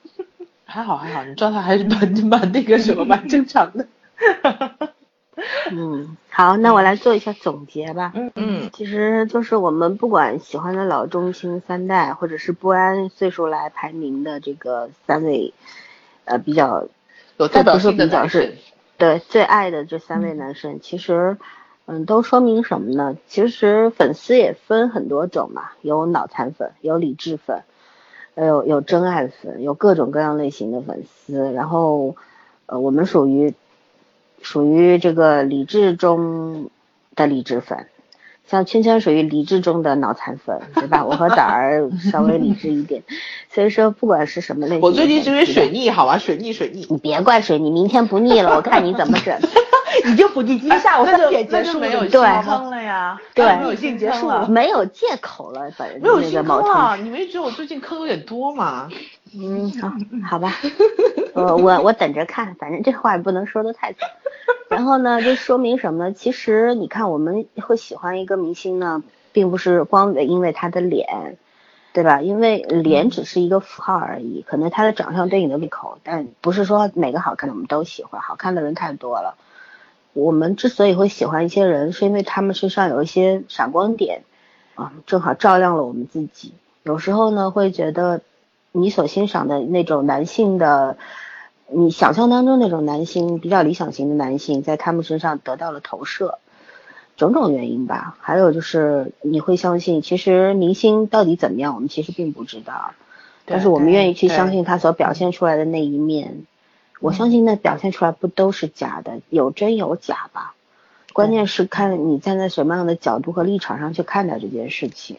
[0.66, 3.86] 还好还好，你状态还是蛮蛮那个什么，蛮正常的。
[5.70, 8.12] 嗯， 好，那我来做一下总结吧。
[8.14, 15.54] 嗯嗯，其实就是我们不管喜欢的老中青三代，或者是不按岁数来排名的这个三位，
[16.24, 16.88] 呃，比较
[17.36, 18.52] 有代表性的男生，
[18.98, 21.36] 对最爱的这三位男生，其实
[21.86, 23.16] 嗯，都说明什么呢？
[23.28, 27.62] 其实粉丝也分很多种嘛，有脑残粉，有理智粉，
[28.34, 31.52] 有有真爱粉，有各种各样类型的粉丝。
[31.52, 32.16] 然后
[32.66, 33.54] 呃，我们属于。
[34.42, 36.70] 属于这个理智中
[37.16, 37.86] 的理智粉，
[38.46, 41.04] 像圈圈属于理智中的脑残粉，对吧？
[41.06, 43.02] 我和崽儿稍微理智一点，
[43.50, 46.18] 所以说不管是什么类型，我最近是因为水逆，好吧？
[46.18, 49.38] 水逆水逆，你别怪水逆，明天不逆了，我看你怎么整。
[50.04, 53.20] 你就不你，今天下午三点结束没有对坑了呀？
[53.34, 56.96] 对，没有进结束了，没有借口了，反正没有进坑了。
[56.96, 58.88] 你没觉得我最近坑有点多吗？
[59.34, 59.92] 嗯，好，
[60.28, 60.52] 好吧，
[61.34, 64.06] 我我我等着看，反正这话也不能说的太早。
[64.68, 66.12] 然后呢，就说明什么呢？
[66.12, 69.02] 其实你看，我们会喜欢一个明星呢，
[69.32, 71.38] 并不是光因为他的脸，
[71.94, 72.20] 对吧？
[72.20, 78.20] 因为脸只是一个符号而已，可能他的长相对你的胃口，但不是说每个好看的我们都喜欢。
[78.20, 79.36] 好看的人太多了，
[80.12, 84.24] 我们之所以会喜欢一些人，是因为他们身上有一些闪光点
[84.74, 86.52] 啊，正好照亮了我们自己。
[86.82, 88.20] 有时候呢，会觉得。
[88.72, 90.96] 你所欣赏的那种男性的，
[91.68, 96.38] 你想象当中那种男性比较理想型的男性，在他们身上得到了投射，
[97.16, 98.16] 种种原因吧。
[98.20, 102.94] 还有就是你会相信，其实明星到底怎么样，我们其实并不知道，
[103.44, 106.44] 但是我们愿意去相信他所表现出来的那一面。
[107.00, 110.54] 我相信那表现出来不都是假的，有真有假吧。
[111.12, 115.18] 关键是看你站在什么样的角度和立场上去看待这件事情。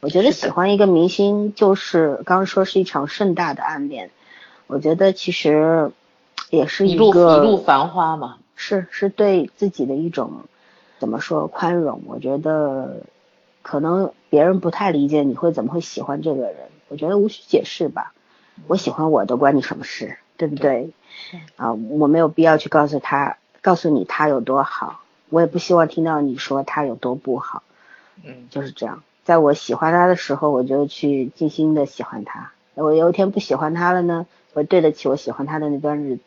[0.00, 4.10] 我觉得喜欢一个明星就是刚刚说是一场盛大的暗恋，
[4.66, 5.92] 我觉得其实
[6.48, 10.44] 也是一个一路繁花嘛，是是对自己的一种
[10.98, 12.02] 怎么说宽容。
[12.06, 13.02] 我觉得
[13.60, 16.56] 可能别人不太理解你会怎么会喜欢这个人，
[16.88, 18.14] 我觉得无需解释吧。
[18.66, 20.90] 我喜欢我的关你什么事，对不对？
[21.56, 27.62] 啊，我没有必要去告诉他告诉你他有多好，我也不希望听到你说他有多不好。
[28.24, 29.02] 嗯，就是这样。
[29.24, 36.22] 在我喜欢他的时候，我就去尽心的喜欢他，我有一天不喜欢他了呢，我对得起我喜欢他的那段日子，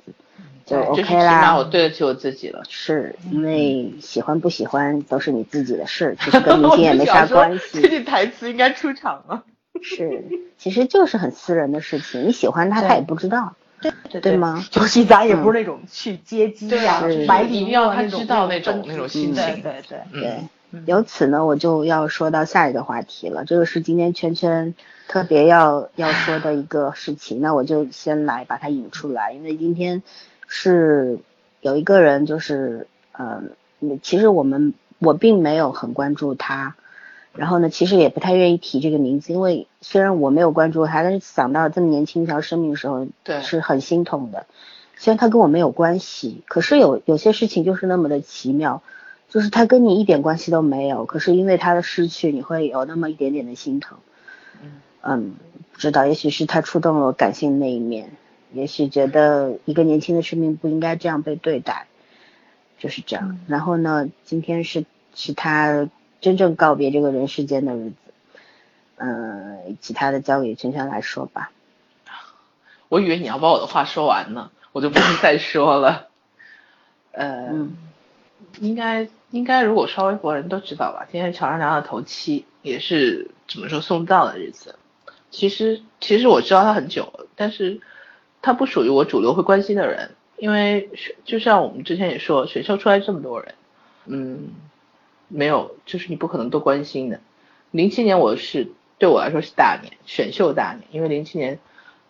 [0.65, 1.39] 就 OK 啦。
[1.41, 2.63] 起码我对得起我自己了。
[2.69, 7.81] 是因为喜欢不喜欢都是你自己的事， 其实跟明星也没啥关系。
[7.81, 9.43] 这句台词应该出场了。
[9.81, 10.23] 是，
[10.57, 13.53] 其实就是很私人的事情，你喜欢他，他也不知道。
[14.09, 14.63] 对对吗？
[14.75, 19.61] 尤其咱也不是那种去接机呀，买礼物他知道那种那种心情。
[19.61, 20.37] 对对对。
[20.85, 23.45] 由此呢，我就要说到下一个话题了。
[23.45, 24.73] 这个是今天圈圈
[25.07, 30.03] 特别要要说的一个事情，那我就先来把它引出来，因为今天
[30.47, 31.19] 是
[31.61, 32.87] 有一个人，就是
[33.17, 33.51] 嗯，
[34.01, 36.75] 其实我们我并没有很关注他。
[37.35, 44.45] 然后呢，其实也不太愿意提这个名字，因为虽然我没有关注他，但是想到这么年轻一条生命的时候，对，是很心痛的。
[44.97, 48.83] 虽然他跟我没有关系，可是有有些事情就是那么的奇妙，
[49.33, 53.97] 就是他跟你一点关系都没有，可是因为他的失去，你会有那么一点点的心疼。
[54.61, 55.35] 嗯嗯，
[55.71, 58.11] 不知道，也许是他触动了我感性的那一面，
[58.51, 61.87] 也许觉得一个年轻的生命不应该这样被对待，
[62.77, 63.39] 就是这样。
[63.47, 64.85] 然后呢，今天是
[65.15, 65.89] 是他。
[66.21, 67.95] 真正告别这个人世间的日子，
[68.95, 71.51] 嗯，其他的交给圈圈来说吧。
[72.87, 76.07] 我以为你要把我的话说完呢，我就不会再说了。
[77.11, 77.67] 呃，
[78.61, 81.07] 应该应该，如果刷微博人都知道吧。
[81.11, 84.75] 今天乔任梁的头七也是怎么说送葬的日子。
[85.31, 87.81] 其实其实我知道他很久了，但是
[88.43, 90.91] 他不属于我主流会关心的人，因为
[91.25, 93.55] 就像我们之前也说，选秀出来这么多人，
[94.05, 94.49] 嗯。
[95.29, 97.19] 没有，就是你不可能都关心的。
[97.71, 101.57] 零七年我是对我来说是大年，选秀大年，因为零七年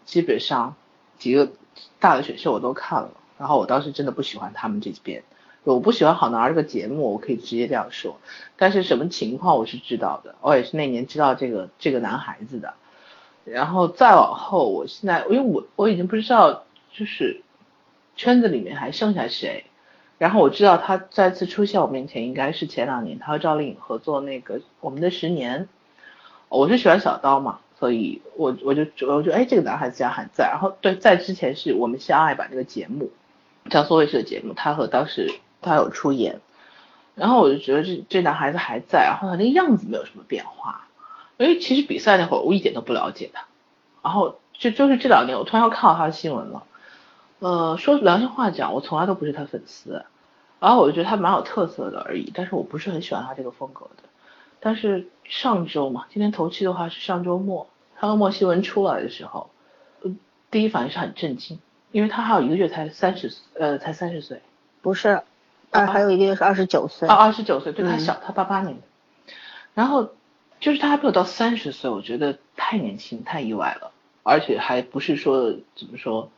[0.03, 0.75] 基本上
[1.17, 1.53] 几个
[2.01, 5.23] 大的选秀我都看了，然后我当时真的不喜欢他们这边，
[5.63, 8.17] 我不喜欢好男儿这个节目，我可以直接这样说。
[8.57, 12.73] 但是什么情况我是知道的，我也是那年知道这个这个男孩子的。
[13.45, 16.63] 然后再往后，我现在因为我我已经不知道
[16.93, 17.41] 就是
[18.15, 19.65] 圈子里面还剩下谁。
[20.17, 25.63] 然后我知道他再次出现我面前，应该是前两年他和赵丽颖合作那个《我们的十年》。
[26.47, 30.49] 我是喜欢小刀嘛，所以我我就我就哎这个男孩子家还在。
[30.51, 33.09] 然后对，在之前是我们相爱吧这个节目，
[33.69, 35.29] 江苏卫视的节目，他和当时
[35.63, 36.41] 他有出演。
[37.15, 40.87] 然后我就觉得这这男孩子还在，然后他那个样子没有什么变化。
[41.37, 43.45] 因为其实比赛那会儿我一点都不了解他，
[44.03, 46.63] 然后就就是这两年我突然又看到他的新闻了。
[47.39, 50.05] 呃，说良心话讲，我从来都不是他粉丝。
[50.59, 54.03] 然后我就觉得他蛮有特色的而已，但是我不是很喜欢他这个风格的。
[54.61, 57.67] 但是上周嘛，今天头七的话是上周末，
[57.97, 59.49] 他和莫希文出来的时候，
[60.03, 60.17] 嗯
[60.49, 61.59] 第一反应是很震惊，
[61.91, 64.41] 因为他还有一个月才三十，呃，才三十岁，
[64.81, 65.23] 不是，
[65.73, 68.83] 啊，还有一个月是二十九岁，啊，二十九岁，对他小，他八八年的。
[69.73, 70.11] 然后
[70.59, 73.91] 就是他还没有到三十岁，我觉得太年轻，太意外了，
[74.21, 76.29] 而且还不是说怎么说，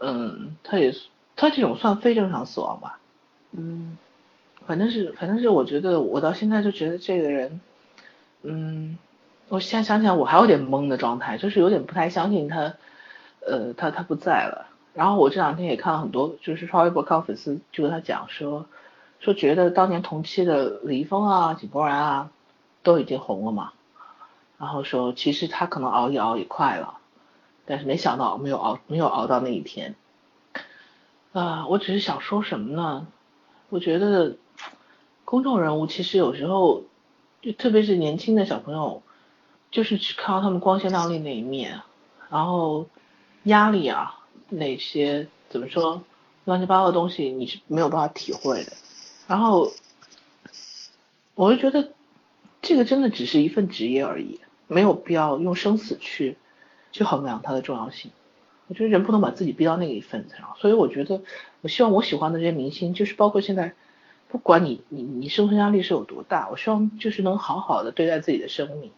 [0.00, 0.92] 嗯，他也
[1.36, 2.98] 他这种算非正常死亡吧。
[3.52, 3.96] 嗯，
[4.66, 7.60] 反正是，反正是，我觉得我到现在就觉得这个人，
[8.42, 8.98] 嗯，
[9.48, 12.74] 我现在想起来我还有点懵的状态，就是有点不太相信他，
[13.46, 14.66] 呃，他他不在了。
[14.94, 18.66] 然后我这两天也看了很多，就是刷微博看粉丝就跟他讲说，
[19.20, 22.30] 说觉得当年同期的李易峰啊、井柏然啊
[22.82, 23.72] 都已经红了嘛，
[24.58, 26.98] 然后说其实他可能熬一熬也快了，
[27.64, 29.94] 但是没想到没有熬没有熬到那一天。
[31.32, 33.06] 啊，我只是想说什么呢？
[33.70, 34.36] 我觉得
[35.24, 36.82] 公众人物其实有时候，
[37.40, 39.02] 就特别是年轻的小朋友，
[39.70, 41.80] 就是去看到他们光鲜亮丽那一面，
[42.28, 42.84] 然后
[43.44, 44.18] 压力啊
[44.52, 46.04] 那些怎么说
[46.44, 48.72] 乱七八糟的东西你是没有办法体会的。
[49.26, 49.72] 然后
[51.34, 51.92] 我就觉得
[52.60, 56.36] 这个真的只是一份职业而已，没有必要用生死去
[56.90, 58.10] 去衡量它的重要性。
[58.68, 61.20] 我觉得人不能把自己逼到那个一份上，所以我觉得，
[61.60, 63.74] 我希望我喜欢的这些明星，就是包括现在，
[64.28, 68.90] 不管你你你生存压力是有多大，我希望就是能好好的对待自己的生命。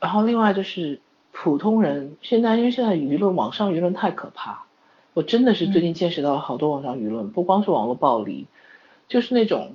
[0.00, 1.00] 然后另外就是
[1.32, 4.64] 普通人，现在因为现在舆论网上舆论太可怕，
[5.14, 8.46] 我真的是最近见识到了好多网上舆论，不光是网络暴力，
[9.08, 9.74] 就是那种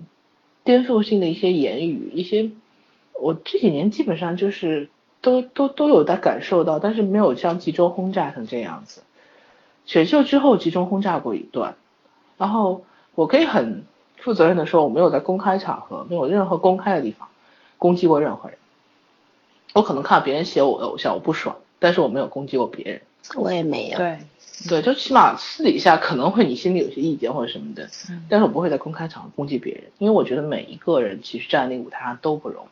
[0.63, 2.51] 颠覆性的一些言语，一些
[3.19, 4.89] 我这几年基本上就是。
[5.23, 9.03] 都都都有在感受到，但是没有像集中轰炸成这样子。
[9.85, 11.75] 选秀之后集中轰炸过一段，
[12.37, 12.83] 然后
[13.15, 13.85] 我可以很
[14.17, 17.29] 负责任的说，我没有在公开场合，没有任何公开的地方
[17.77, 18.57] 攻击过任何人。
[19.73, 23.01] 我可能看到别人写我的偶像，我不爽，但是我没有攻击过别人。
[23.35, 23.97] 我也没有。
[23.97, 24.19] 对
[24.69, 27.89] 对，就起码私底下可能会你心里有些意见或者什么的，
[28.29, 32.67] 但是我不会在公开场合攻击别人，因为我觉得每一个人其实站在那个舞台上都不容易。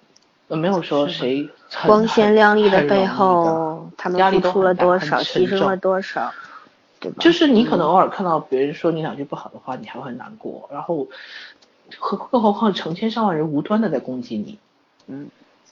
[0.55, 1.49] 没有说谁
[1.87, 6.29] 光鲜亮丽的背后，他们付出了多少，牺牲了多少，
[6.99, 7.17] 对吧？
[7.21, 11.07] 就是你可能偶尔看到别人说你两句不好的话，你还会很难过，然后，
[11.97, 14.57] 何更何况成千上万人无端的在攻击你，
[15.07, 15.29] 嗯，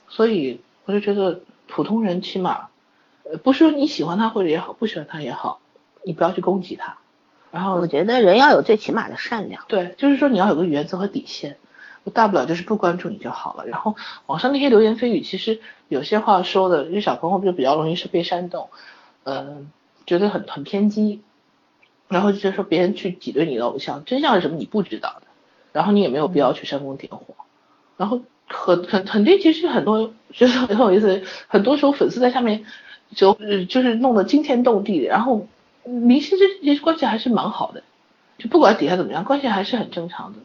[0.08, 2.68] 所以我就觉得普通人起码，
[3.24, 5.60] 呃，不是说你喜欢他或者也好，不喜欢他也好，
[6.04, 6.98] 你不要去攻击他。
[7.50, 9.64] 然后我觉得人要有最起码的善良。
[9.68, 11.56] 对，就是说你要有个原则和底线，
[12.12, 13.66] 大不了就是不关注你就好了。
[13.66, 13.96] 然后
[14.26, 18.70] 网上那些流言蜚语，其实有些话说的，因为小朋友就比较容易是被煽动，
[19.24, 19.70] 嗯，
[20.06, 21.22] 觉得很很偏激，
[22.08, 25.26] 然后就说别人去挤兑你的偶像，真相是什么你不知道的，
[25.72, 27.34] 然后你也没有必要去煽风点火。
[27.96, 28.20] 然后
[28.50, 32.64] 很很很多其实很多觉得很有意思，很多时候粉丝在下面
[33.14, 33.32] 就
[33.68, 35.46] 就是弄得惊天动地，然后。
[35.82, 37.82] 明星之间关系还是蛮好的，
[38.36, 40.38] 就不管底下怎么样，关系还是很正常的。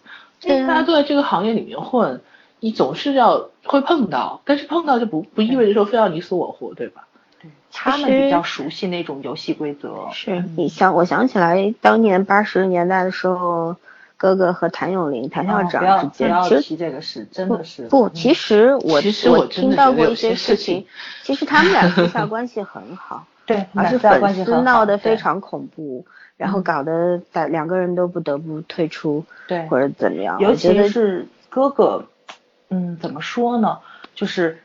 [0.50, 2.22] 因为大家都在这个行业里面混，
[2.62, 7.06] 你总是要会碰到，但是碰到就不不意味着说非要你死我活，对吧？
[7.42, 10.08] 对，他们比较熟悉那种游戏规则。
[10.14, 13.76] 是你想，我想起来当年八十年代的时候，
[14.18, 20.86] 哥哥和谭咏麟、谭校长之间，其实这个是真的是不，其实我其实我听到过一些事情，
[21.24, 23.26] 其实他们俩私下关系很好。
[23.46, 26.04] 对，而是粉丝闹得非常恐怖，
[26.36, 30.40] 然后搞得两两个人都不得不退出，对，或者怎么样。
[30.40, 32.08] 尤其是哥哥，
[32.70, 33.78] 嗯，怎么说呢？
[34.16, 34.58] 就是，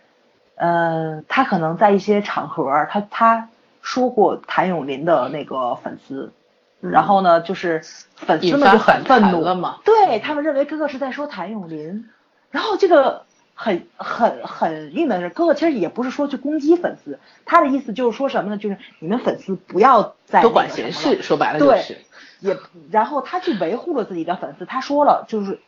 [0.55, 3.51] 呃，他可能在一些场合，他他
[3.83, 6.33] 说过谭咏麟的那个粉丝，
[6.81, 7.83] 然后呢，就是
[8.17, 12.09] 粉丝们就很愤怒了嘛，对他们认为哥哥是在说谭咏麟，
[12.51, 13.25] 然后这个。
[13.63, 18.57] 很很很郁闷的是，哥哥其实也不是说去攻击粉丝，他的意思就是说什么呢？
[18.57, 21.99] 就是你们粉丝不要再多管闲事，说白了就是。
[22.39, 22.57] 也，
[22.91, 25.61] 然后他去维护了自己的粉丝，他说了，就是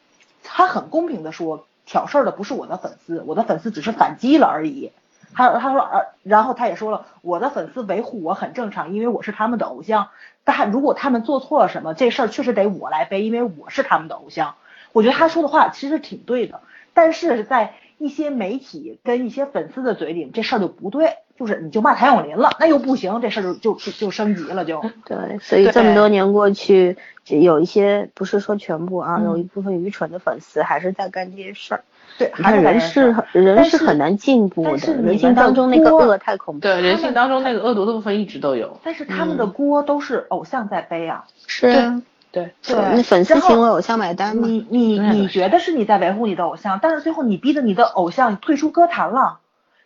[0.42, 4.90] 他很公平的说，挑事儿的不是我的粉丝，我的粉丝只是反击了而已。
[5.34, 10.08] 他他说，呃然后他也说了，我的粉丝维护我很正常，因为我是他们的偶像。
[10.44, 14.54] 但如果他们做错了什么，这事儿确实得我来背，因为我是他们的偶像。
[14.92, 16.60] 我觉得他说的话其实挺对的，
[16.94, 17.74] 但是在。
[17.98, 25.38] 一些媒体跟一些粉丝的嘴里，这事儿就不对，就是你就骂谭咏麟了，那又不行，这事儿就就就就升级了，就对。
[25.38, 26.96] 所以这么多年过去，
[27.26, 31.84] 有一些不是说全部啊，有一部分愚蠢的粉丝还是在干这些事儿。
[32.18, 36.60] 对，还人是人是很难进步的，人性当中那个恶太恐怖。
[36.60, 38.78] 对，人性当中那个恶毒的部分一直都有。
[38.82, 41.24] 但是他们的锅都是偶像在背啊。
[41.46, 42.02] 是。
[42.30, 44.48] 对对，那粉丝请为偶像买单吗？
[44.48, 49.40] 你你你觉得是你在维护你的偶像，但是最后你逼着你的偶像退出歌坛了。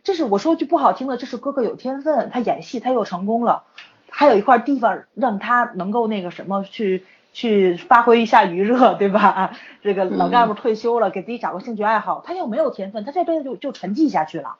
[0.04, 3.64] 这是我说句不好听的，这是哥哥有天分，他演戏他又成功了，
[4.10, 7.04] 还有一块地方让他能够那个什么去
[7.36, 9.50] 去发挥一下余热，对吧？
[9.84, 14.56] 这个老干部退休了，给自己找个兴趣爱好，他又没有天分，他这辈子就就沉寂下去了。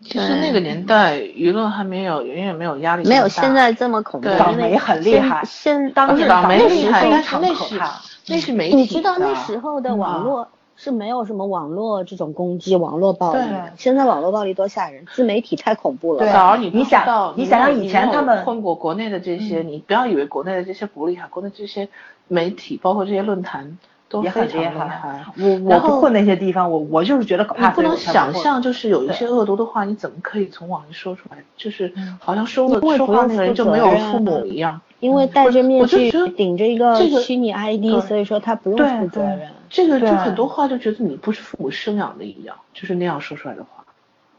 [0.00, 4.28] 其实那个年代舆论还没有远远没有压力，没有现在这么恐怖。
[4.36, 7.80] 倒霉很厉害，现当时倒霉厉害，但是那是
[8.26, 8.76] 那是媒体。
[8.76, 13.40] 你知道那时候的网络是没有什么网络这种攻击、网络暴力。
[13.76, 16.32] 现在网络暴力多吓人，自媒体太恐怖了。
[16.32, 21.88] 早你你想你想想以前他们混过国内的这些，你不要以为国内的这些不厉害，国内这些
[22.28, 23.78] 媒体包括这些论坛。
[24.22, 27.70] 也很厉害，我我不混那些地方，我我就是觉得可怕。
[27.70, 31.38] 你不能想象，就是有一些恶毒的话，你怎么可以从网上说出来？
[31.56, 34.80] 就是好像说了说话那个人就没有父母一样。
[35.00, 39.40] 因为戴着面具，顶着一个虚拟 ID，所以说他不用负责任。
[39.68, 43.84] 这个就很多话就觉得你不是父母生养的一样，就是那样说出来的话。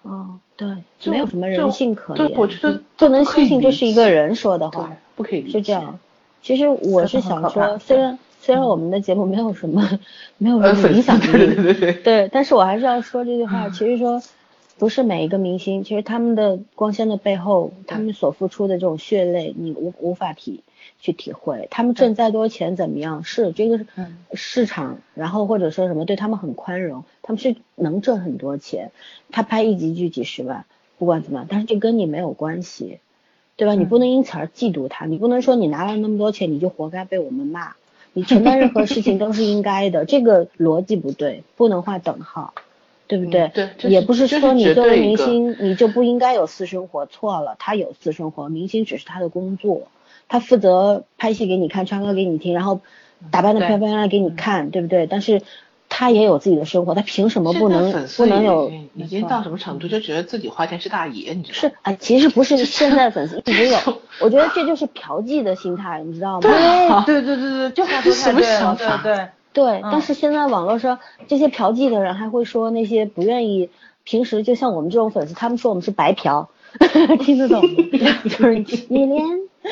[0.03, 0.67] 哦，对，
[1.05, 2.31] 没有什么人性可言。
[2.37, 5.99] 我觉得不能相信这是一个人说的话，不可以是这样。
[6.41, 8.17] 其实我是想说，虽然。
[8.39, 9.99] 虽然我们的节目没有什么，
[10.37, 13.67] 没有什么影响力，对对对 对，但是我还是要说这句话。
[13.67, 14.21] 其实说，
[14.77, 20.63] 不是每一个明星，其实他们的光鲜的背后，他们所付出的这种血泪，你无无法体
[20.99, 21.67] 去体会。
[21.71, 23.23] 他们挣再多钱怎么样？
[23.23, 23.85] 是这个
[24.33, 28.91] 市场，然后或者说什么对他们很宽容，他们是能挣很多钱。
[29.31, 30.65] 他拍一集剧几十万，
[30.97, 32.99] 不管怎么样，但是这跟你没有关系，
[33.55, 33.73] 对吧？
[33.75, 37.73] 你不能因此而嫉妒他，你不能说你拿了那么多钱，你就活该被我们骂。
[38.13, 42.55] 你承担任何事情都是应该的，这个逻辑不对，不能画等号，
[43.05, 43.51] 对不对？
[43.53, 49.89] 对，也不是说你作为明星你就不应该有私生活，错了，他有私生活，明星只是他的工作，
[50.27, 52.81] 他负责拍戏给你看，唱歌给你听，然后
[53.31, 55.07] 打扮的漂漂亮亮给你看，对不对？
[55.07, 55.41] 但是。
[55.89, 58.69] 他也有自己的生活，他凭什么不能不能有？
[58.93, 61.71] 已经到什么程度，就觉得自己花钱是大爷，你知道吗？
[61.71, 63.77] 是哎，其实不是 现在粉丝一直有，
[64.19, 67.03] 我觉得这就是嫖妓的心态，你知道吗？
[67.07, 68.97] 对 对对对对，就什么想法？
[69.01, 70.99] 对对对，但是现在网络上
[71.29, 73.69] 这些嫖妓的人还会说那些不愿意，
[74.03, 76.49] 平时就像我们这种粉丝，他们说我们是白嫖，
[77.21, 77.69] 听得懂吗？
[78.25, 79.23] 就是你连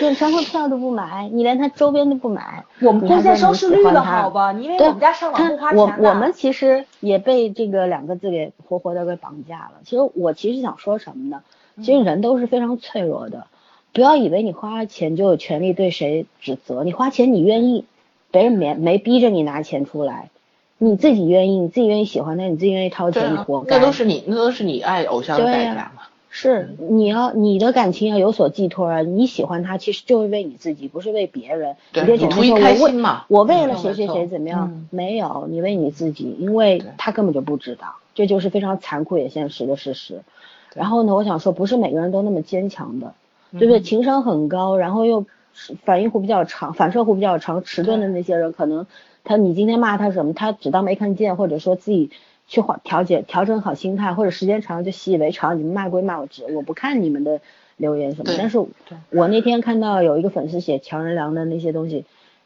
[0.02, 4.54] 演唱会票都不买，你连他周边都不买，我们关键收视率的好吧？
[4.54, 9.74] 因为我们家上网不花钱我我们其实也被这个两个字给活活的给绑架了。
[9.84, 11.42] 其实我其实想说什么呢？
[11.84, 13.48] 其实人都是非常脆弱的，
[13.92, 16.84] 不要以为你花钱就有权利对谁指责。
[16.84, 17.86] 你花钱你愿意，
[18.32, 20.30] 别人没没逼着你拿钱出来，
[20.78, 23.78] 你自己愿意，你自己愿意喜欢他，你自己愿意掏钱，你活该。
[23.78, 26.04] 那都是你，那都是你爱偶像的代价嘛。
[26.38, 28.99] 是，你要你的感情要有所寄托啊！
[28.99, 31.78] 你喜欢他，其实就是为你自己，不是为别人。
[31.94, 32.78] 对，别总是说我为
[33.30, 34.86] 我为了谁谁谁怎么样？
[34.90, 40.24] 没有，你为你自己，因为他根本就不知道，这就是非常残酷也现实的事实。
[40.74, 43.14] 然后呢，我想说，不是每个人都那么坚强的，
[43.52, 43.80] 对不对？
[43.80, 45.26] 情商很高，然后又
[45.86, 48.88] 反应弧比较长、反射弧比较长、迟钝的那些人，可能
[49.24, 52.12] 他你今天骂他什么，他只当没看见，或者说自己
[52.48, 55.58] 去缓调节、调整好心态，或者时间长了就习以为常。
[55.60, 57.42] 你们骂归骂，我只我不看你们的
[57.78, 58.34] 留言什么。
[58.38, 62.06] 但是我那天看到有一个粉丝写乔任梁的那些东西，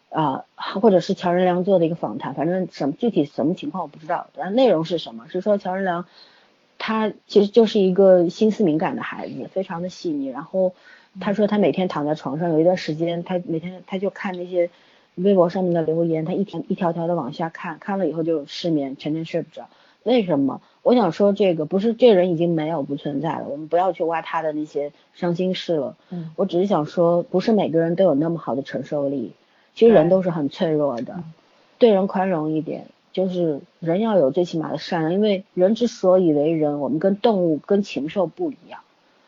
[0.09, 5.25] 啊，或者是乔任梁做的一个访谈，反正什么具体什么情况我不知道，但内容是什么？
[5.27, 6.05] 是说乔任梁。
[6.81, 10.27] 他其实就是一个心思敏感的孩子，非常的细腻。
[10.27, 10.73] 然后
[11.19, 14.69] 他说他每天躺在床上，有一段时间他每天他就看那些
[15.15, 19.67] 微博上面的留言，他一条一条条的往下看，看了以后就失眠，全天睡不着。
[20.03, 20.61] 为什么？
[20.83, 25.95] 我想说这个不是这人已经没有不存在了，我们不要去挖他的那些伤心事了。
[26.09, 29.33] 嗯，我只是想说，不是每个人都有那么好的承受力，
[29.75, 31.23] 其实人都是很脆弱的，
[31.77, 32.87] 对人宽容一点。
[33.11, 38.81] 就是人要有最起码的善良，因为人之所以为人，我们跟动物、跟禽兽不一样，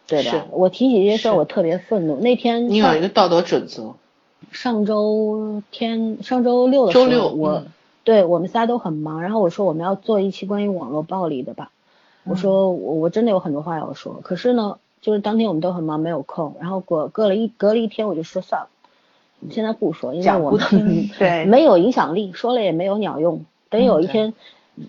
[0.08, 0.46] 对吧？
[0.52, 2.16] 我提起这些事儿，我特别愤怒。
[2.18, 3.96] 那天你有一个道德准则。
[4.52, 7.64] 上周天，上周六的时候，我
[8.04, 11.72] 对我们仨都很忙，然后我说我们要做一期关于网络暴力的吧。
[12.24, 16.56] 我说我我真的有很多话要说，可是呢，就是当天我们都很忙，没有空。
[16.60, 18.68] 然后过隔了一隔了一天，我就说算了，
[19.50, 20.60] 现在不说，因为我们
[21.18, 23.44] 对没有影响力，说了也没有鸟用。
[23.70, 24.34] 等有一天，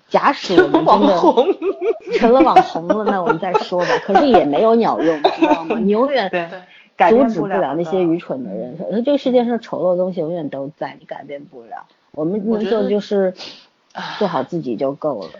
[0.08, 3.86] 假使我们 真的成了网红了，那我们再说吧。
[4.04, 5.78] 可是也没有鸟用，知道吗？
[5.78, 6.30] 你永远
[7.08, 8.76] 阻止不了那些愚蠢的人。
[9.04, 11.86] 这个世界上丑陋的东西永远都在，你改变不了。
[12.12, 13.34] 我们能做的就是
[14.18, 15.30] 做好自己就够了。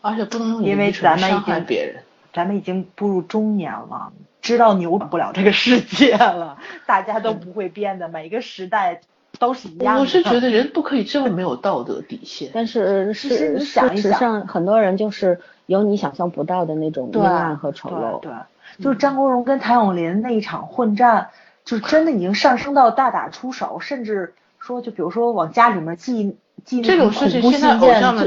[0.00, 2.02] 而且不能用因为咱们已经别人。
[2.32, 6.58] 咱们已经步入中年了，知道扭转不了这个世界了。
[6.86, 9.00] 大家都不会变的，每个时代。
[9.38, 9.98] 都是一样。
[9.98, 12.50] 我是觉得 人不可以这么没有道德底线。
[12.52, 13.58] 但是事事
[13.96, 18.20] 实上，很多人就是有你想象不到的那种阴暗和丑陋。
[18.20, 18.30] 对，
[18.78, 21.30] 就是张国荣跟谭咏麟那一场混战，
[21.64, 27.80] 就是真的已经上升到大打出手，甚至说就比如说往家里面寄寄那种恐怖信件，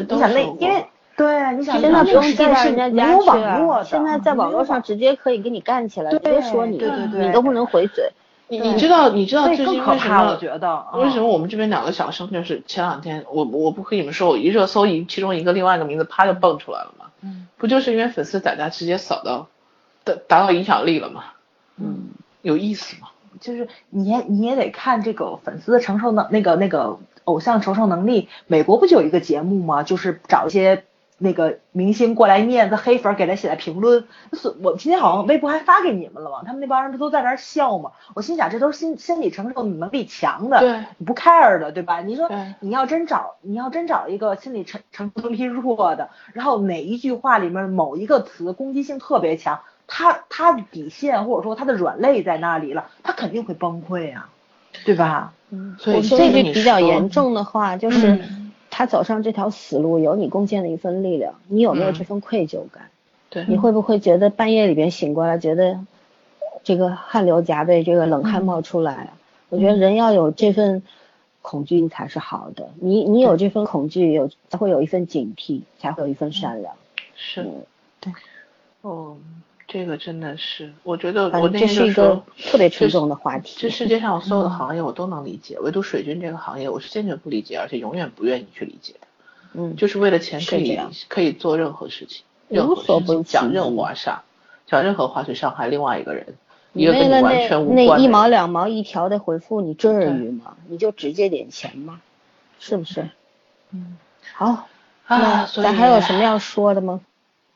[0.09, 0.85] 你想那因为
[1.15, 8.11] 对，你想现在不用寄到人家家去啊，现在在网络上直接可以给你干起来，直接说你，你都不能回嘴。
[8.49, 10.33] 你你知道你知道最近为什么？
[10.33, 17.05] 我觉得为什么我们这边两个小生就是前两天我我不跟你们说，我一热搜一其中一个另外一个名字啪就蹦出来了吗？
[17.21, 19.47] 嗯，不就是因为粉丝在家直接扫到，
[20.03, 21.23] 达达到影响力了吗？
[21.77, 22.09] 嗯，
[22.41, 23.07] 有意思吗？
[23.39, 28.29] 就是你也你也得看这个粉丝的承受能那个那个偶像承受能力。
[28.47, 29.83] 美国不就有一个节目吗？
[29.83, 30.83] 就是找一些。
[31.17, 34.03] 那个明星过来念，他黑粉给他写的评论，
[34.33, 36.43] 是我今天好像微博还发给你们了嘛？
[36.45, 37.91] 他们那帮人不都在那笑吗？
[38.15, 42.01] 我心想，这都是心心理承受能力强的，对，你不 care 的，对吧？
[42.01, 42.29] 你说
[42.59, 54.29] 你要真找，你要真找一个心理承承受能力弱的，然后哪一句话里面某一个词攻击性特别强，他他的底线或者说他的软肋在那里了，他肯定会崩溃啊，
[54.85, 55.33] 对吧？
[55.49, 58.23] 嗯，所以这句比较严重的话就是。
[58.77, 62.89] 他走上这条死路，有你贡献的一份力量，你有没有这份愧疚感？
[63.29, 65.79] 对，你会不会觉得半夜里边醒过来，觉得
[66.61, 69.13] 这个汗流浃背，这个冷汗冒出来？
[69.47, 70.83] 我觉得人要有这份
[71.41, 72.67] 恐惧才是好的。
[72.81, 76.75] 你你有这份恐惧，有才会有一份警惕，才会有一份善良。
[77.15, 77.47] 是，
[78.01, 78.11] 对，
[78.81, 79.15] 哦。
[79.76, 83.57] 这个真的是，我觉得我这是一个特别沉重的话题。
[83.60, 89.07] 这世界上所有的行业我都能理解，唯独水军这个行业，我是坚决不理解，而且永远不愿意去理解的。
[89.52, 90.80] 嗯，就是为了钱可以
[91.10, 93.93] 可以做任何事情，任何事情讲任何话，
[94.65, 96.35] 讲任何话去伤害另外一个人，
[96.72, 100.56] 一个跟你完全无关那一毛两毛一条的回复，你至于吗？
[100.69, 101.99] 你就直接点钱吗？
[102.61, 103.10] 是不是？
[103.72, 103.97] 嗯，
[104.35, 104.69] 好
[105.07, 107.02] 啊，咱还有什么要说的吗？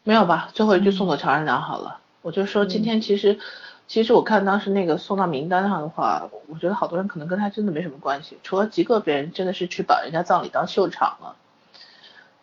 [0.04, 1.99] 没有吧，最后一句送走乔任梁好了。
[2.22, 3.40] 我就说今天其实，
[3.88, 11.36] 其实我看当时那个送到名单上的话，我觉得好多人可能跟他真的没什么关系，除了极个别人真的是去把人家葬礼当秀场了。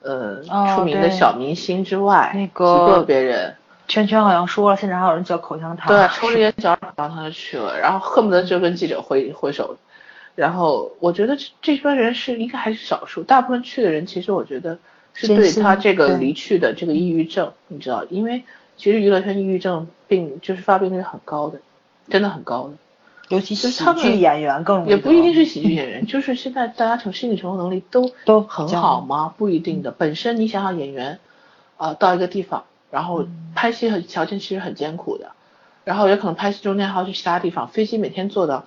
[0.03, 3.57] 呃哦出名的小明星之外，那个极个别人，
[3.89, 5.89] 圈圈好像说了，现在还有人嚼口香糖。
[5.89, 9.77] 对，抽着烟嚼着口香糖就去了，然后恨不得就跟记者挥挥手。
[10.37, 14.79] 然后我觉得这这帮人是应该还是少数，大部分去的人其实我觉得
[15.15, 18.45] 是对他这个离去的这个抑郁症，你知道，因为
[18.77, 21.61] 其实娱乐圈抑郁症病就是发病率很高的，
[22.09, 22.75] 真的很高的。
[23.29, 29.35] 尤其是他们剧演员更也不一定是喜剧演员， 就是现在大家承心理承受能力都都很好吗？
[29.37, 29.91] 不一定的。
[29.91, 31.19] 本身你想想演员，
[31.77, 35.33] 呃，到一个地方，然后嗯拍戏很条件其实很艰苦的，
[35.83, 38.65] 然后也可能拍戏中间还要去其他地方，飞机每天坐到，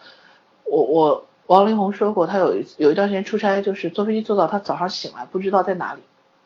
[0.65, 6.01] 我我王力宏说过，他有一有一段时间出差，就是坐飞机坐到他早上醒来不知道在哪里，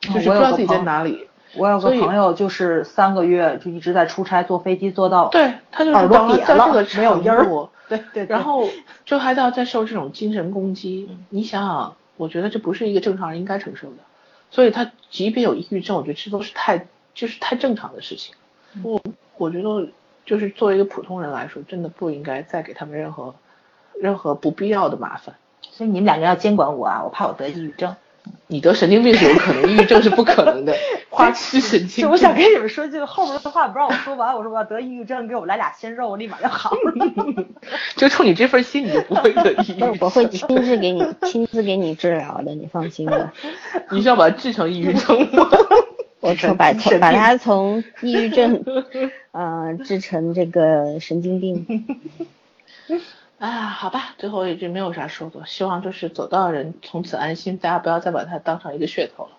[0.10, 1.27] 哦就是不知道自己在哪里。
[1.55, 6.27] 我有个朋友就是三个月就一直在出差，坐飞机坐到对，他就是耳朵到
[6.73, 7.45] 了没有音儿
[7.88, 8.67] 对 对，对然后
[9.05, 13.97] 就还要再受这种精神攻击，嗯你想想，我觉得这不是一个正常人应该承受的，
[14.49, 18.34] 所以他即便有抑郁症，我觉得这都是太就是太正常的事情。
[18.75, 19.01] 嗯我
[19.38, 19.88] 我觉得
[20.25, 23.35] 就是作为一个普通人来说，真的不应该再给他们任何
[24.01, 25.35] 任何不必要的麻烦。
[25.61, 27.95] 所以你们两个要监管我啊，我怕我得抑郁症。
[28.47, 30.75] 你得神经病是有可能，抑郁症是不可能的，
[31.09, 32.05] 花痴神经病。
[32.05, 34.35] 是我想跟你们说句后面的话，不让我说完。
[34.35, 37.45] 我说我要得抑郁症，给我来俩鲜肉，我立马就好了。
[37.95, 39.97] 就冲你这份心，你就不会得抑郁症。
[39.99, 43.33] 我会 亲自给你亲自给你治疗的，你放心吧。
[43.91, 45.49] 你是要把它治成抑郁症吗？
[46.19, 46.71] 我从把
[47.01, 48.63] 把他从抑郁症，
[49.31, 51.85] 呃，治成这个神经病。
[53.44, 59.32] 哎呀，好吧，最后一句没有啥说的，希望就是走到的人从此安心，大家不要再把它当成一个噱头了。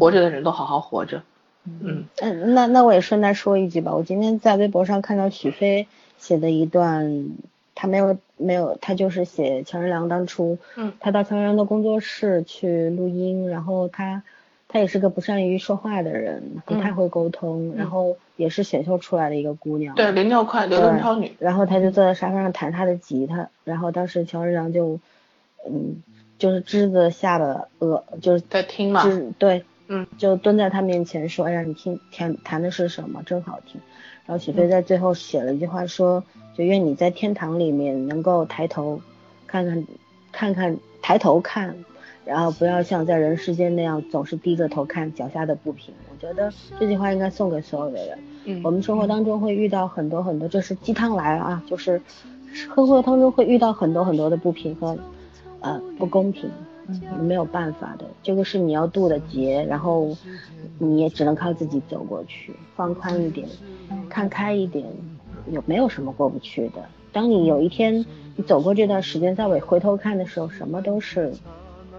[0.00, 1.22] 活着的人都好好活着。
[1.64, 5.86] 嗯，嗯，那那我也顺带说一句吧，我今天在微博上看到许飞
[6.18, 7.28] 写的一段，
[7.76, 14.24] 他没有没有，他就是写乔任梁当初，嗯他到乔任梁的工作室去录音，然后他
[14.66, 21.30] 他也是个不善于说话的人，不太会沟通，然后也是选秀出来的一个姑娘，对，零六快流动超女。
[21.38, 24.98] 然后她就坐在沙发上弹她的吉他，然后当时乔任梁就，
[25.64, 26.02] 嗯，
[26.38, 33.22] 就是支着下巴呃，就是在听嘛，支对，嗯，就蹲在她面前说：“哎呀，你听弹弹的是什么？
[33.24, 33.80] 真好听。”
[34.26, 36.24] 然后许飞在最后写了一句话说
[36.58, 39.00] ：“就愿你在天堂里面能够抬头
[39.46, 39.86] 看看，
[40.32, 41.76] 看看抬头看，
[42.24, 48.18] 然后不要像在人世间那样总是低着头看脚下的不平。”我觉得这句话应该送给所有的人。
[48.44, 48.60] 嗯。
[48.64, 52.00] 我们生活当中会遇到很多很多，就是鸡汤来了啊，就是
[52.52, 54.98] 生活当中会遇到很多很多的不平衡
[55.60, 56.50] 呃不公平，
[57.20, 60.16] 没有办法的，这个是你要渡的劫，然后
[60.78, 63.48] 你也只能靠自己走过去，放宽一点，
[64.08, 64.84] 看开一点，
[65.50, 66.84] 有没有什么过不去的？
[67.12, 68.04] 当你有一天
[68.36, 71.32] 你走过这段时间，再回回头看的时候，什么都是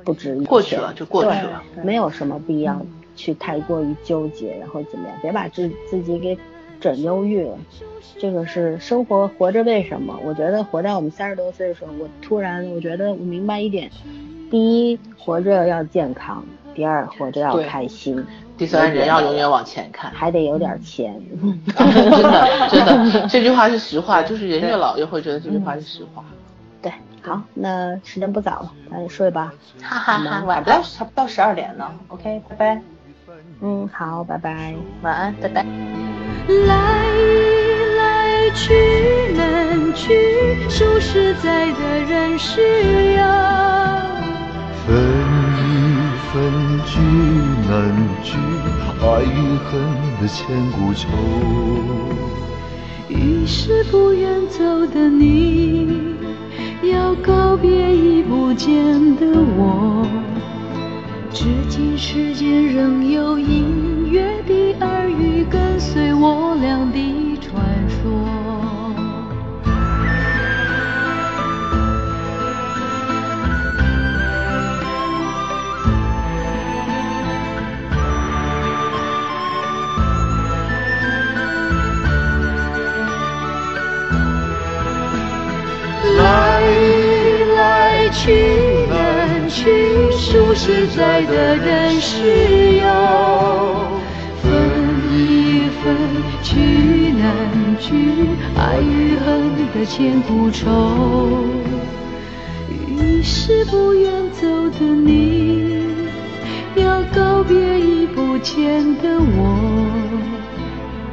[0.04, 1.64] 不值一切过去了就过去了。
[1.84, 2.82] 没有什么必要
[3.16, 6.38] 去太过于纠结，然后怎么样，别把自自己给
[6.80, 7.58] 整忧郁了。
[8.20, 10.20] 这个是生活活着为什么？
[10.24, 13.90] 我觉得活到我们三十多岁的时候，我突然我觉得我明白一点：
[14.52, 16.44] 第一，活着要健康；
[16.76, 18.18] 第二，活着要开心；
[18.58, 20.12] 第三，人要永远往前看。
[20.12, 21.20] 还得有点钱。
[21.76, 26.24] 真的，真的，这句话是实话，就是人越老越会觉得这句话是实话。
[26.82, 26.92] 对，
[27.22, 29.54] 好，那时间不早了，赶紧睡吧。
[29.82, 31.90] 哈哈哈，晚不到差不到十二点呢。
[32.10, 32.82] OK，拜拜。
[33.66, 34.76] 嗯，好，拜拜。
[35.02, 35.66] 晚安，拜拜。
[36.68, 36.76] 来
[37.96, 38.74] 来去
[39.38, 40.14] 难去，
[40.68, 44.12] 数十载的人世呀。
[44.86, 45.72] 分一
[46.28, 46.34] 分
[46.86, 47.00] 聚
[47.70, 47.72] 难
[48.22, 48.36] 聚，
[49.02, 49.72] 爱与恨
[50.20, 51.08] 的千古愁。
[53.08, 56.18] 于是不愿走的你，
[56.84, 59.26] 要告别已不见的
[59.56, 60.06] 我。
[61.34, 67.83] 至今世间仍有隐约的耳语跟随我俩的传
[89.54, 92.84] 去，数实在的人是有。
[94.42, 94.50] 分
[95.14, 95.96] 一分
[96.42, 97.24] 聚难
[97.80, 97.94] 聚，
[98.58, 101.46] 爱与恨的千古愁。
[102.88, 105.86] 于是不愿走的你，
[106.76, 109.38] 要告别已不见的我。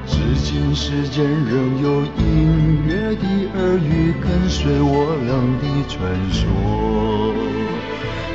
[0.06, 3.24] 至今世间仍有隐约的
[3.58, 5.30] 耳语跟随我俩
[5.60, 5.98] 的传
[6.32, 6.40] 说。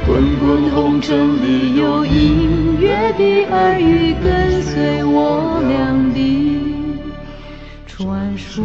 [0.06, 6.18] 滚滚红尘里有隐约的耳语，跟随我俩的
[7.88, 8.64] 传说。